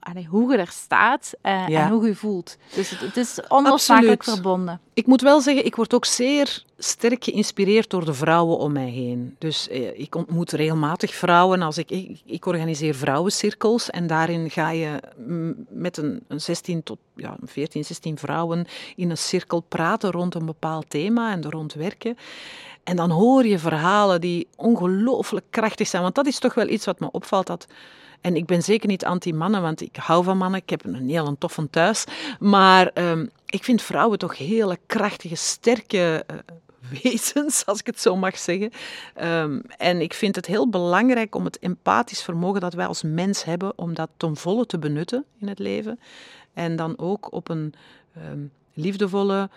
allee, 0.00 0.26
hoe 0.26 0.52
je 0.52 0.58
er 0.58 0.70
staat 0.70 1.32
eh, 1.40 1.68
Ja. 1.68 1.84
en 1.84 1.90
hoe 1.90 2.06
je 2.06 2.14
voelt. 2.14 2.56
Dus 2.74 2.90
het, 2.90 3.00
het 3.00 3.16
is 3.16 3.40
onlosmakelijk 3.48 4.24
verbonden. 4.24 4.80
Ik 4.94 5.06
moet 5.06 5.20
wel 5.20 5.40
zeggen, 5.40 5.64
ik 5.64 5.76
word 5.76 5.94
ook 5.94 6.04
zeer 6.04 6.64
sterk 6.78 7.24
geïnspireerd 7.24 7.90
door 7.90 8.04
de 8.04 8.14
vrouwen 8.14 8.58
om 8.58 8.72
mij 8.72 8.88
heen. 8.88 9.36
Dus 9.38 9.68
eh, 9.68 9.98
ik 9.98 10.14
ontmoet 10.14 10.52
regelmatig 10.52 11.14
vrouwen. 11.14 11.62
Als 11.62 11.78
ik, 11.78 11.90
ik, 11.90 12.20
ik 12.24 12.46
organiseer 12.46 12.94
vrouwencirkels 12.94 13.90
en 13.90 14.06
daarin 14.06 14.50
ga 14.50 14.70
je 14.70 15.00
met 15.68 15.96
een, 15.96 16.20
een 16.28 16.40
16 16.40 16.82
tot 16.82 16.98
ja, 17.16 17.36
14, 17.42 17.84
16 17.84 18.18
vrouwen 18.18 18.66
in 18.96 19.10
een 19.10 19.18
cirkel 19.18 19.60
praten 19.60 20.10
rond 20.10 20.34
een 20.34 20.46
bepaald 20.46 20.90
thema 20.90 21.32
en 21.32 21.44
er 21.44 21.50
rond 21.50 21.72
werken. 21.74 22.16
En 22.84 22.96
dan 22.96 23.10
hoor 23.10 23.46
je 23.46 23.58
verhalen 23.58 24.20
die 24.20 24.48
ongelooflijk 24.56 25.46
krachtig 25.50 25.88
zijn. 25.88 26.02
Want 26.02 26.14
dat 26.14 26.26
is 26.26 26.38
toch 26.38 26.54
wel 26.54 26.68
iets 26.68 26.84
wat 26.84 27.00
me 27.00 27.10
opvalt. 27.10 27.46
Dat, 27.46 27.66
en 28.20 28.36
ik 28.36 28.46
ben 28.46 28.62
zeker 28.62 28.88
niet 28.88 29.04
anti-mannen, 29.04 29.62
want 29.62 29.80
ik 29.80 29.96
hou 29.96 30.24
van 30.24 30.38
mannen. 30.38 30.60
Ik 30.60 30.70
heb 30.70 30.84
een 30.84 31.08
heel 31.08 31.36
toffe 31.38 31.70
thuis. 31.70 32.04
Maar 32.38 32.86
ehm, 32.86 33.26
ik 33.46 33.64
vind 33.64 33.82
vrouwen 33.82 34.18
toch 34.18 34.38
hele 34.38 34.78
krachtige, 34.86 35.34
sterke 35.34 36.24
eh, 36.26 36.36
wezens, 37.02 37.66
als 37.66 37.78
ik 37.78 37.86
het 37.86 38.00
zo 38.00 38.16
mag 38.16 38.38
zeggen. 38.38 38.70
Ehm, 39.14 39.60
en 39.76 40.00
ik 40.00 40.14
vind 40.14 40.36
het 40.36 40.46
heel 40.46 40.68
belangrijk 40.68 41.34
om 41.34 41.44
het 41.44 41.58
empathisch 41.58 42.22
vermogen 42.22 42.60
dat 42.60 42.74
wij 42.74 42.86
als 42.86 43.02
mens 43.02 43.44
hebben, 43.44 43.72
om 43.78 43.94
dat 43.94 44.08
ten 44.16 44.36
volle 44.36 44.66
te 44.66 44.78
benutten 44.78 45.24
in 45.40 45.48
het 45.48 45.58
leven. 45.58 46.00
En 46.54 46.76
dan 46.76 46.98
ook 46.98 47.32
op 47.32 47.48
een 47.48 47.74
ehm, 48.14 48.40
liefdevolle, 48.74 49.50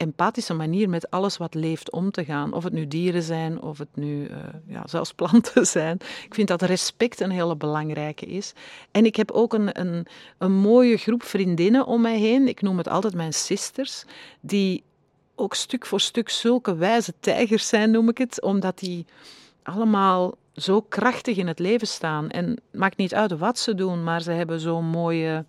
empathische 0.00 0.54
manier 0.54 0.88
met 0.88 1.10
alles 1.10 1.36
wat 1.36 1.54
leeft 1.54 1.90
om 1.90 2.10
te 2.10 2.24
gaan. 2.24 2.52
Of 2.52 2.64
het 2.64 2.72
nu 2.72 2.86
dieren 2.86 3.22
zijn, 3.22 3.62
of 3.62 3.78
het 3.78 3.88
nu 3.94 4.26
eh, 4.26 4.36
ja, 4.66 4.86
zelfs 4.86 5.12
planten 5.12 5.66
zijn. 5.76 5.98
Ik 6.24 6.34
vind 6.34 6.48
dat 6.48 6.62
respect 6.62 7.20
een 7.20 7.30
hele 7.30 7.56
belangrijke 7.56 8.26
is. 8.26 8.52
En 8.90 9.04
ik 9.04 9.16
heb 9.16 9.30
ook 9.30 9.52
een, 9.52 9.80
een, 9.80 10.06
een 10.38 10.52
mooie 10.52 10.96
groep 10.96 11.22
vriendinnen 11.22 11.86
om 11.86 12.00
mij 12.00 12.18
heen. 12.18 12.48
Ik 12.48 12.62
noem 12.62 12.78
het 12.78 12.88
altijd 12.88 13.14
mijn 13.14 13.32
sisters. 13.32 14.04
Die 14.40 14.82
ook 15.34 15.54
stuk 15.54 15.86
voor 15.86 16.00
stuk 16.00 16.28
zulke 16.28 16.74
wijze 16.74 17.12
tijgers 17.20 17.68
zijn, 17.68 17.90
noem 17.90 18.08
ik 18.08 18.18
het. 18.18 18.42
Omdat 18.42 18.78
die 18.78 19.06
allemaal 19.62 20.34
zo 20.54 20.80
krachtig 20.80 21.36
in 21.36 21.46
het 21.46 21.58
leven 21.58 21.86
staan. 21.86 22.30
En 22.30 22.48
het 22.48 22.60
maakt 22.72 22.96
niet 22.96 23.14
uit 23.14 23.38
wat 23.38 23.58
ze 23.58 23.74
doen, 23.74 24.04
maar 24.04 24.22
ze 24.22 24.30
hebben 24.30 24.60
zo'n 24.60 24.84
mooie 24.84 25.44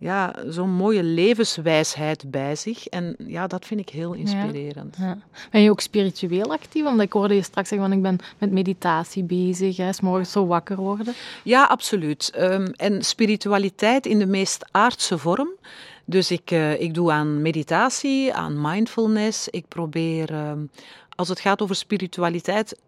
ja, 0.00 0.34
zo'n 0.48 0.70
mooie 0.70 1.02
levenswijsheid 1.02 2.30
bij 2.30 2.56
zich. 2.56 2.86
En 2.86 3.16
ja, 3.26 3.46
dat 3.46 3.66
vind 3.66 3.80
ik 3.80 3.88
heel 3.88 4.12
inspirerend. 4.12 4.96
Ja. 4.98 5.18
Ben 5.50 5.60
je 5.60 5.70
ook 5.70 5.80
spiritueel 5.80 6.52
actief? 6.52 6.86
Omdat 6.86 7.06
ik 7.06 7.12
hoorde 7.12 7.34
je 7.34 7.42
straks 7.42 7.68
zeggen, 7.68 7.88
van 7.88 7.96
ik 7.96 8.02
ben 8.02 8.18
met 8.38 8.50
meditatie 8.50 9.22
bezig, 9.22 9.76
hè, 9.76 9.92
's 9.92 10.00
morgens 10.00 10.32
zo 10.32 10.46
wakker 10.46 10.76
worden. 10.76 11.14
Ja, 11.42 11.64
absoluut. 11.64 12.30
Ehm, 12.34 12.66
en 12.76 13.02
spiritualiteit 13.02 14.06
in 14.06 14.18
de 14.18 14.26
meest 14.26 14.64
aardse 14.70 15.18
vorm. 15.18 15.48
Dus 16.04 16.30
ik, 16.30 16.50
eh, 16.50 16.80
ik 16.80 16.94
doe 16.94 17.12
aan 17.12 17.42
meditatie, 17.42 18.34
aan 18.34 18.60
mindfulness. 18.60 19.48
Ik 19.48 19.68
probeer, 19.68 20.30
ehm, 20.30 20.60
als 21.16 21.28
het 21.28 21.40
gaat 21.40 21.62
over 21.62 21.76
spiritualiteit, 21.76 22.78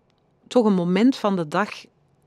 toch 0.46 0.64
een 0.64 0.74
moment 0.74 1.16
van 1.16 1.36
de 1.36 1.48
dag 1.48 1.70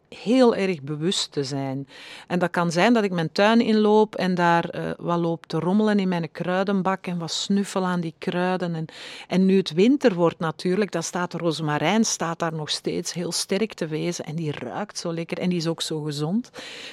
heel 0.09 0.55
erg 0.55 0.81
bewust 0.81 1.31
te 1.31 1.43
zijn. 1.43 1.87
En 2.27 2.39
dat 2.39 2.51
kan 2.51 2.71
zijn 2.71 2.93
dat 2.93 3.03
ik 3.03 3.11
mijn 3.11 3.31
tuin 3.31 3.61
inloop 3.61 4.15
en 4.15 4.35
daar 4.35 4.69
eh, 4.69 4.91
wat 4.97 5.19
loop 5.19 5.45
te 5.45 5.59
rommelen 5.59 5.99
in 5.99 6.07
mijn 6.07 6.31
kruidenbak 6.31 7.07
en 7.07 7.17
wat 7.17 7.31
snuffel 7.31 7.85
aan 7.85 8.01
die 8.01 8.13
kruiden. 8.17 8.75
En, 8.75 8.85
en 9.27 9.45
nu 9.45 9.57
het 9.57 9.73
winter 9.73 10.13
wordt 10.13 10.39
natuurlijk, 10.39 10.91
dan 10.91 11.03
staat 11.03 11.31
de 11.31 11.37
rozemarijn 11.37 12.03
staat 12.05 12.39
daar 12.39 12.53
nog 12.53 12.69
steeds 12.69 13.13
heel 13.13 13.31
sterk 13.31 13.73
te 13.73 13.87
wezen 13.87 14.25
en 14.25 14.35
die 14.35 14.51
ruikt 14.51 14.97
zo 14.97 15.13
lekker 15.13 15.39
en 15.39 15.49
die 15.49 15.57
is 15.57 15.67
ook 15.67 15.81
zo 15.81 16.01
gezond. 16.01 16.49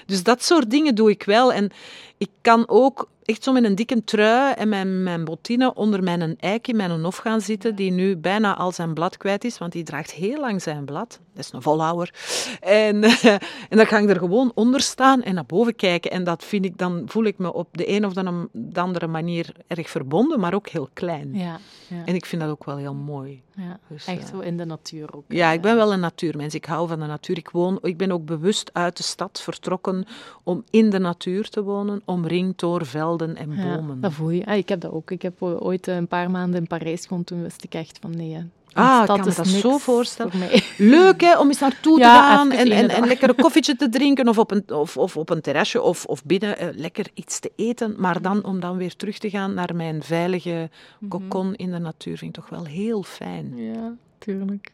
Dus 0.07 0.23
dat 0.23 0.43
soort 0.43 0.71
dingen 0.71 0.95
doe 0.95 1.11
ik 1.11 1.23
wel. 1.23 1.53
En 1.53 1.71
ik 2.19 2.31
kan 2.41 2.69
ook 2.69 3.09
echt 3.25 3.43
zo 3.43 3.53
met 3.53 3.65
een 3.65 3.75
dikke 3.75 4.05
trui 4.05 4.55
en 4.55 4.69
mijn, 4.69 5.03
mijn 5.03 5.25
bottine 5.25 5.75
onder 5.75 6.03
mijn 6.03 6.37
eik 6.39 6.69
in 6.69 6.77
mijn 6.77 6.91
hof 6.91 7.17
gaan 7.17 7.41
zitten, 7.41 7.75
die 7.75 7.91
nu 7.91 8.17
bijna 8.17 8.57
al 8.57 8.73
zijn 8.73 8.95
blad 8.95 9.17
kwijt 9.17 9.45
is, 9.45 9.59
want 9.59 9.73
die 9.73 9.83
draagt 9.83 10.11
heel 10.13 10.41
lang 10.41 10.63
zijn 10.63 10.85
blad. 10.85 11.21
Dat 11.35 11.45
is 11.45 11.53
een 11.53 11.63
volhouwer. 11.63 12.15
En, 12.61 13.03
en 13.71 13.77
dan 13.77 13.87
ga 13.87 13.99
ik 13.99 14.09
er 14.09 14.19
gewoon 14.19 14.53
onder 14.55 14.81
staan 14.81 15.23
en 15.23 15.35
naar 15.35 15.47
boven 15.47 15.77
kijken. 15.77 16.11
En 16.11 16.25
dat 16.25 16.45
vind 16.45 16.65
ik, 16.65 16.79
dan 16.79 17.03
voel 17.07 17.25
ik 17.25 17.39
me 17.39 17.53
op 17.53 17.69
de 17.73 17.89
een 17.89 18.07
of 18.07 18.13
de 18.13 18.49
de 18.53 18.81
andere 18.81 19.07
manier 19.07 19.53
erg 19.67 19.91
verbonden, 19.91 20.41
maar 20.41 20.55
ook 20.55 20.69
heel 20.69 20.89
klein. 20.93 21.35
Ja, 21.35 21.59
ja, 21.89 22.03
En 22.05 22.15
ik 22.15 22.27
vind 22.27 22.43
dat 22.43 22.51
ook 22.51 22.65
wel 22.65 22.77
heel 22.77 22.95
mooi. 22.95 23.43
Ja. 23.57 23.79
Dus, 23.89 24.07
echt 24.07 24.23
eh, 24.23 24.29
zo 24.29 24.39
in 24.39 24.57
de 24.57 24.65
natuur 24.65 25.15
ook. 25.15 25.25
Ja, 25.29 25.51
ik 25.51 25.61
ben 25.61 25.77
wel 25.77 25.93
een 25.93 26.01
natuurmens. 26.01 26.55
Ik 26.55 26.65
hou 26.65 26.89
van 26.89 27.01
de 27.01 27.07
natuur. 27.07 27.37
Ik, 27.39 27.51
woon, 27.51 27.79
ik 27.83 27.97
ben 27.97 28.13
ook 28.13 28.25
bewust 28.25 28.71
uit 28.73 28.97
de 28.97 29.03
stad 29.03 29.41
vertrokken 29.41 30.05
om 30.43 30.65
in 30.71 30.91
de 30.91 30.99
natuur 30.99 31.49
te 31.49 31.63
wonen, 31.63 32.03
omringd 32.05 32.59
door 32.61 32.87
velden 32.87 33.37
en 33.37 33.51
Ja, 33.57 33.77
bomen. 33.77 34.01
dat 34.01 34.13
voel 34.13 34.31
je. 34.31 34.47
Ah, 34.47 34.57
ik 34.57 34.69
heb 34.69 34.81
dat 34.81 34.93
ook. 34.93 35.11
Ik 35.11 35.23
heb 35.23 35.43
ooit 35.43 35.87
een 35.87 36.09
paar 36.09 36.31
maanden 36.31 36.61
in 36.61 36.67
Parijs 36.67 37.07
gewoond. 37.07 37.27
Toen 37.27 37.43
wist 37.43 37.65
ik 37.65 37.75
echt 37.75 37.99
van 38.01 38.17
nee. 38.17 38.51
Ah, 38.75 39.01
ik 39.01 39.07
kan 39.07 39.19
me 39.21 39.35
dat 39.35 39.47
zo 39.47 39.79
voorstellen. 39.79 40.33
voor. 40.33 40.63
Leuk 40.87 41.21
hè, 41.21 41.39
om 41.39 41.49
eens 41.49 41.59
naartoe 41.59 41.95
te 41.97 42.01
Ja, 42.03 42.35
gaan 42.37 42.51
even 42.51 42.73
en, 42.77 42.89
en, 42.91 42.97
en 42.97 43.07
lekker 43.07 43.29
een 43.29 43.35
koffietje 43.35 43.77
te 43.77 43.89
drinken 43.89 44.29
of 44.29 44.39
op 44.39 44.51
een, 44.51 44.65
of, 44.69 44.97
of 44.97 45.17
op 45.17 45.31
een 45.31 45.41
terrasje 45.41 45.83
of, 45.83 46.05
of 46.05 46.25
binnen 46.25 46.59
eh, 46.59 46.69
lekker 46.75 47.07
iets 47.15 47.39
te 47.41 47.53
eten. 47.57 47.95
Maar 47.99 48.23
dan 48.23 48.45
om 48.45 48.61
dan 48.61 48.77
weer 48.77 48.97
terug 48.97 49.19
te 49.19 49.31
gaan 49.31 49.55
naar 49.55 49.75
mijn 49.75 50.03
veilige 50.03 50.71
Mhm. 50.99 51.09
kokon 51.11 51.55
in 51.55 51.71
de 51.71 51.79
natuur 51.79 52.19
vind 52.19 52.37
ik 52.37 52.43
toch 52.43 52.51
wel 52.51 52.65
heel 52.65 53.03
fijn. 53.03 53.53
Ja, 53.57 53.93
tuurlijk. 54.23 54.71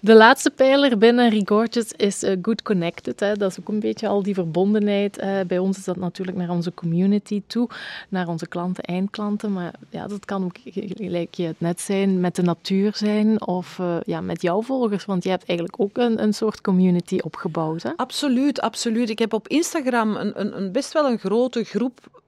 De 0.00 0.14
laatste 0.14 0.50
pijler 0.50 0.98
binnen 0.98 1.28
Rigorges 1.30 1.92
is 1.92 2.22
eh, 2.22 2.36
Good 2.42 2.62
Connected. 2.62 3.20
Hè. 3.20 3.34
Dat 3.34 3.50
is 3.50 3.60
ook 3.60 3.68
een 3.68 3.80
beetje 3.80 4.08
al 4.08 4.22
die 4.22 4.34
verbondenheid. 4.34 5.18
eh. 5.18 5.40
bij 5.46 5.58
ons 5.58 5.78
is 5.78 5.84
dat 5.84 5.96
natuurlijk 5.96 6.36
naar 6.36 6.50
onze 6.50 6.74
community 6.74 7.42
toe, 7.46 7.68
naar 8.08 8.28
onze 8.28 8.46
klanten, 8.48 8.84
eindklanten. 8.84 9.52
Maar 9.52 9.72
ja, 9.90 10.06
dat 10.06 10.24
kan 10.24 10.44
ook, 10.44 10.56
gelijk 10.94 11.34
je 11.34 11.46
het 11.46 11.60
net 11.60 11.80
zijn, 11.80 12.20
met 12.20 12.36
de 12.36 12.42
natuur 12.42 12.96
zijn 12.96 13.46
of 13.46 13.78
eh, 13.78 13.96
ja, 14.04 14.20
met 14.20 14.42
jouw 14.42 14.62
volgers. 14.62 15.04
Want 15.04 15.24
je 15.24 15.30
hebt 15.30 15.44
eigenlijk 15.46 15.80
ook 15.80 15.96
een, 15.96 16.22
een 16.22 16.34
soort 16.34 16.60
community 16.60 17.18
opgebouwd. 17.22 17.82
Hè? 17.82 17.90
Absoluut, 17.96 18.60
absoluut. 18.60 19.10
Ik 19.10 19.18
heb 19.18 19.32
op 19.32 19.48
Instagram 19.48 20.16
een, 20.16 20.40
een, 20.40 20.56
een 20.56 20.72
best 20.72 20.92
wel 20.92 21.06
een 21.06 21.18
grote 21.18 21.64
groep 21.64 22.22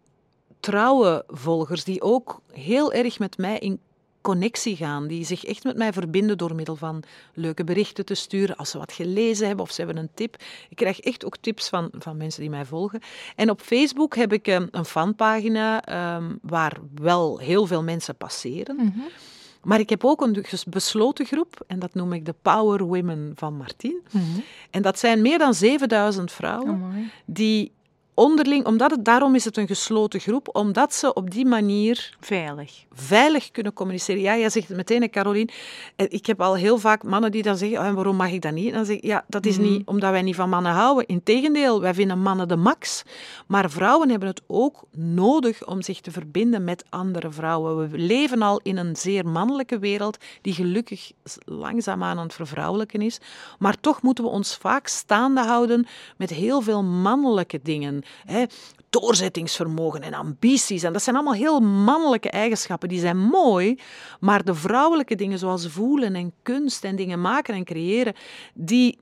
trouwe 0.60 1.24
volgers 1.28 1.84
die 1.84 2.02
ook 2.02 2.40
heel 2.52 2.92
erg 2.92 3.18
met 3.18 3.38
mij 3.38 3.58
in 3.58 3.78
connectie 4.26 4.76
gaan, 4.76 5.06
die 5.06 5.24
zich 5.24 5.44
echt 5.44 5.64
met 5.64 5.76
mij 5.76 5.92
verbinden 5.92 6.38
door 6.38 6.54
middel 6.54 6.76
van 6.76 7.02
leuke 7.34 7.64
berichten 7.64 8.04
te 8.04 8.14
sturen 8.14 8.56
als 8.56 8.70
ze 8.70 8.78
wat 8.78 8.92
gelezen 8.92 9.46
hebben 9.46 9.64
of 9.64 9.70
ze 9.70 9.82
hebben 9.82 10.02
een 10.02 10.10
tip. 10.14 10.36
Ik 10.68 10.76
krijg 10.76 11.00
echt 11.00 11.24
ook 11.24 11.36
tips 11.36 11.68
van, 11.68 11.88
van 11.98 12.16
mensen 12.16 12.40
die 12.40 12.50
mij 12.50 12.64
volgen. 12.64 13.00
En 13.36 13.50
op 13.50 13.60
Facebook 13.60 14.16
heb 14.16 14.32
ik 14.32 14.46
um, 14.46 14.68
een 14.70 14.84
fanpagina 14.84 15.84
ehm, 15.84 16.34
waar 16.42 16.76
wel 16.94 17.38
heel 17.38 17.66
veel 17.66 17.82
mensen 17.82 18.16
passeren. 18.16 18.76
Mhm. 18.76 19.00
Maar 19.62 19.80
ik 19.80 19.90
heb 19.90 20.04
ook 20.04 20.20
een 20.20 20.44
besloten 20.68 21.26
groep 21.26 21.64
en 21.66 21.78
dat 21.78 21.94
noem 21.94 22.12
ik 22.12 22.24
de 22.24 22.34
Power 22.42 22.82
Women 22.82 23.32
van 23.34 23.56
Martien. 23.56 24.00
Mhm. 24.10 24.24
En 24.70 24.82
dat 24.82 24.98
zijn 24.98 25.22
meer 25.22 25.38
dan 25.38 25.54
7000 25.54 26.32
vrouwen 26.32 26.74
Amai. 26.74 27.10
die 27.24 27.72
onderling, 28.16 28.66
omdat 28.66 28.90
het, 28.90 29.05
daarom 29.05 29.35
is 29.35 29.44
het 29.44 29.57
een 29.57 29.66
gesloten 29.66 30.20
groep, 30.20 30.48
omdat 30.52 30.94
ze 30.94 31.14
op 31.14 31.31
die 31.31 31.46
manier 31.46 32.16
Veilig. 32.20 32.85
veilig 32.92 33.50
kunnen 33.50 33.72
communiceren. 33.72 34.20
Ja, 34.20 34.37
jij 34.37 34.50
zegt 34.50 34.68
het 34.68 34.76
meteen, 34.76 35.11
Caroline. 35.11 35.48
Ik 35.96 36.26
heb 36.26 36.40
al 36.40 36.55
heel 36.55 36.79
vaak 36.79 37.02
mannen 37.02 37.31
die 37.31 37.42
dan 37.42 37.57
zeggen, 37.57 37.79
"Ah, 37.79 37.94
waarom 37.94 38.16
mag 38.16 38.31
ik 38.31 38.42
dat 38.42 38.52
niet? 38.52 38.68
En 38.68 38.74
dan 38.74 38.85
zeg 38.85 38.96
ik, 38.96 39.05
ja, 39.05 39.24
dat 39.29 39.46
is 39.46 39.59
niet 39.59 39.87
omdat 39.87 40.11
wij 40.11 40.22
niet 40.22 40.35
van 40.35 40.48
mannen 40.48 40.72
houden. 40.72 41.07
Integendeel, 41.07 41.81
wij 41.81 41.94
vinden 41.94 42.18
mannen 42.18 42.48
de 42.48 42.57
max. 42.57 43.02
Maar 43.46 43.70
vrouwen 43.70 44.11
hebben 44.11 44.29
het 44.29 44.42
ook 44.46 44.85
nodig 44.96 45.66
om 45.66 45.83
zich 45.83 46.00
te 46.00 46.11
verbinden 46.11 46.64
met 46.64 46.85
andere 46.88 47.31
vrouwen. 47.31 47.90
We 47.90 47.98
leven 47.98 48.42
al 48.42 48.61
in 48.62 48.76
een 48.76 48.96
zeer 48.96 49.26
mannelijke 49.26 49.79
wereld, 49.79 50.18
die 50.42 50.52
gelukkig 50.55 51.12
langzaamaan 51.44 52.18
aan 52.18 52.24
het 52.24 52.35
vervrouwelijken 52.35 53.02
is. 53.02 53.18
Maar 53.59 53.81
toch 53.81 54.02
moeten 54.02 54.24
we 54.24 54.31
ons 54.31 54.57
vaak 54.57 54.87
staande 54.87 55.40
houden 55.40 55.87
met 56.16 56.31
heel 56.31 56.61
veel 56.61 56.83
mannelijke 56.83 57.61
dingen. 57.62 58.02
Hè 58.24 58.44
doorzettingsvermogen 59.00 60.02
en 60.02 60.14
ambities. 60.14 60.82
En 60.82 60.92
dat 60.92 61.02
zijn 61.02 61.16
allemaal 61.16 61.34
heel 61.34 61.60
mannelijke 61.60 62.30
eigenschappen. 62.30 62.88
Die 62.88 63.00
zijn 63.00 63.18
mooi, 63.18 63.78
maar 64.20 64.44
de 64.44 64.54
vrouwelijke 64.54 65.14
dingen 65.14 65.38
zoals 65.38 65.66
voelen 65.66 66.14
en 66.14 66.32
kunst 66.42 66.84
en 66.84 66.96
dingen 66.96 67.20
maken 67.20 67.54
en 67.54 67.64
creëren, 67.64 68.14
die, 68.54 68.98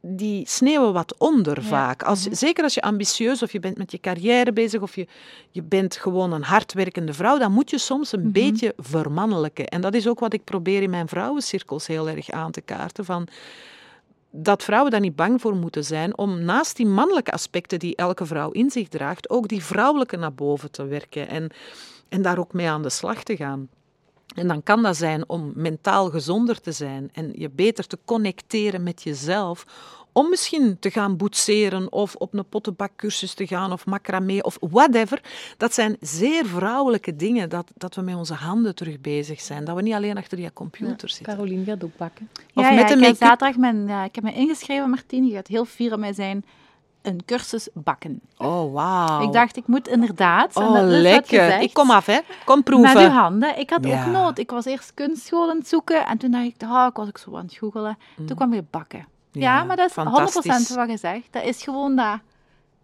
die 0.00 0.48
sneeuwen 0.48 0.92
wat 0.92 1.18
onder 1.18 1.62
vaak. 1.62 2.02
Als, 2.02 2.22
Zeker 2.22 2.64
als 2.64 2.74
je 2.74 2.82
ambitieus 2.82 3.42
of 3.42 3.52
je 3.52 3.60
bent 3.60 3.78
met 3.78 3.90
je 3.90 4.00
carrière 4.00 4.52
bezig 4.52 4.80
of 4.82 4.96
je, 4.96 5.06
je 5.50 5.62
bent 5.62 5.96
gewoon 5.96 6.32
een 6.32 6.44
hardwerkende 6.44 7.12
vrouw, 7.12 7.38
dan 7.38 7.52
moet 7.52 7.70
je 7.70 7.78
soms 7.78 8.12
een 8.12 8.32
beetje 8.32 8.74
vermannelijken. 8.76 9.66
En 9.66 9.80
dat 9.80 9.94
is 9.94 10.08
ook 10.08 10.20
wat 10.20 10.32
ik 10.32 10.44
probeer 10.44 10.82
in 10.82 10.90
mijn 10.90 11.08
vrouwencirkels 11.08 11.86
heel 11.86 12.08
erg 12.08 12.30
aan 12.30 12.50
te 12.50 12.60
kaarten. 12.60 13.04
Van, 13.04 13.28
dat 14.36 14.62
vrouwen 14.62 14.90
daar 14.90 15.00
niet 15.00 15.16
bang 15.16 15.40
voor 15.40 15.56
moeten 15.56 15.84
zijn 15.84 16.18
om 16.18 16.44
naast 16.44 16.76
die 16.76 16.86
mannelijke 16.86 17.32
aspecten 17.32 17.78
die 17.78 17.96
elke 17.96 18.26
vrouw 18.26 18.50
in 18.50 18.70
zich 18.70 18.88
draagt, 18.88 19.30
ook 19.30 19.48
die 19.48 19.64
vrouwelijke 19.64 20.16
naar 20.16 20.34
boven 20.34 20.70
te 20.70 20.86
werken 20.86 21.28
en, 21.28 21.50
en 22.08 22.22
daar 22.22 22.38
ook 22.38 22.52
mee 22.52 22.68
aan 22.68 22.82
de 22.82 22.90
slag 22.90 23.22
te 23.22 23.36
gaan. 23.36 23.68
En 24.34 24.48
dan 24.48 24.62
kan 24.62 24.82
dat 24.82 24.96
zijn 24.96 25.28
om 25.28 25.52
mentaal 25.54 26.10
gezonder 26.10 26.60
te 26.60 26.72
zijn 26.72 27.10
en 27.12 27.32
je 27.34 27.50
beter 27.50 27.86
te 27.86 27.98
connecteren 28.04 28.82
met 28.82 29.02
jezelf. 29.02 29.66
Om 30.16 30.28
misschien 30.28 30.76
te 30.80 30.90
gaan 30.90 31.16
boetseren 31.16 31.92
of 31.92 32.14
op 32.14 32.34
een 32.34 32.48
pottenbakcursus 32.48 33.34
te 33.34 33.46
gaan 33.46 33.72
of 33.72 33.86
macramé 33.86 34.38
of 34.40 34.56
whatever. 34.60 35.20
Dat 35.56 35.74
zijn 35.74 35.96
zeer 36.00 36.46
vrouwelijke 36.46 37.16
dingen, 37.16 37.48
dat, 37.48 37.70
dat 37.76 37.94
we 37.94 38.02
met 38.02 38.14
onze 38.14 38.34
handen 38.34 38.74
terug 38.74 39.00
bezig 39.00 39.40
zijn. 39.40 39.64
Dat 39.64 39.76
we 39.76 39.82
niet 39.82 39.94
alleen 39.94 40.16
achter 40.16 40.36
die 40.36 40.52
computer 40.52 41.08
Ja, 41.08 41.14
zitten. 41.14 41.34
Caroline 41.34 41.64
gaat 41.64 41.84
ook 41.84 41.96
bakken. 41.96 42.28
Of 42.54 42.64
ja, 42.64 42.70
met 42.70 42.88
ja, 42.88 43.06
ik 43.08 43.16
zaterdag 43.16 43.56
mijn, 43.56 43.86
ja, 43.86 44.04
ik 44.04 44.14
heb 44.14 44.24
me 44.24 44.32
ingeschreven, 44.32 44.90
Martien, 44.90 45.26
je 45.26 45.34
gaat 45.34 45.46
heel 45.46 45.64
fier 45.64 45.92
op 45.92 45.98
mij 45.98 46.12
zijn, 46.12 46.44
een 47.02 47.20
cursus 47.24 47.68
bakken. 47.72 48.20
Oh, 48.36 48.72
wauw. 48.72 49.22
Ik 49.22 49.32
dacht, 49.32 49.56
ik 49.56 49.66
moet 49.66 49.88
inderdaad, 49.88 50.56
en 50.56 50.62
oh, 50.62 50.72
dat 50.74 50.84
lekker. 50.84 51.40
gezegd, 51.42 51.62
Ik 51.62 51.72
kom 51.74 51.90
af, 51.90 52.06
hè. 52.06 52.18
Kom 52.44 52.56
met 52.56 52.64
proeven. 52.64 53.00
uw 53.02 53.08
handen. 53.08 53.58
Ik 53.58 53.70
had 53.70 53.84
Ja. 53.86 54.04
ook 54.06 54.12
nood. 54.12 54.38
Ik 54.38 54.50
was 54.50 54.64
eerst 54.64 54.94
kunstschool 54.94 55.50
aan 55.50 55.56
het 55.58 55.68
zoeken 55.68 56.06
en 56.06 56.18
toen 56.18 56.30
dacht 56.30 56.44
ik, 56.44 56.62
oh, 56.62 56.86
ik 56.90 56.96
was 56.96 57.06
ook 57.08 57.18
zo 57.18 57.36
aan 57.36 57.44
het 57.44 57.54
googelen. 57.54 57.98
Toen 58.26 58.36
kwam 58.36 58.50
weer 58.50 58.64
bakken. 58.70 59.06
Ja, 59.42 59.64
maar 59.64 59.76
dat 59.76 59.88
is 59.88 59.92
100% 59.92 59.96
fantastisch. 59.96 60.74
wat 60.74 60.90
je 60.90 60.96
zegt. 60.96 61.26
Dat 61.32 61.42
is 61.42 61.62
gewoon 61.62 61.96
dat. 61.96 62.18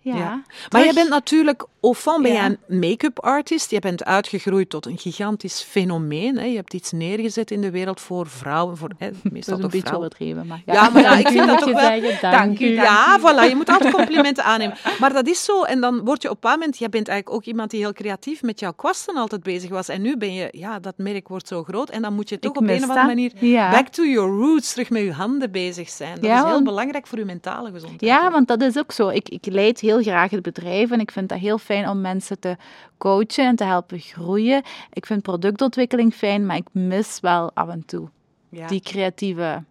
Ja. 0.03 0.17
Ja. 0.17 0.43
Maar 0.71 0.85
je 0.87 0.95
bent 0.95 1.09
natuurlijk, 1.09 1.67
au 1.81 1.95
fond 1.95 2.23
ben 2.23 2.33
Ja. 2.33 2.37
jij 2.47 2.57
een 2.69 2.79
make-up 2.79 3.19
artist. 3.21 3.71
Je 3.71 3.79
bent 3.79 4.05
uitgegroeid 4.05 4.71
tot 4.71 4.87
een 4.87 4.99
gigantisch 4.99 5.63
fenomeen. 5.63 6.39
Hè. 6.39 6.45
Je 6.45 6.57
hebt 6.57 6.75
iets 6.75 6.93
neergezet 6.93 7.51
in 7.51 7.61
de 7.61 7.71
wereld 7.71 8.01
voor 8.01 8.27
vrouwen, 8.27 8.77
voor 8.77 8.91
hè, 8.99 9.11
Dat 9.23 9.33
meestal 9.33 9.57
is 9.59 9.65
een 9.65 9.71
toch 9.71 9.81
beetje 9.81 9.97
overdreven, 9.97 10.47
maar 10.47 10.63
Ja, 10.67 10.89
maar 10.91 11.03
ja, 11.03 11.17
ik 11.17 11.23
Dank 11.25 11.29
u, 11.29 11.33
vind 11.33 11.47
dat 11.47 11.49
moet 11.57 11.59
toch 11.59 11.69
je 11.69 11.75
wel... 11.75 12.01
zeggen. 12.01 12.31
Dank 12.31 12.61
u. 12.61 12.67
Ja, 12.67 13.19
voilà, 13.21 13.49
je 13.49 13.55
moet 13.57 13.69
altijd 13.69 13.95
complimenten 13.95 14.45
aannemen. 14.45 14.77
Maar 15.01 15.13
dat 15.13 15.27
is 15.27 15.45
zo. 15.45 15.63
En 15.63 15.81
dan 15.81 16.05
word 16.05 16.23
je 16.23 16.29
op 16.29 16.35
een 16.35 16.41
bepaald 16.41 16.59
moment... 16.59 16.79
Jij 16.79 16.89
bent 16.89 17.09
eigenlijk 17.09 17.39
ook 17.41 17.47
iemand 17.47 17.71
die 17.71 17.81
heel 17.81 17.93
creatief 17.93 18.43
met 18.43 18.61
jouw 18.61 18.73
kwasten 18.73 19.17
altijd 19.17 19.43
bezig 19.43 19.71
was. 19.71 19.89
En 19.89 20.03
nu 20.03 20.17
ben 20.17 20.35
je... 20.35 20.49
Ja, 20.53 20.79
dat 20.79 20.95
merk 20.97 21.29
wordt 21.29 21.49
zo 21.49 21.63
groot. 21.63 21.91
En 21.91 22.03
dan 22.03 22.15
moet 22.15 22.29
je 22.29 22.39
toch 22.39 22.51
Ik 22.53 22.61
op 22.61 22.69
een 22.69 22.75
of 22.77 22.81
andere 22.83 22.99
dat. 22.99 23.07
manier... 23.07 23.33
Back 23.71 23.89
to 23.89 24.05
your 24.05 24.31
roots, 24.39 24.73
terug 24.73 24.91
met 24.91 25.03
je 25.03 25.13
handen 25.13 25.51
bezig 25.51 25.89
zijn. 25.89 26.15
Dat 26.21 26.31
is 26.31 26.43
heel 26.51 26.63
belangrijk 26.63 27.07
voor 27.07 27.19
je 27.19 27.25
mentale 27.25 27.71
gezondheid. 27.73 28.01
Ja, 28.01 28.31
want 28.31 28.49
dat 28.49 28.63
is 28.63 28.79
ook 28.79 28.93
zo. 28.93 29.09
Ik, 29.09 29.29
ik 29.29 29.47
leid 29.47 29.81
heel 29.81 29.90
graag 29.99 30.31
het 30.31 30.43
bedrijf 30.43 30.91
en 30.91 31.01
ik 31.01 31.11
vind 31.11 31.29
dat 31.29 31.39
heel 31.39 31.59
fijn 31.59 31.89
om 31.89 32.01
mensen 32.01 32.39
te 32.39 32.57
coachen 32.99 33.47
en 33.47 33.57
te 33.57 33.65
helpen 33.65 33.99
groeien. 33.99 34.63
Ik 34.93 35.07
vind 35.07 35.23
productontwikkeling 35.23 36.15
fijn, 36.15 36.47
maar 36.47 36.57
ik 36.57 36.67
mis 36.73 37.19
wel 37.21 37.51
af 37.55 37.69
en 37.69 37.85
toe 37.87 38.09
Ja. 38.49 38.67
die 38.67 38.81
creatieve 38.81 39.63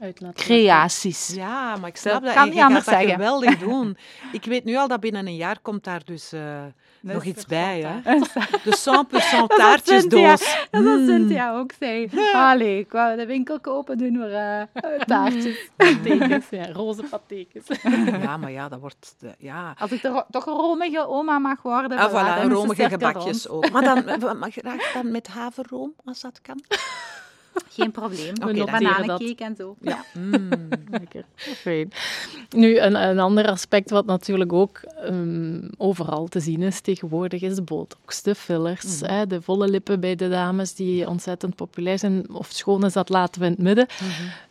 Uitlaten. 0.00 0.44
creaties. 0.44 1.28
Ja, 1.34 1.76
maar 1.76 1.88
ik 1.88 1.96
snap 1.96 2.12
Dat 2.12 2.22
dat. 2.24 2.32
kan 2.34 2.44
niet 2.44 2.52
je 2.54 2.58
gaat 2.58 2.68
anders 2.68 2.84
dat 2.84 2.94
zeggen. 2.94 3.12
geweldig 3.12 3.58
doen. 3.58 3.96
Ik 4.32 4.44
weet 4.44 4.64
nu 4.64 4.76
al 4.76 4.88
dat 4.88 5.00
binnen 5.00 5.26
een 5.26 5.36
jaar 5.36 5.58
komt 5.62 5.84
daar 5.84 6.02
dus 6.04 6.32
eh, 6.32 6.40
nog 7.00 7.24
iets 7.24 7.46
bij. 7.46 7.80
Hè? 7.80 8.18
De 8.64 9.04
100% 9.52 9.56
taartjesdoos. 9.56 10.20
Dat 10.70 10.80
is 10.82 10.88
wat 10.88 10.98
Mm. 10.98 11.06
Cynthia 11.06 11.52
ook 11.58 11.70
zei. 11.78 12.10
Allee, 12.32 12.78
ik 12.78 12.92
wou 12.92 13.16
de 13.16 13.26
winkel 13.26 13.60
kopen, 13.60 13.98
doen 13.98 14.18
we 14.18 14.66
eh, 14.72 15.00
taartjes. 15.00 15.70
Patekens, 15.76 16.46
ja, 16.50 16.72
roze 16.72 17.02
patekens. 17.02 17.66
Ja, 18.22 18.36
maar 18.36 18.50
ja, 18.50 18.68
dat 18.68 18.80
wordt... 18.80 19.14
De, 19.18 19.34
ja. 19.38 19.74
Als 19.78 19.90
ik 19.92 20.02
er 20.02 20.24
toch 20.30 20.46
een 20.46 20.54
romige 20.54 21.06
oma 21.08 21.38
mag 21.38 21.62
worden, 21.62 21.98
Ah, 21.98 22.10
voilà, 22.10 22.48
romige 22.52 22.88
gebakjes 22.88 23.44
rond. 23.46 23.64
ook. 23.64 23.70
Maar 23.72 23.82
dan, 24.18 24.38
mag 24.38 24.52
graag 24.52 24.92
dan 24.92 25.10
met 25.10 25.28
haverroom, 25.28 25.92
als 26.04 26.20
dat 26.20 26.40
kan. 26.42 26.60
Geen 27.68 27.90
probleem. 27.90 28.34
Dan- 28.38 28.54
Bananencake 28.66 29.34
en 29.44 29.54
zo. 29.56 29.76
Ja. 29.80 30.04
Mm. 30.18 30.48
Lekker. 30.90 31.24
Fijn. 31.36 31.92
Nu, 32.56 32.78
een, 32.78 32.94
een 32.94 33.18
ander 33.18 33.46
aspect 33.46 33.90
wat 33.90 34.06
natuurlijk 34.06 34.52
ook 34.52 34.80
ehm, 35.04 35.60
overal 35.76 36.26
te 36.26 36.40
zien 36.40 36.62
is 36.62 36.80
tegenwoordig, 36.80 37.42
is 37.42 37.54
de 37.54 37.62
botox, 37.62 38.22
de 38.22 38.34
fillers, 38.34 39.00
Mhm. 39.00 39.12
hè, 39.12 39.26
de 39.26 39.42
volle 39.42 39.68
lippen 39.68 40.00
bij 40.00 40.14
de 40.16 40.28
dames 40.28 40.74
die 40.74 41.08
ontzettend 41.08 41.54
populair 41.56 41.98
zijn. 41.98 42.30
Of 42.34 42.48
schoon 42.52 42.84
is, 42.84 42.92
dat 42.92 43.08
laten 43.08 43.40
we 43.40 43.46
in 43.46 43.52
het 43.52 43.62
midden. 43.62 43.86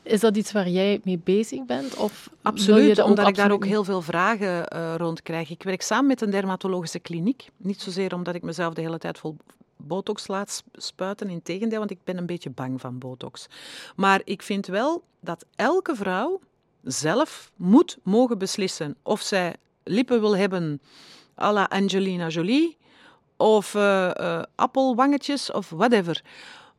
Is 0.04 0.20
dat 0.20 0.38
iets 0.38 0.52
waar 0.52 0.70
jij 0.70 1.00
mee 1.04 1.20
bezig 1.24 1.66
bent? 1.66 1.96
Of 1.96 2.30
Absoluut, 2.42 2.96
dat 2.96 3.06
omdat 3.06 3.28
ik 3.28 3.36
daar 3.36 3.52
ook 3.52 3.66
heel 3.66 3.84
veel 3.84 4.02
vragen 4.02 4.68
eh, 4.68 4.94
rond 4.98 5.22
krijg. 5.22 5.50
Ik 5.50 5.64
werk 5.64 5.82
samen 5.82 6.08
met 6.08 6.22
een 6.22 6.30
dermatologische 6.30 7.00
kliniek. 7.00 7.48
Niet 7.58 7.82
zozeer 7.82 8.14
omdat 8.16 8.36
ik 8.36 8.42
mezelf 8.44 8.74
de 8.74 8.82
hele 8.82 8.98
tijd 8.98 9.18
vol 9.20 9.38
botox 9.84 10.28
laat 10.28 10.50
sp- 10.52 10.66
spuiten, 10.74 11.30
in 11.30 11.42
tegendeel, 11.42 11.80
want 11.80 11.92
ik 11.92 12.04
ben 12.04 12.18
een 12.18 12.26
beetje 12.26 12.50
bang 12.50 12.82
van 12.82 12.98
botox. 12.98 13.48
Maar 13.96 14.22
ik 14.24 14.42
vind 14.42 14.68
wel 14.68 15.04
dat 15.20 15.46
elke 15.56 15.96
vrouw 15.96 16.40
zelf 16.84 17.52
moet 17.56 17.98
mogen 18.04 18.38
beslissen 18.38 18.96
of 19.04 19.22
zij 19.22 19.56
lippen 19.84 20.20
wil 20.20 20.38
hebben 20.38 20.82
à 21.42 21.52
la 21.52 21.64
Angelina 21.64 22.28
Jolie 22.28 22.78
of 23.38 23.76
eh, 23.76 24.16
eh, 24.16 24.44
appelwangetjes 24.56 25.52
of 25.52 25.70
whatever. 25.70 26.24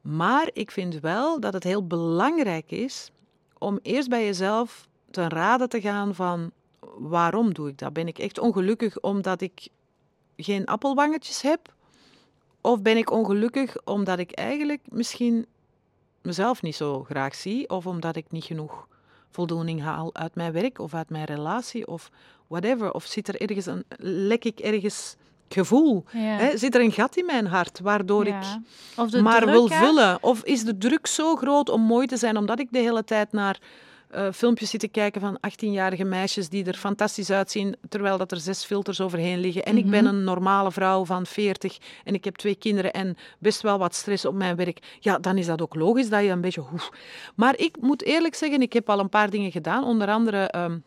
Maar 0.01 0.51
ik 0.53 0.70
vind 0.70 1.01
wel 1.01 1.40
dat 1.40 1.53
het 1.53 1.64
heel 1.64 1.86
belangrijk 1.86 2.70
is 2.70 3.11
om 3.59 3.78
eerst 3.82 4.09
bij 4.09 4.24
jezelf 4.24 4.88
ten 5.11 5.28
rade 5.28 5.68
te 5.68 5.80
gaan 5.80 6.14
van 6.14 6.51
waarom 6.98 7.55
doe 7.55 7.68
ik 7.68 7.78
dat? 7.78 7.92
Ben 7.92 8.09
ik 8.09 8.18
echt 8.18 8.38
ongelukkig 8.38 9.01
omdat 9.01 9.40
ik 9.40 9.68
geen 10.36 10.66
appelwangetjes 10.66 11.42
heb? 11.42 11.74
Of 12.61 12.82
ben 12.82 12.96
ik 12.96 13.11
ongelukkig 13.11 13.76
omdat 13.84 14.18
ik 14.18 14.30
eigenlijk 14.32 14.80
misschien 14.88 15.46
mezelf 16.22 16.62
niet 16.62 16.76
zo 16.76 17.04
graag 17.04 17.34
zie? 17.34 17.68
Of 17.68 17.86
omdat 17.86 18.16
ik 18.16 18.30
niet 18.30 18.44
genoeg 18.44 18.88
voldoening 19.30 19.82
haal 19.82 20.14
uit 20.14 20.34
mijn 20.34 20.52
werk 20.52 20.78
of 20.78 20.94
uit 20.94 21.11
mijn 21.11 21.24
relatie 21.24 21.86
of 21.86 22.11
whatever? 22.46 22.92
Of 22.92 23.04
zit 23.04 23.28
er 23.28 23.40
ergens 23.40 23.66
een, 23.66 23.84
lek 23.98 24.44
ik 24.44 24.58
ergens 24.58 25.16
gevoel? 25.48 26.04
Ja. 26.12 26.20
Hè? 26.20 26.58
Zit 26.58 26.74
er 26.74 26.80
een 26.80 26.92
gat 26.92 27.16
in 27.16 27.26
mijn 27.26 27.46
hart 27.46 27.80
waardoor 27.80 28.26
ik 28.26 28.42
Ja. 28.96 29.06
De 29.06 29.22
maar 29.22 29.40
druk, 29.40 29.50
wil 29.50 29.68
vullen? 29.68 30.22
Of 30.22 30.44
is 30.44 30.64
de 30.64 30.78
druk 30.78 31.06
zo 31.06 31.36
groot 31.36 31.68
om 31.68 31.80
mooi 31.80 32.06
te 32.06 32.16
zijn, 32.16 32.36
omdat 32.36 32.58
ik 32.58 32.68
de 32.70 32.78
hele 32.78 33.04
tijd 33.04 33.32
naar 33.32 33.58
eh, 34.11 34.26
filmpjes 34.32 34.70
zit 34.70 34.80
te 34.80 34.88
kijken 34.88 35.20
van 35.20 35.38
18-jarige 35.48 36.04
meisjes 36.04 36.48
die 36.48 36.64
er 36.64 36.74
fantastisch 36.74 37.30
uitzien, 37.30 37.76
terwijl 37.88 38.18
dat 38.18 38.30
er 38.32 38.40
zes 38.40 38.64
filters 38.64 39.00
overheen 39.00 39.38
liggen. 39.38 39.62
En 39.64 39.76
ik 39.76 39.90
ben 39.90 40.04
Mhm. 40.04 40.14
een 40.14 40.24
normale 40.24 40.72
vrouw 40.72 41.04
van 41.04 41.26
40 41.26 41.78
en 42.04 42.14
ik 42.14 42.24
heb 42.24 42.36
twee 42.36 42.54
kinderen 42.54 42.92
en 42.92 43.16
best 43.38 43.61
wel 43.62 43.78
wat 43.78 43.94
stress 43.94 44.24
op 44.24 44.34
mijn 44.34 44.56
werk. 44.56 44.96
Ja, 45.00 45.18
dan 45.18 45.36
is 45.38 45.46
dat 45.46 45.62
ook 45.62 45.74
logisch 45.74 46.08
dat 46.08 46.22
je 46.22 46.28
een 46.28 46.40
beetje... 46.40 46.64
Oef. 46.72 46.90
Maar 47.36 47.58
ik 47.58 47.76
moet 47.80 48.02
eerlijk 48.02 48.34
zeggen, 48.34 48.62
ik 48.62 48.72
heb 48.72 48.90
al 48.90 48.98
een 48.98 49.08
paar 49.08 49.30
dingen 49.30 49.50
gedaan, 49.52 49.84
onder 49.84 50.08
andere... 50.08 50.44
ehm, 50.44 50.78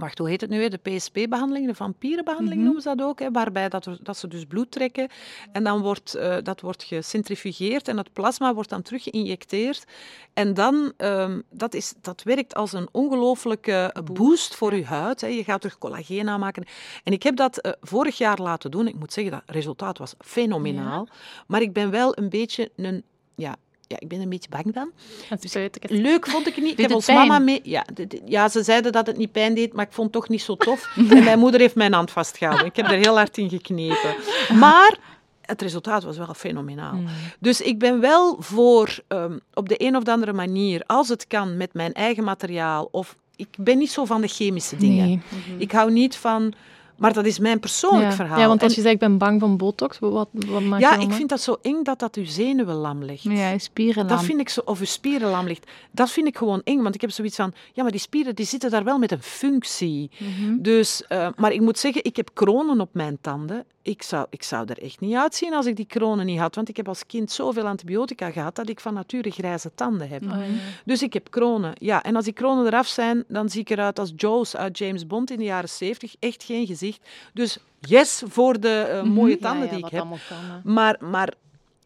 Wacht, 0.00 0.18
hoe 0.18 0.28
heet 0.28 0.40
het 0.40 0.50
nu 0.50 0.58
weer? 0.58 0.70
De 0.70 0.76
PSP-behandeling, 0.76 1.66
de 1.66 1.74
vampierenbehandeling 1.74 2.56
Mhm. 2.56 2.64
noemen 2.64 2.82
ze 2.82 2.94
dat 2.96 3.06
ook. 3.06 3.18
Hè, 3.20 3.30
waarbij 3.30 3.68
dat, 3.68 3.86
er- 3.86 3.98
dat 4.02 4.16
ze 4.16 4.28
dus 4.28 4.44
bloed 4.44 4.70
trekken 4.70 5.08
en 5.52 5.64
dan 5.64 5.80
wordt 5.82 6.14
eh, 6.14 6.36
dat 6.42 6.60
wordt 6.60 6.82
gecentrifugeerd 6.82 7.88
en 7.88 7.96
het 7.96 8.12
plasma 8.12 8.54
wordt 8.54 8.68
dan 8.70 8.82
terug 8.82 9.02
geïnjecteerd. 9.02 9.84
En 10.32 10.54
dan, 10.54 10.92
ehm, 10.96 11.40
dat, 11.50 11.74
is, 11.74 11.94
dat 12.00 12.22
werkt 12.22 12.54
als 12.54 12.72
een 12.72 12.88
ongelooflijke 12.92 13.94
boost 14.12 14.54
voor 14.54 14.74
je 14.76 14.84
huid. 14.84 15.20
Hè. 15.20 15.26
Je 15.26 15.44
gaat 15.44 15.60
terug 15.60 15.78
collageen 15.78 16.28
aanmaken. 16.28 16.64
En 17.04 17.12
ik 17.12 17.22
heb 17.22 17.36
dat 17.36 17.58
eh, 17.58 17.72
vorig 17.80 18.18
jaar 18.18 18.38
laten 18.40 18.70
doen. 18.70 18.88
Ik 18.88 18.98
moet 18.98 19.12
zeggen, 19.12 19.32
dat 19.32 19.42
resultaat 19.46 19.98
was 19.98 20.14
fenomenaal. 20.18 21.08
Maar 21.46 21.60
ik 21.62 21.72
ben 21.72 21.90
wel 21.90 22.18
een 22.18 22.28
beetje 22.28 22.70
een... 22.76 23.04
Ja, 23.34 23.56
ja, 23.90 23.96
ik 23.98 24.08
ben 24.08 24.20
een 24.20 24.28
beetje 24.28 24.48
bang 24.50 24.74
dan. 24.74 24.90
Het. 25.28 26.00
Leuk 26.02 26.26
vond 26.26 26.46
ik 26.46 26.54
het 26.54 26.64
niet. 26.64 26.72
Ik 26.72 26.78
heb 26.80 26.92
ons 26.94 27.06
mama 27.06 27.38
mee... 27.38 27.60
Ja, 27.62 27.84
de- 27.94 28.06
de- 28.06 28.22
ja, 28.24 28.48
ze 28.48 28.62
zeiden 28.62 28.92
dat 28.92 29.06
het 29.06 29.16
niet 29.16 29.32
pijn 29.32 29.54
deed, 29.54 29.72
maar 29.72 29.86
ik 29.86 29.92
vond 29.92 30.06
het 30.06 30.16
toch 30.16 30.28
niet 30.28 30.42
zo 30.42 30.56
tof. 30.56 30.96
en 31.10 31.24
mijn 31.24 31.38
moeder 31.38 31.60
heeft 31.60 31.74
mijn 31.74 31.92
hand 31.92 32.10
vastgehouden. 32.10 32.66
Ik 32.66 32.76
heb 32.76 32.86
er 32.86 32.98
heel 32.98 33.16
hard 33.16 33.38
in 33.38 33.48
geknepen. 33.48 34.14
Maar 34.58 34.98
het 35.40 35.62
resultaat 35.62 36.02
was 36.04 36.16
wel 36.16 36.34
fenomenaal. 36.34 36.94
Mm. 36.94 37.06
Dus 37.38 37.60
ik 37.60 37.78
ben 37.78 38.00
wel 38.00 38.36
voor, 38.38 38.98
ehm, 39.08 39.38
op 39.54 39.68
de 39.68 39.82
een 39.84 39.96
of 39.96 40.04
andere 40.08 40.32
manier, 40.32 40.82
als 40.86 41.08
het 41.08 41.26
kan, 41.26 41.56
met 41.56 41.74
mijn 41.74 41.92
eigen 41.92 42.24
materiaal. 42.24 42.88
Of 42.90 43.16
ik 43.36 43.48
ben 43.58 43.78
niet 43.78 43.90
zo 43.90 44.04
van 44.04 44.20
de 44.20 44.28
chemische 44.28 44.76
dingen. 44.76 45.06
Nee. 45.08 45.20
Ik 45.58 45.72
hou 45.72 45.90
niet 45.92 46.16
van... 46.16 46.52
Maar 47.00 47.12
dat 47.12 47.24
is 47.26 47.38
mijn 47.38 47.60
persoonlijk 47.60 48.08
Ja. 48.10 48.12
verhaal. 48.16 48.38
Ja, 48.38 48.46
want 48.46 48.62
als 48.62 48.70
En- 48.70 48.76
je 48.76 48.82
zegt, 48.82 48.94
ik 48.94 49.00
ben 49.00 49.18
bang 49.18 49.40
van 49.40 49.56
botox, 49.56 49.98
wat, 49.98 50.28
wat 50.32 50.62
maak 50.62 50.80
ja, 50.80 50.96
ik 50.98 51.12
vind 51.12 51.28
dat 51.28 51.40
zo 51.40 51.56
eng 51.62 51.82
dat 51.82 51.98
dat 51.98 52.16
uw 52.16 52.24
zenuwen 52.24 52.74
lam 52.74 53.04
ligt. 53.04 53.22
Ja, 53.22 53.50
je 53.50 53.58
spieren 53.58 54.06
Dat 54.06 54.16
lam. 54.16 54.26
vind 54.26 54.40
ik 54.40 54.48
zo, 54.48 54.60
of 54.64 54.78
uw 54.78 54.84
spieren 54.86 55.30
lam 55.30 55.46
ligt. 55.46 55.70
Dat 55.92 56.10
vind 56.10 56.26
ik 56.26 56.36
gewoon 56.36 56.60
eng, 56.64 56.82
want 56.82 56.94
ik 56.94 57.00
heb 57.00 57.10
zoiets 57.10 57.36
van, 57.36 57.52
ja, 57.72 57.82
maar 57.82 57.92
die 57.92 58.00
spieren 58.00 58.34
die 58.34 58.46
zitten 58.46 58.70
daar 58.70 58.84
wel 58.84 58.98
met 58.98 59.12
een 59.12 59.22
functie. 59.22 60.10
Mhm. 60.18 60.56
Dus, 60.62 61.04
eh, 61.08 61.28
maar 61.36 61.52
ik 61.52 61.60
moet 61.60 61.78
zeggen, 61.78 62.04
ik 62.04 62.16
heb 62.16 62.30
kronen 62.34 62.80
op 62.80 62.88
mijn 62.92 63.18
tanden. 63.20 63.64
Ik 63.82 64.02
zou, 64.02 64.26
ik 64.30 64.42
zou 64.42 64.66
er 64.68 64.82
echt 64.82 65.00
niet 65.00 65.14
uitzien 65.14 65.54
als 65.54 65.66
ik 65.66 65.76
die 65.76 65.84
kronen 65.86 66.26
niet 66.26 66.38
had, 66.38 66.54
want 66.54 66.68
ik 66.68 66.76
heb 66.76 66.88
als 66.88 67.06
kind 67.06 67.30
zoveel 67.30 67.66
antibiotica 67.66 68.30
gehad 68.30 68.54
dat 68.56 68.68
ik 68.68 68.80
van 68.80 68.94
nature 68.94 69.30
grijze 69.30 69.70
tanden 69.74 70.08
heb. 70.08 70.22
Oh, 70.22 70.28
ja. 70.28 70.44
Dus 70.84 71.02
ik 71.02 71.12
heb 71.12 71.30
kronen, 71.30 71.72
ja. 71.78 72.02
En 72.02 72.16
als 72.16 72.24
die 72.24 72.32
kronen 72.34 72.66
eraf 72.66 72.86
zijn, 72.86 73.24
dan 73.28 73.48
zie 73.48 73.60
ik 73.60 73.70
eruit 73.70 73.98
als 73.98 74.12
Joes 74.16 74.56
uit 74.56 74.78
James 74.78 75.06
Bond 75.06 75.30
in 75.30 75.38
de 75.38 75.44
jaren 75.44 75.68
70. 75.68 76.14
Echt 76.18 76.42
geen 76.42 76.66
gezicht. 76.66 77.08
Dus 77.32 77.58
yes 77.80 78.22
voor 78.26 78.60
de 78.60 78.68
eh, 78.68 79.02
mooie 79.02 79.34
Mhm. 79.34 79.42
Ja, 79.44 79.48
tanden 79.50 79.68
ja, 79.68 79.74
die 79.74 79.84
ik 79.84 79.90
heb. 79.90 80.00
kan. 80.00 80.18
Maar, 80.64 80.96
maar, 81.00 81.32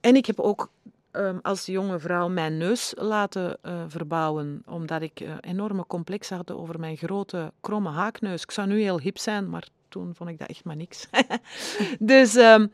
en 0.01 0.17
ik 0.17 0.27
heb 0.27 0.41
ook 0.41 0.71
ehm, 1.11 1.39
als 1.43 1.67
jonge 1.67 1.99
vrouw 1.99 2.29
mijn 2.29 2.57
neus 2.59 2.93
laten 2.97 3.57
eh, 3.63 3.73
verbouwen, 3.89 4.63
omdat 4.67 5.03
ik 5.03 5.21
eh, 5.21 5.33
enorme 5.41 5.85
complex 5.87 6.31
had 6.31 6.51
over 6.53 6.81
mijn 6.81 6.97
grote, 6.97 7.53
kromme 7.61 7.91
haakneus. 7.91 8.43
Ik 8.43 8.51
zou 8.51 8.69
nu 8.69 8.81
heel 8.81 9.01
hip 9.01 9.19
zijn, 9.19 9.51
maar 9.51 9.67
toen 9.95 10.15
vond 10.15 10.31
ik 10.31 10.39
dat 10.39 10.49
echt 10.49 10.65
maar 10.65 10.77
niks. 10.77 11.07
dus 11.99 12.35
ehm, 12.37 12.67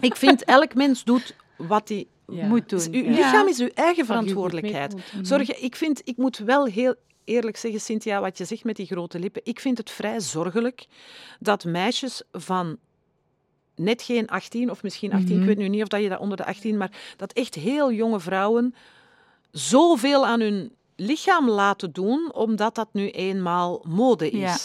ik 0.00 0.16
vind, 0.16 0.44
elk 0.44 0.74
mens 0.74 1.04
doet 1.04 1.34
wat 1.56 1.88
hij 1.88 2.06
Ja. 2.26 2.46
moet 2.46 2.68
doen. 2.68 2.78
Dus 2.78 2.88
uw 2.90 3.10
lichaam 3.10 3.48
is 3.48 3.58
uw 3.60 3.68
eigen 3.74 4.06
verantwoordelijkheid. 4.06 4.94
Zorg, 5.22 5.60
ik, 5.60 5.76
vind, 5.76 6.00
ik 6.04 6.16
moet 6.16 6.38
wel 6.38 6.64
heel 6.64 6.94
eerlijk 7.24 7.56
zeggen, 7.56 7.80
Cynthia, 7.80 8.20
wat 8.20 8.38
je 8.38 8.44
zegt 8.44 8.64
met 8.64 8.76
die 8.76 8.86
grote 8.86 9.18
lippen. 9.18 9.40
Ik 9.44 9.60
vind 9.60 9.78
het 9.78 9.90
vrij 9.90 10.20
zorgelijk 10.20 10.86
dat 11.40 11.64
meisjes 11.64 12.22
van 12.32 12.76
net 13.76 14.02
geen 14.02 14.26
18 14.28 14.70
of 14.70 14.82
misschien 14.82 15.12
18, 15.12 15.32
Mhm. 15.32 15.40
ik 15.40 15.46
weet 15.46 15.58
nu 15.58 15.68
niet 15.68 15.82
of 15.82 15.88
dat 15.88 16.02
je 16.02 16.08
dat 16.08 16.18
onder 16.20 16.36
de 16.36 16.44
18, 16.44 16.76
maar 16.76 16.90
dat 17.16 17.32
echt 17.32 17.54
heel 17.54 17.92
jonge 17.92 18.20
vrouwen 18.20 18.74
zoveel 19.50 20.26
aan 20.26 20.40
hun 20.40 20.72
lichaam 20.96 21.48
laten 21.50 21.92
doen, 21.92 22.30
omdat 22.34 22.74
dat 22.74 22.88
nu 22.92 23.10
eenmaal 23.10 23.80
mode 23.88 24.30
is. 24.30 24.38
Ja, 24.40 24.56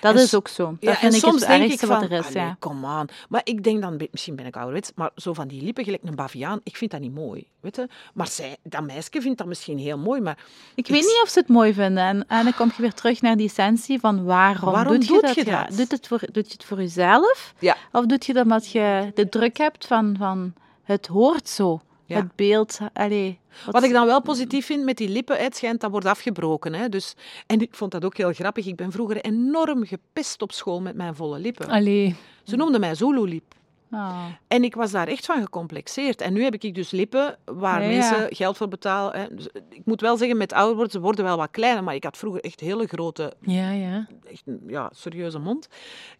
Dat 0.00 0.14
En 0.14 0.20
is 0.22 0.34
ook 0.34 0.48
zo. 0.48 0.64
Dat 0.66 0.76
Ja, 0.80 0.94
vind 0.94 1.12
en 1.12 1.18
ik 1.18 1.24
soms 1.24 1.40
het 1.40 1.48
denk 1.48 1.72
ik 1.72 1.78
van, 1.78 1.88
wat 1.88 2.02
er 2.02 2.12
is. 2.12 2.26
allee, 2.26 2.42
Ja. 2.42 2.56
come 2.58 2.98
on. 3.00 3.08
Maar 3.28 3.40
ik 3.44 3.64
denk 3.64 3.82
dan, 3.82 4.00
misschien 4.10 4.36
ben 4.36 4.46
ik 4.46 4.56
ouderwets, 4.56 4.90
maar 4.94 5.10
zo 5.16 5.32
van 5.32 5.48
die 5.48 5.62
lippen 5.62 5.84
gelijk 5.84 6.02
een 6.04 6.14
baviaan, 6.14 6.60
ik 6.62 6.76
vind 6.76 6.90
dat 6.90 7.00
niet 7.00 7.14
mooi. 7.14 7.46
Weet 7.60 7.76
je? 7.76 7.88
Maar 8.14 8.28
zij, 8.28 8.56
dat 8.62 8.82
meisje 8.82 9.20
vindt 9.20 9.38
dat 9.38 9.46
misschien 9.46 9.78
heel 9.78 9.98
mooi, 9.98 10.20
maar 10.20 10.38
Ik 10.74 10.86
weet 10.86 11.00
niet 11.02 11.20
of 11.22 11.28
ze 11.28 11.38
het 11.38 11.48
mooi 11.48 11.72
vinden. 11.74 12.04
En, 12.04 12.24
en 12.28 12.44
dan 12.44 12.54
kom 12.54 12.70
je 12.76 12.82
weer 12.82 12.92
terug 12.94 13.20
naar 13.22 13.36
die 13.36 13.46
essentie 13.48 14.00
van 14.00 14.24
waarom, 14.24 14.72
Waarom 14.72 14.92
doet 14.94 15.06
je 15.06 15.12
doet 15.12 15.22
dat? 15.22 15.34
je 15.34 15.44
Ja, 15.44 15.64
dat? 15.68 15.76
Doet, 15.76 15.90
het 15.90 16.06
voor, 16.06 16.18
doet 16.32 16.46
je 16.46 16.52
het 16.52 16.64
voor 16.64 16.78
jezelf? 16.78 17.54
Ja. 17.58 17.76
Of 17.92 18.06
doet 18.06 18.26
je 18.26 18.32
dat 18.32 18.42
omdat 18.42 18.70
je 18.70 19.10
de 19.14 19.28
druk 19.28 19.56
hebt 19.58 19.86
van, 19.86 20.14
van 20.18 20.54
het 20.82 21.06
hoort 21.06 21.48
zo? 21.48 21.80
Ja. 22.12 22.18
Het 22.18 22.36
beeld, 22.36 22.78
allee. 22.92 23.38
Wat 23.70 23.82
ik 23.82 23.92
dan 23.92 24.06
wel 24.06 24.22
positief 24.22 24.66
vind 24.66 24.84
met 24.84 24.96
die 24.96 25.08
lippen, 25.08 25.36
het 25.38 25.56
schijnt 25.56 25.80
dat 25.80 25.90
wordt 25.90 26.06
afgebroken. 26.06 26.74
Hè? 26.74 26.88
Dus, 26.88 27.14
en 27.46 27.60
ik 27.60 27.74
vond 27.74 27.92
dat 27.92 28.04
ook 28.04 28.16
heel 28.16 28.32
grappig. 28.32 28.66
Ik 28.66 28.76
ben 28.76 28.92
vroeger 28.92 29.16
enorm 29.16 29.86
gepest 29.86 30.42
op 30.42 30.52
school 30.52 30.80
met 30.80 30.94
mijn 30.94 31.14
volle 31.14 31.38
lippen. 31.38 31.68
Allee. 31.68 32.16
Ze 32.42 32.56
noemden 32.56 32.80
mij 32.80 32.94
Zulu-lip. 32.94 33.54
Ah. 33.94 34.24
En 34.48 34.64
ik 34.64 34.74
was 34.74 34.90
daar 34.90 35.08
echt 35.08 35.26
van 35.26 35.40
gecomplexeerd. 35.42 36.20
En 36.20 36.32
nu 36.32 36.42
heb 36.42 36.54
ik 36.54 36.74
dus 36.74 36.90
lippen 36.90 37.38
waar 37.44 37.82
Ja, 37.82 37.88
ja. 37.88 37.96
mensen 37.98 38.36
geld 38.36 38.56
voor 38.56 38.68
betalen. 38.68 39.20
Hè. 39.20 39.34
Dus 39.34 39.48
ik 39.70 39.82
moet 39.84 40.00
wel 40.00 40.16
zeggen, 40.16 40.36
met 40.36 40.52
ouder 40.52 40.74
worden, 40.74 40.92
ze 40.92 41.00
worden 41.00 41.24
wel 41.24 41.36
wat 41.36 41.50
kleiner. 41.50 41.84
Maar 41.84 41.94
ik 41.94 42.04
had 42.04 42.16
vroeger 42.16 42.40
echt 42.40 42.60
hele 42.60 42.86
grote, 42.86 43.32
Ja, 43.40 43.70
ja. 43.70 44.06
echt 44.30 44.42
een 44.46 44.60
ja, 44.66 44.90
serieuze 44.94 45.38
mond. 45.38 45.68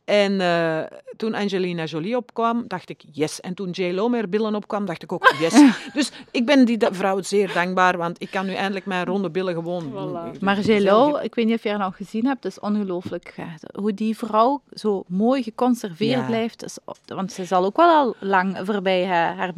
En 0.04 0.40
eh, 0.40 0.98
toen 1.16 1.34
Angelina 1.34 1.84
Jolie 1.84 2.16
opkwam, 2.16 2.64
dacht 2.68 2.88
ik 2.88 3.02
yes. 3.12 3.40
En 3.40 3.54
toen 3.54 3.70
J-Lo 3.70 4.08
met 4.08 4.20
haar 4.20 4.28
billen 4.28 4.54
opkwam, 4.54 4.84
dacht 4.84 5.02
ik 5.02 5.12
ook 5.12 5.34
yes. 5.40 5.62
dus 5.94 6.12
ik 6.30 6.46
ben 6.46 6.64
die 6.64 6.78
vrouw 6.90 7.22
zeer 7.22 7.52
dankbaar, 7.52 7.96
want 7.96 8.22
ik 8.22 8.30
kan 8.30 8.46
nu 8.46 8.52
eindelijk 8.52 8.86
mijn 8.86 9.04
ronde 9.06 9.30
billen 9.30 9.54
gewoon... 9.54 9.90
Voilà. 9.92 10.40
Maar 10.40 10.60
J-Lo, 10.60 11.16
ik 11.16 11.34
weet 11.34 11.46
niet 11.46 11.54
of 11.56 11.62
je 11.62 11.68
haar 11.68 11.78
nog 11.78 11.96
gezien 11.96 12.26
hebt, 12.26 12.44
is 12.44 12.60
ongelooflijk. 12.60 13.34
Hoe 13.78 13.94
die 13.94 14.16
vrouw 14.16 14.62
zo 14.72 15.04
mooi 15.08 15.42
geconserveerd 15.42 16.20
Ja. 16.20 16.26
blijft. 16.26 16.64
Is, 16.64 16.78
want 17.06 17.32
ze 17.32 17.44
zal 17.44 17.61
ook 17.64 17.76
wel 17.76 17.88
al 17.88 18.14
lang 18.20 18.58
voorbij 18.62 19.06
haar, 19.06 19.36
haar 19.36 19.52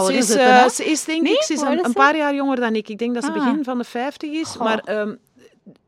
Eh, 0.00 0.06
ze, 0.06 0.12
is, 0.16 0.26
zitten. 0.26 0.46
eh, 0.60 0.68
ze 0.68 0.84
is 0.84 1.04
denk 1.04 1.22
Nee? 1.22 1.32
ik, 1.32 1.42
ze 1.42 1.52
is 1.52 1.60
een, 1.60 1.92
paar 1.92 2.16
jaar 2.16 2.34
jonger 2.34 2.60
dan 2.60 2.74
ik. 2.74 2.88
Ik 2.88 2.98
denk 2.98 3.14
dat 3.14 3.24
ze 3.24 3.30
Ah. 3.30 3.34
begin 3.36 3.64
van 3.64 3.78
de 3.78 3.84
50 3.84 4.30
is. 4.30 4.48
Goh. 4.48 4.62
Maar 4.62 4.78
ehm, 4.78 5.14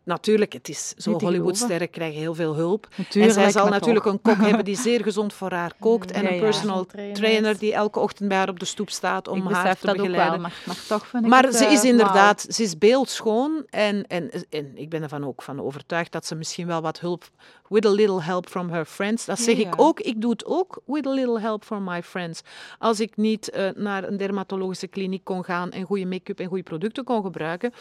natuurlijk, 0.04 0.52
het 0.52 0.68
is 0.68 0.94
zo 0.96 1.18
Hollywoodsterren 1.18 1.90
krijgen 1.90 2.20
heel 2.20 2.34
veel 2.34 2.54
hulp. 2.54 2.88
Natuurlijk, 2.96 3.34
en 3.36 3.40
zij 3.42 3.50
zal 3.50 3.68
natuurlijk 3.68 4.04
toch. 4.04 4.12
een 4.14 4.20
kok 4.20 4.36
hebben 4.46 4.64
die 4.64 4.76
zeer 4.76 5.02
gezond 5.02 5.32
voor 5.32 5.50
haar 5.52 5.72
kookt. 5.80 6.10
En 6.10 6.22
Ja, 6.22 6.28
een 6.28 6.34
ja. 6.34 6.40
personal 6.40 6.84
Trainer. 6.86 7.14
trainer 7.16 7.58
die 7.58 7.72
elke 7.74 7.98
ochtend 8.00 8.28
bij 8.28 8.38
haar 8.38 8.48
op 8.48 8.58
de 8.58 8.64
stoep 8.64 8.90
staat 8.90 9.28
om 9.28 9.36
ik 9.48 9.54
haar 9.54 9.76
te 9.78 9.86
dat 9.86 9.96
ook 9.96 10.02
begeleiden. 10.02 10.40
wel, 10.40 10.48
maar, 10.48 10.62
maar 10.66 10.84
toch 10.88 11.06
vind 11.06 11.24
ik 11.24 11.30
Maar 11.30 11.42
het, 11.42 11.54
ze 11.56 11.64
eh, 11.64 11.72
is 11.72 11.80
wauw. 11.82 11.90
inderdaad, 11.90 12.46
ze 12.48 12.62
is 12.62 12.78
beeldschoon 12.78 13.64
en, 13.70 14.06
en, 14.06 14.30
en 14.50 14.76
ik 14.76 14.88
ben 14.88 15.02
ervan 15.02 15.24
ook 15.26 15.42
van 15.42 15.60
overtuigd 15.60 16.12
dat 16.12 16.26
ze 16.26 16.34
misschien 16.34 16.66
wel 16.66 16.80
wat 16.80 17.00
hulp, 17.00 17.30
with 17.68 17.86
a 17.86 17.90
little 17.90 18.22
help 18.22 18.48
from 18.48 18.70
her 18.70 18.84
friends, 18.84 19.24
dat 19.24 19.38
zeg 19.38 19.56
ja. 19.56 19.66
ik 19.68 19.74
ook, 19.80 20.00
ik 20.00 20.20
doe 20.20 20.30
het 20.30 20.44
ook, 20.46 20.80
with 20.86 21.06
a 21.06 21.10
little 21.10 21.40
help 21.40 21.64
from 21.64 21.84
my 21.84 22.02
friends. 22.02 22.40
Als 22.78 23.00
ik 23.00 23.16
niet 23.16 23.50
eh, 23.50 23.68
naar 23.74 24.04
een 24.08 24.16
dermatologische 24.16 24.86
kliniek 24.86 25.24
kon 25.24 25.44
gaan 25.44 25.70
en 25.70 25.84
goede 25.84 26.06
make-up 26.06 26.38
en 26.40 26.48
goede 26.48 26.62
producten 26.62 27.04
kon 27.04 27.22
gebruiken, 27.22 27.72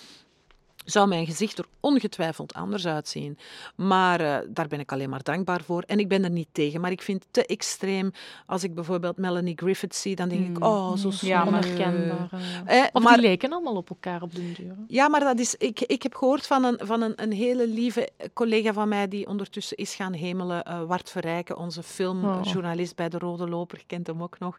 zou 0.83 1.07
mijn 1.07 1.25
gezicht 1.25 1.57
er 1.57 1.65
ongetwijfeld 1.79 2.53
anders 2.53 2.87
uitzien. 2.87 3.37
Maar 3.75 4.19
eh, 4.19 4.37
daar 4.49 4.67
ben 4.67 4.79
ik 4.79 4.91
alleen 4.91 5.09
maar 5.09 5.23
dankbaar 5.23 5.61
voor. 5.63 5.81
En 5.87 5.99
ik 5.99 6.07
ben 6.07 6.23
er 6.23 6.29
niet 6.29 6.47
tegen, 6.51 6.81
maar 6.81 6.91
ik 6.91 7.01
vind 7.01 7.23
het 7.23 7.33
te 7.33 7.45
extreem. 7.45 8.11
Als 8.45 8.63
ik 8.63 8.73
bijvoorbeeld 8.75 9.17
Melanie 9.17 9.55
Griffith 9.55 9.95
zie, 9.95 10.15
dan 10.15 10.29
denk 10.29 10.57
ik, 10.57 10.63
oh, 10.63 10.95
zo 10.95 11.07
Ja, 11.09 11.13
sneu. 11.15 11.35
maar- 11.35 11.47
Onherkenbaar. 11.47 12.29
Eh, 12.65 12.83
Of 12.93 13.03
maar- 13.03 13.13
die 13.13 13.21
lijken 13.21 13.51
allemaal 13.51 13.75
op 13.75 13.89
elkaar 13.89 14.21
op 14.21 14.35
den 14.35 14.53
duur. 14.53 14.75
ja, 14.87 15.07
maar 15.07 15.19
dat 15.19 15.39
is, 15.39 15.55
ik, 15.55 15.79
ik 15.81 16.03
heb 16.03 16.15
gehoord 16.15 16.47
van, 16.47 16.63
een, 16.63 16.79
van 16.81 17.01
een, 17.01 17.13
een 17.15 17.31
hele 17.31 17.67
lieve 17.67 18.09
collega 18.33 18.73
van 18.73 18.87
mij 18.89 19.07
die 19.07 19.27
ondertussen 19.27 19.77
is 19.77 19.95
gaan 19.95 20.13
hemelen, 20.13 20.63
eh 20.63 20.83
Wart 20.83 21.09
Verrijken, 21.09 21.57
onze 21.57 21.83
filmjournalist 21.83 22.95
bij 22.95 23.09
De 23.09 23.17
Rode 23.17 23.47
Loper, 23.49 23.83
kent 23.87 24.07
hem 24.07 24.23
ook 24.23 24.39
nog. 24.39 24.55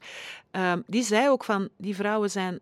Ehm, 0.51 0.81
die 0.87 1.03
zei 1.03 1.29
ook 1.29 1.45
van, 1.45 1.69
die 1.77 1.95
vrouwen 1.95 2.31
zijn 2.31 2.61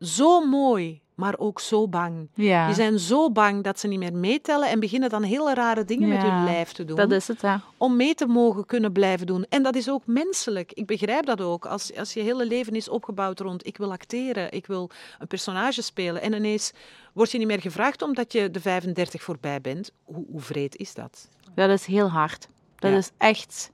zo 0.00 0.46
mooi, 0.46 1.00
maar 1.14 1.34
ook 1.38 1.60
zo 1.60 1.88
bang. 1.88 2.28
Ja, 2.34 2.66
Die 2.66 2.74
zijn 2.74 2.98
zo 2.98 3.30
bang 3.30 3.64
dat 3.64 3.78
ze 3.78 3.88
niet 3.88 3.98
meer 3.98 4.14
meetellen 4.14 4.68
en 4.68 4.80
beginnen 4.80 5.10
dan 5.10 5.22
hele 5.22 5.54
rare 5.54 5.84
dingen 5.84 6.08
met 6.08 6.22
hun 6.22 6.44
lijf 6.44 6.72
te 6.72 6.84
doen. 6.84 6.96
dat 6.96 7.10
is 7.12 7.28
het, 7.28 7.42
hè. 7.42 7.56
Om 7.76 7.96
mee 7.96 8.14
te 8.14 8.26
mogen 8.26 8.66
kunnen 8.66 8.92
blijven 8.92 9.26
doen. 9.26 9.46
En 9.48 9.62
dat 9.62 9.74
is 9.74 9.90
ook 9.90 10.02
menselijk. 10.06 10.72
Ik 10.72 10.86
begrijp 10.86 11.26
dat 11.26 11.40
ook. 11.40 11.66
Als, 11.66 11.96
als 11.96 12.12
je 12.14 12.20
hele 12.20 12.46
leven 12.46 12.72
is 12.74 12.88
opgebouwd 12.88 13.40
rond 13.40 13.66
ik 13.66 13.76
wil 13.76 13.92
acteren, 13.92 14.52
ik 14.52 14.66
wil 14.66 14.90
een 15.18 15.26
personage 15.26 15.82
spelen. 15.82 16.22
En 16.22 16.32
ineens 16.32 16.72
word 17.12 17.30
je 17.30 17.38
niet 17.38 17.46
meer 17.46 17.60
gevraagd 17.60 18.02
omdat 18.02 18.32
je 18.32 18.50
de 18.50 18.60
35 18.60 19.22
voorbij 19.22 19.60
bent. 19.60 19.90
Hoe, 20.04 20.24
hoe 20.30 20.40
vreed 20.40 20.76
is 20.76 20.94
dat? 20.94 21.28
Dat 21.54 21.70
is 21.70 21.84
heel 21.86 22.08
hard. 22.08 22.48
Dat 22.76 22.90
Ja. 22.90 22.96
is 22.96 23.10
echt 23.16 23.70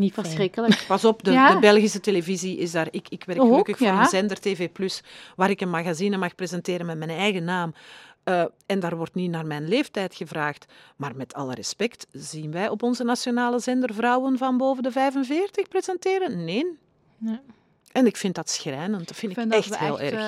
Niet 0.00 0.14
verschrikkelijk. 0.14 0.84
Pas 0.88 1.04
op, 1.04 1.24
de, 1.24 1.32
Ja. 1.32 1.54
de 1.54 1.58
Belgische 1.58 2.00
televisie 2.00 2.56
is 2.58 2.70
daar. 2.70 2.88
Ik, 2.90 3.08
ik 3.08 3.24
werk 3.24 3.40
Ook, 3.40 3.48
gelukkig 3.48 3.76
voor 3.78 3.86
ja. 3.86 4.00
een 4.00 4.08
zender 4.08 4.40
TV, 4.40 4.68
waar 5.36 5.50
ik 5.50 5.60
een 5.60 5.70
magazine 5.70 6.16
mag 6.16 6.34
presenteren 6.34 6.86
met 6.86 6.98
mijn 6.98 7.10
eigen 7.10 7.44
naam. 7.44 7.74
Eh, 8.24 8.44
en 8.66 8.80
daar 8.80 8.96
wordt 8.96 9.14
niet 9.14 9.30
naar 9.30 9.46
mijn 9.46 9.68
leeftijd 9.68 10.14
gevraagd. 10.14 10.66
Maar 10.96 11.16
met 11.16 11.34
alle 11.34 11.54
respect, 11.54 12.06
zien 12.12 12.50
wij 12.52 12.68
op 12.68 12.82
onze 12.82 13.04
nationale 13.04 13.58
zender 13.58 13.94
vrouwen 13.94 14.38
van 14.38 14.56
boven 14.56 14.82
de 14.82 14.90
45 14.90 15.68
presenteren? 15.68 16.44
Nee. 16.44 16.78
Nee. 17.18 17.40
En 17.92 18.06
ik 18.06 18.16
vind 18.16 18.34
dat 18.34 18.50
schrijnend. 18.50 19.08
Dat 19.08 19.16
vind 19.16 19.32
ik, 19.32 19.38
vind 19.38 19.52
echt 19.52 19.68
dat 19.68 19.78
we 19.78 19.84
heel 19.84 20.00
echt 20.00 20.12
erg. 20.12 20.22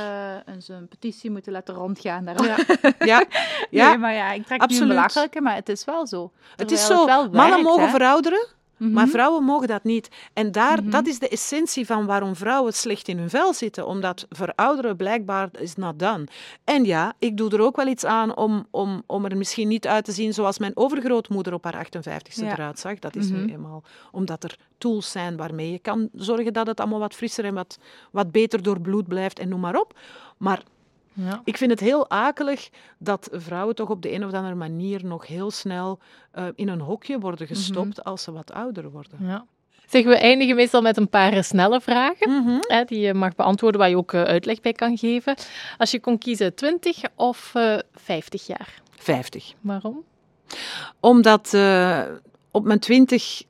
eh, 0.46 0.76
een, 0.76 0.88
petitie 0.88 1.30
moeten 1.30 1.52
laten 1.52 1.74
rondgaan. 1.74 2.24
Daar. 2.24 2.44
Ja, 2.44 2.56
ja, 2.98 3.24
ja. 3.70 3.88
Nee, 3.88 3.98
maar 3.98 4.14
ja, 4.14 4.32
ik 4.32 4.46
trek 4.46 4.58
nu 4.58 4.64
absoluut. 4.64 4.82
een 4.82 4.96
belachelijke, 4.96 5.40
maar 5.40 5.54
het 5.54 5.68
is 5.68 5.84
wel 5.84 6.06
zo. 6.06 6.32
het 6.56 6.70
is 6.70 6.86
zo. 6.86 7.06
Mannen 7.06 7.32
werkt, 7.32 7.62
mogen 7.62 7.84
hè. 7.84 7.90
verouderen, 7.90 8.46
Mhm. 8.82 8.92
maar 8.92 9.08
vrouwen 9.08 9.44
mogen 9.44 9.68
dat 9.68 9.84
niet. 9.84 10.08
En 10.32 10.52
daar, 10.52 10.80
Mhm. 10.82 10.90
dat 10.90 11.06
is 11.06 11.18
de 11.18 11.28
essentie 11.28 11.86
van 11.86 12.06
waarom 12.06 12.36
vrouwen 12.36 12.72
slecht 12.72 13.08
in 13.08 13.18
hun 13.18 13.30
vel 13.30 13.54
zitten. 13.54 13.86
Omdat 13.86 14.26
verouderen 14.28 14.96
blijkbaar 14.96 15.48
is 15.58 15.74
not 15.76 15.98
done. 15.98 16.24
En 16.64 16.84
ja, 16.84 17.12
ik 17.18 17.36
doe 17.36 17.50
er 17.50 17.60
ook 17.60 17.76
wel 17.76 17.86
iets 17.86 18.04
aan 18.04 18.36
om, 18.36 18.66
om, 18.70 19.02
om 19.06 19.24
er 19.24 19.36
misschien 19.36 19.68
niet 19.68 19.86
uit 19.86 20.04
te 20.04 20.12
zien 20.12 20.34
zoals 20.34 20.58
mijn 20.58 20.76
overgrootmoeder 20.76 21.54
op 21.54 21.64
haar 21.64 21.74
58ste 21.76 22.44
Ja. 22.44 22.52
eruit 22.52 22.78
zag. 22.78 22.98
Dat 22.98 23.16
is 23.16 23.30
Mhm. 23.30 23.44
nu 23.44 23.52
eenmaal 23.52 23.82
omdat 24.10 24.44
er 24.44 24.56
tools 24.78 25.10
zijn 25.10 25.36
waarmee 25.36 25.70
je 25.72 25.78
kan 25.78 26.08
zorgen 26.14 26.52
dat 26.52 26.66
het 26.66 26.80
allemaal 26.80 26.98
wat 26.98 27.14
frisser 27.14 27.44
en 27.44 27.54
wat, 27.54 27.78
wat 28.10 28.30
beter 28.32 28.62
door 28.62 28.80
bloed 28.80 29.08
blijft 29.08 29.38
en 29.38 29.48
noem 29.48 29.60
maar 29.60 29.80
op. 29.80 29.98
Maar 30.36 30.62
Ja. 31.12 31.40
ik 31.44 31.56
vind 31.56 31.70
het 31.70 31.80
heel 31.80 32.10
akelig 32.10 32.68
dat 32.98 33.28
vrouwen 33.32 33.74
toch 33.74 33.90
op 33.90 34.02
de 34.02 34.12
een 34.12 34.24
of 34.24 34.32
andere 34.32 34.54
manier 34.54 35.04
nog 35.04 35.26
heel 35.26 35.50
snel 35.50 35.98
eh, 36.30 36.44
in 36.54 36.68
een 36.68 36.80
hokje 36.80 37.18
worden 37.18 37.46
gestopt 37.46 38.04
als 38.04 38.22
ze 38.22 38.32
wat 38.32 38.52
ouder 38.52 38.90
worden. 38.90 39.18
Ja. 39.20 39.44
Zeg, 39.86 40.04
we 40.04 40.16
eindigen 40.16 40.56
meestal 40.56 40.82
met 40.82 40.96
een 40.96 41.08
paar 41.08 41.44
snelle 41.44 41.80
vragen. 41.80 42.30
Mhm. 42.30 42.58
Hè, 42.60 42.84
die 42.84 43.00
je 43.00 43.14
mag 43.14 43.34
beantwoorden, 43.34 43.80
waar 43.80 43.88
je 43.88 43.96
ook 43.96 44.12
eh, 44.12 44.22
uitleg 44.22 44.60
bij 44.60 44.72
kan 44.72 44.98
geven. 44.98 45.34
Als 45.78 45.90
je 45.90 46.00
kon 46.00 46.18
kiezen 46.18 46.54
20 46.54 47.02
of 47.14 47.50
eh 47.54 47.78
50 47.94 48.46
jaar. 48.46 48.80
50. 48.98 49.52
Waarom? 49.60 50.04
Omdat 51.00 51.54
eh, 51.54 52.02
op 52.50 52.64
mijn 52.64 52.78
20 52.78 53.42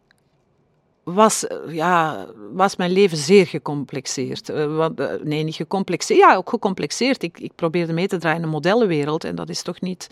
was, 1.02 1.46
eh, 1.46 1.56
ja, 1.74 2.26
was 2.52 2.76
mijn 2.76 2.90
leven 2.90 3.16
zeer 3.16 3.46
gecomplexeerd. 3.46 4.48
Eh, 4.48 4.84
eh, 4.84 4.90
nee, 5.22 5.42
niet 5.42 5.54
gecomplexeerd. 5.54 6.18
Ja, 6.20 6.34
ook 6.36 6.48
gecomplexeerd. 6.50 7.22
Ik, 7.22 7.38
ik 7.40 7.52
probeerde 7.54 7.92
mee 7.92 8.06
te 8.08 8.18
draaien 8.18 8.38
in 8.38 8.44
een 8.44 8.50
modellenwereld. 8.50 9.24
En 9.24 9.34
dat 9.34 9.48
is 9.48 9.62
toch 9.62 9.80
niet, 9.80 10.06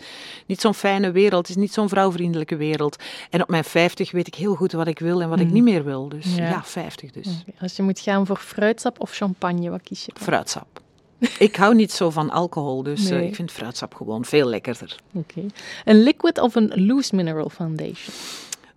niet 0.45 0.61
zo'n 0.61 0.73
fijne 0.73 1.11
wereld. 1.11 1.47
Het 1.47 1.49
is 1.57 1.61
niet 1.61 1.73
zo'n 1.73 1.89
vrouwvriendelijke 1.89 2.55
wereld. 2.55 2.95
En 3.29 3.41
op 3.41 3.49
mijn 3.49 3.63
50 3.63 4.11
weet 4.11 4.27
ik 4.27 4.35
heel 4.35 4.55
goed 4.55 4.71
wat 4.71 4.87
ik 4.87 4.99
wil 4.99 5.21
en 5.21 5.29
wat 5.29 5.39
ik 5.39 5.45
Mhm. 5.45 5.53
niet 5.53 5.63
meer 5.63 5.83
wil. 5.83 6.09
Dus 6.09 6.35
Ja. 6.35 6.49
ja, 6.49 6.63
50 6.63 7.11
dus. 7.11 7.27
Als 7.59 7.75
je 7.75 7.83
moet 7.83 7.99
gaan 7.99 8.25
voor 8.25 8.37
fruitsap 8.37 8.99
of 8.99 9.11
champagne, 9.11 9.69
wat 9.69 9.81
kies 9.81 10.05
je 10.05 10.11
dan? 10.13 10.23
Fruitsap. 10.23 10.81
ik 11.39 11.55
hou 11.55 11.75
niet 11.75 11.91
zo 11.91 12.09
van 12.09 12.29
alcohol, 12.29 12.83
dus 12.83 13.09
ik 13.09 13.35
vind 13.35 13.51
fruitsap 13.51 13.93
gewoon 13.95 14.25
veel 14.25 14.47
lekkerder. 14.47 14.95
Oké. 15.13 15.45
Een 15.85 16.03
liquid 16.03 16.39
of 16.39 16.55
een 16.55 16.71
loose 16.85 17.15
mineral 17.15 17.49
foundation? 17.49 18.15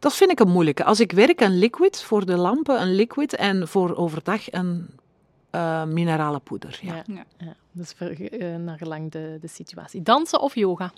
Dat 0.05 0.15
vind 0.15 0.31
ik 0.31 0.41
een 0.41 0.49
moeilijke. 0.49 0.85
Als 0.85 1.01
ik 1.01 1.13
werk, 1.13 1.41
een 1.41 1.59
liquid 1.59 2.03
voor 2.03 2.27
de 2.27 2.37
lampen, 2.37 2.81
een 2.81 2.95
liquid 2.95 3.35
en 3.35 3.69
voor 3.69 3.97
overdag 3.97 4.53
een 4.53 4.87
eh 5.51 5.85
minerale 5.85 6.39
poeder. 6.39 6.79
Ja. 6.83 7.03
Ja. 7.07 7.55
Dus 7.73 7.93
ver, 7.97 8.33
eh, 8.41 8.57
naar 8.57 8.79
gelang 8.79 9.11
de, 9.11 9.39
de 9.41 9.49
situatie. 9.49 10.03
Dansen 10.03 10.41
of 10.41 10.55
yoga? 10.55 10.93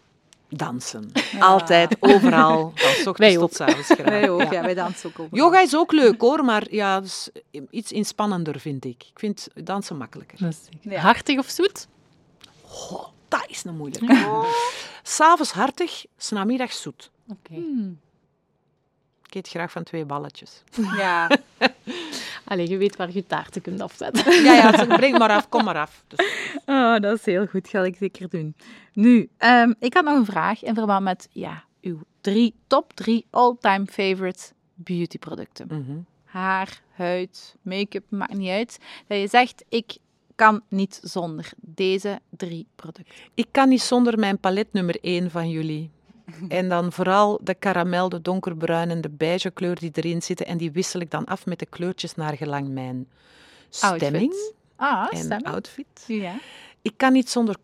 Dansen. 0.48 1.12
Altijd, 1.38 1.96
overal. 2.00 2.72
Van 2.74 2.90
's 2.90 3.06
ochtends 3.06 3.18
Wij 3.18 3.34
tot 3.34 3.42
ook. 3.42 3.52
's 3.52 3.60
avonds 3.60 3.86
graag. 3.88 4.08
Wij 4.08 4.30
ook, 4.30 4.40
Ja. 4.40 4.52
ja, 4.52 4.62
wij 4.62 4.74
dansen 4.74 5.08
ook 5.10 5.18
over. 5.18 5.36
Yoga 5.36 5.60
is 5.60 5.76
ook 5.76 5.92
leuk 5.92 6.20
hoor, 6.20 6.44
maar 6.44 6.66
ja, 6.70 7.00
dus 7.00 7.28
iets 7.70 7.92
inspannender 7.92 8.60
vind 8.60 8.84
ik. 8.84 9.02
Ik 9.12 9.18
vind 9.18 9.48
dansen 9.54 9.96
makkelijker. 9.96 10.38
Dat 10.38 10.48
is 10.52 10.58
zeker. 10.72 10.90
Ja. 10.90 11.00
Hartig 11.00 11.38
of 11.38 11.48
zoet? 11.48 11.86
Goh, 12.64 13.06
dat 13.28 13.44
is 13.48 13.64
een 13.64 13.76
moeilijke. 13.76 14.44
S'avonds 15.02 15.52
hartig, 15.52 16.04
s'namiddags 16.16 16.82
zoet. 16.82 17.10
Oké. 17.28 17.54
Hmm. 17.54 17.98
Ik 19.36 19.44
eet 19.44 19.50
graag 19.50 19.70
van 19.70 19.82
twee 19.82 20.04
balletjes. 20.04 20.62
Ja, 20.98 21.30
Allee, 22.44 22.68
je 22.68 22.76
weet 22.76 22.96
waar 22.96 23.12
je 23.12 23.26
taarten 23.26 23.62
kunt 23.62 23.80
afzetten. 23.80 24.32
Ja, 24.44 24.54
ja, 24.54 24.96
breng 24.96 25.18
maar 25.18 25.30
af, 25.30 25.48
kom 25.48 25.64
maar 25.64 25.76
af. 25.76 26.04
Dus, 26.08 26.26
oh, 26.66 26.98
dat 26.98 27.18
is 27.18 27.24
heel 27.24 27.46
goed. 27.46 27.68
Ga 27.68 27.82
ik 27.84 27.96
zeker 27.96 28.28
doen. 28.28 28.54
Nu, 28.92 29.28
ehm, 29.36 29.72
ik 29.78 29.94
had 29.94 30.04
nog 30.04 30.16
een 30.16 30.24
vraag 30.24 30.62
in 30.62 30.74
verband 30.74 31.04
met 31.04 31.28
ja, 31.32 31.64
uw 31.80 31.98
drie, 32.20 32.54
top 32.66 32.92
drie 32.92 33.26
all-time 33.30 33.86
favorite 33.86 34.44
beautyproducten. 34.74 35.66
mhm. 35.70 35.98
Haar, 36.24 36.80
huid, 36.90 37.56
make-up, 37.62 38.04
maakt 38.08 38.34
niet 38.34 38.50
uit. 38.50 38.78
Dat 39.06 39.18
je 39.18 39.28
zegt, 39.28 39.64
ik 39.68 39.96
kan 40.34 40.62
niet 40.68 41.00
zonder 41.02 41.52
deze 41.56 42.20
drie 42.30 42.66
producten. 42.76 43.14
Ik 43.34 43.46
kan 43.50 43.68
niet 43.68 43.82
zonder 43.82 44.18
mijn 44.18 44.38
palet 44.38 44.72
nummer 44.72 44.98
1 45.00 45.30
van 45.30 45.50
jullie. 45.50 45.90
En 46.48 46.68
dan 46.68 46.92
vooral 46.92 47.40
de 47.42 47.54
karamel, 47.54 48.08
de 48.08 48.22
donkerbruin 48.22 48.90
en 48.90 49.00
de 49.00 49.10
beige 49.10 49.50
kleur 49.50 49.78
die 49.78 49.90
erin 49.92 50.22
zitten. 50.22 50.46
En 50.46 50.56
die 50.58 50.70
wissel 50.72 51.00
ik 51.00 51.10
dan 51.10 51.24
af 51.24 51.46
met 51.46 51.58
de 51.58 51.66
kleurtjes 51.66 52.14
naar 52.14 52.36
gelang 52.36 52.68
mijn 52.68 53.08
stemming 53.68 54.30
Outfit. 54.32 54.54
Ah, 54.76 55.06
en 55.10 55.16
stemming. 55.18 55.46
outfit. 55.46 56.04
Ja. 56.06 56.34
Ik 56.82 56.92
kan 56.96 57.12
niet 57.12 57.30
zonder 57.30 57.56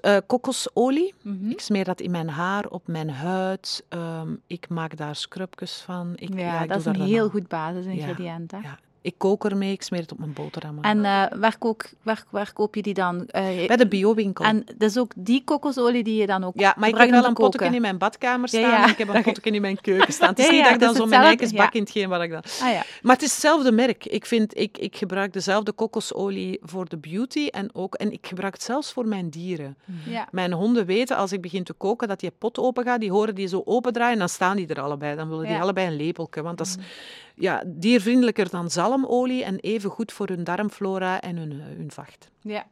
eh, 0.00 0.16
kokosolie. 0.26 1.14
Mhm. 1.22 1.50
Ik 1.50 1.60
smeer 1.60 1.84
dat 1.84 2.00
in 2.00 2.10
mijn 2.10 2.28
haar, 2.28 2.66
op 2.68 2.86
mijn 2.86 3.10
huid. 3.10 3.84
Ehm, 3.88 4.34
ik 4.46 4.68
maak 4.68 4.96
daar 4.96 5.16
scrubjes 5.16 5.80
van. 5.80 6.12
Ik, 6.14 6.38
Ja, 6.38 6.62
ik 6.62 6.68
dat 6.68 6.78
is 6.78 6.84
een 6.84 7.00
heel 7.00 7.28
goed 7.28 7.48
basisingrediënt. 7.48 8.50
hè? 8.50 8.58
Ja. 8.58 8.78
Ik 9.04 9.14
kook 9.18 9.44
ermee, 9.44 9.72
ik 9.72 9.82
smeer 9.82 10.00
het 10.00 10.12
op 10.12 10.18
mijn 10.18 10.32
boterhammen. 10.32 10.82
En 10.82 11.04
eh, 11.04 11.38
waar, 11.38 11.58
kook, 11.58 11.84
waar, 12.02 12.24
waar 12.30 12.52
koop 12.52 12.74
je 12.74 12.82
die 12.82 12.94
dan? 12.94 13.26
Eh, 13.26 13.66
Bij 13.66 13.76
de 13.76 13.88
biowinkel. 13.88 14.44
en 14.44 14.64
dat 14.76 14.90
is 14.90 14.98
ook 14.98 15.12
die 15.16 15.44
kokosolie 15.44 16.04
die 16.04 16.20
je 16.20 16.26
dan 16.26 16.44
ook 16.44 16.52
Ja, 16.56 16.74
maar 16.78 16.88
ik 16.88 16.96
heb 16.96 17.10
wel 17.10 17.24
een 17.24 17.34
potje 17.34 17.64
in 17.64 17.80
mijn 17.80 17.98
badkamer 17.98 18.48
staan 18.48 18.60
ja. 18.60 18.84
en 18.84 18.90
ik 18.90 18.98
heb 18.98 19.08
een 19.08 19.22
potje 19.32 19.50
in 19.50 19.60
mijn 19.60 19.80
keuken 19.80 20.12
staan. 20.12 20.28
Het 20.28 20.38
is 20.38 20.46
Ja, 20.48 20.52
niet 20.52 20.62
dat 20.64 20.72
ik 20.72 20.80
dan 20.80 20.94
zo 20.94 21.06
mijn 21.06 21.22
eigen 21.22 21.56
bak 21.56 21.72
in 21.72 21.80
hetgeen 21.80 22.08
wat 22.08 22.22
ik 22.22 22.30
dan... 22.30 22.42
Ah 22.62 22.70
ja. 22.72 22.82
Maar 23.02 23.14
het 23.14 23.22
is 23.24 23.30
hetzelfde 23.30 23.72
merk. 23.72 24.04
Ik, 24.06 24.26
vind, 24.26 24.58
ik, 24.58 24.78
ik 24.78 24.96
gebruik 24.96 25.32
dezelfde 25.32 25.72
kokosolie 25.72 26.58
voor 26.62 26.88
de 26.88 26.96
beauty 26.96 27.46
en, 27.46 27.74
ook, 27.74 27.94
en 27.94 28.12
ik 28.12 28.26
gebruik 28.26 28.52
het 28.54 28.62
zelfs 28.62 28.92
voor 28.92 29.06
mijn 29.06 29.30
dieren. 29.30 29.76
ja. 30.08 30.28
Mijn 30.30 30.52
honden 30.52 30.86
weten 30.86 31.16
als 31.16 31.32
ik 31.32 31.40
begin 31.40 31.64
te 31.64 31.72
koken 31.72 32.08
dat 32.08 32.20
die 32.20 32.30
pot 32.30 32.58
open 32.58 32.84
gaat, 32.84 33.00
die 33.00 33.10
horen 33.10 33.34
die 33.34 33.46
zo 33.48 33.62
opendraaien 33.64 34.12
en 34.12 34.18
dan 34.18 34.28
staan 34.28 34.56
die 34.56 34.66
er 34.66 34.80
allebei. 34.80 35.16
Dan 35.16 35.28
willen 35.28 35.46
die 35.46 35.56
allebei 35.56 35.86
een 35.86 35.96
lepeltje, 35.96 36.42
want 36.42 36.58
dat 36.58 36.66
is 36.66 36.76
ja, 37.36 37.62
diervriendelijker 37.66 38.50
dan 38.50 38.70
zalmolie 38.94 39.44
en 39.44 39.58
even 39.58 39.90
goed 39.90 40.12
voor 40.12 40.28
hun 40.28 40.44
darmflora 40.44 41.20
en 41.20 41.36
hun, 41.36 41.50
eh, 41.50 41.76
hun 41.76 41.90
vacht. 41.90 42.30
Ja. 42.40 42.66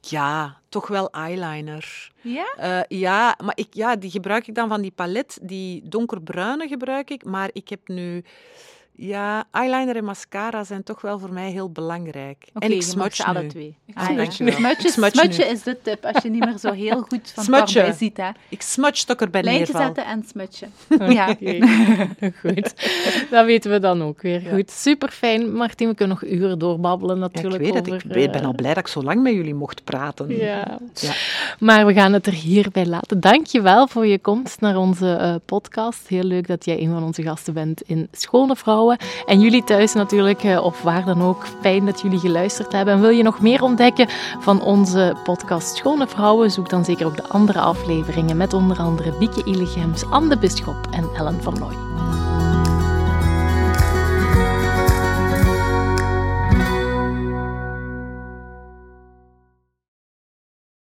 Ja, 0.00 0.60
toch 0.68 0.88
wel 0.88 1.10
eyeliner. 1.10 2.12
Ja? 2.20 2.54
Eh, 2.56 2.98
ja, 2.98 3.36
maar 3.44 3.56
ik, 3.56 3.66
ja, 3.70 3.96
die 3.96 4.10
gebruik 4.10 4.46
ik 4.46 4.54
dan 4.54 4.68
van 4.68 4.80
die 4.80 4.90
palet. 4.90 5.38
Die 5.42 5.88
donkerbruine 5.88 6.68
gebruik 6.68 7.10
ik, 7.10 7.24
maar 7.24 7.50
ik 7.52 7.68
heb 7.68 7.88
nu... 7.88 8.24
Ja, 9.00 9.44
eyeliner 9.50 9.96
en 9.96 10.04
mascara 10.04 10.64
zijn 10.64 10.82
toch 10.82 11.00
wel 11.00 11.18
voor 11.18 11.32
mij 11.32 11.50
heel 11.50 11.70
belangrijk. 11.70 12.48
En 12.54 12.72
ik 12.72 12.82
ze 12.82 13.24
alle 13.24 13.42
nu. 13.42 13.48
twee. 13.48 13.76
Ik 13.86 13.94
Ah, 13.96 14.08
ja. 15.36 15.44
is 15.44 15.62
de 15.62 15.76
tip 15.82 16.04
als 16.04 16.22
je 16.22 16.30
niet 16.30 16.44
meer 16.44 16.58
zo 16.58 16.72
heel 16.72 17.00
goed 17.00 17.32
van 17.34 17.64
bij 17.72 17.92
ziet. 17.92 18.16
Hè. 18.16 18.28
Ik 18.48 18.62
smudge 18.62 19.04
toch 19.04 19.16
erbij 19.16 19.42
Lijntje 19.42 19.76
zetten 19.76 20.04
en 20.04 20.24
smudgen. 20.30 20.72
Ja. 21.18 21.30
Oké, 21.30 21.58
goed. 22.42 22.74
Dat 23.30 23.44
weten 23.46 23.70
we 23.70 23.78
dan 23.78 24.02
ook 24.02 24.22
weer. 24.22 24.42
Ja. 24.42 24.54
Goed, 24.54 24.70
super 24.70 25.08
fijn. 25.10 25.52
Martien, 25.52 25.88
we 25.88 25.94
kunnen 25.94 26.18
nog 26.20 26.30
uren 26.30 26.58
doorbabbelen 26.58 27.18
Ja, 27.18 27.24
ik 27.24 27.32
natuurlijk. 27.32 27.62
weet 27.62 27.74
het. 27.74 27.86
Ik 27.86 27.92
over, 27.94 28.30
ben 28.30 28.40
eh, 28.40 28.46
al 28.46 28.54
blij 28.54 28.74
dat 28.74 28.82
ik 28.82 28.88
zo 28.88 29.02
lang 29.02 29.22
met 29.22 29.32
jullie 29.32 29.54
mocht 29.54 29.84
praten. 29.84 30.36
Ja. 30.36 30.78
Ja. 30.94 31.12
Maar 31.58 31.86
we 31.86 31.92
gaan 31.92 32.12
het 32.12 32.26
er 32.26 32.32
hierbij 32.32 32.86
laten. 32.86 33.20
Dank 33.20 33.46
je 33.46 33.60
wel 33.60 33.88
voor 33.88 34.06
je 34.06 34.18
komst 34.18 34.60
naar 34.60 34.76
onze 34.76 35.12
eh, 35.12 35.34
podcast. 35.44 36.08
Heel 36.08 36.22
leuk 36.22 36.46
dat 36.46 36.64
jij 36.64 36.80
een 36.82 36.90
van 36.92 37.02
onze 37.02 37.22
gasten 37.22 37.54
bent 37.54 37.82
in 37.82 38.08
Schone 38.12 38.56
Vrouwen. 38.56 38.87
En 39.26 39.40
jullie 39.40 39.64
thuis 39.64 39.92
natuurlijk, 39.92 40.42
eh, 40.42 40.64
of 40.64 40.82
waar 40.82 41.04
dan 41.04 41.22
ook. 41.22 41.46
Fijn 41.60 41.86
dat 41.86 42.00
jullie 42.00 42.18
geluisterd 42.18 42.72
hebben. 42.72 42.94
En 42.94 43.00
wil 43.00 43.10
je 43.10 43.22
nog 43.22 43.40
meer 43.40 43.62
ontdekken 43.62 44.08
van 44.40 44.62
onze 44.62 45.16
podcast 45.24 45.76
Schone 45.76 46.06
Vrouwen? 46.06 46.50
Zoek 46.50 46.70
dan 46.70 46.84
zeker 46.84 47.06
ook 47.06 47.16
de 47.16 47.28
andere 47.28 47.60
afleveringen 47.60 48.36
met 48.36 48.52
onder 48.52 48.78
andere 48.78 49.12
Bieke 49.18 49.42
Illegems, 49.44 50.04
Anne 50.10 50.28
de 50.28 50.38
Bisschop 50.38 50.88
en 50.90 51.08
Ellen 51.16 51.42
van 51.42 51.58
Looy. 51.58 52.27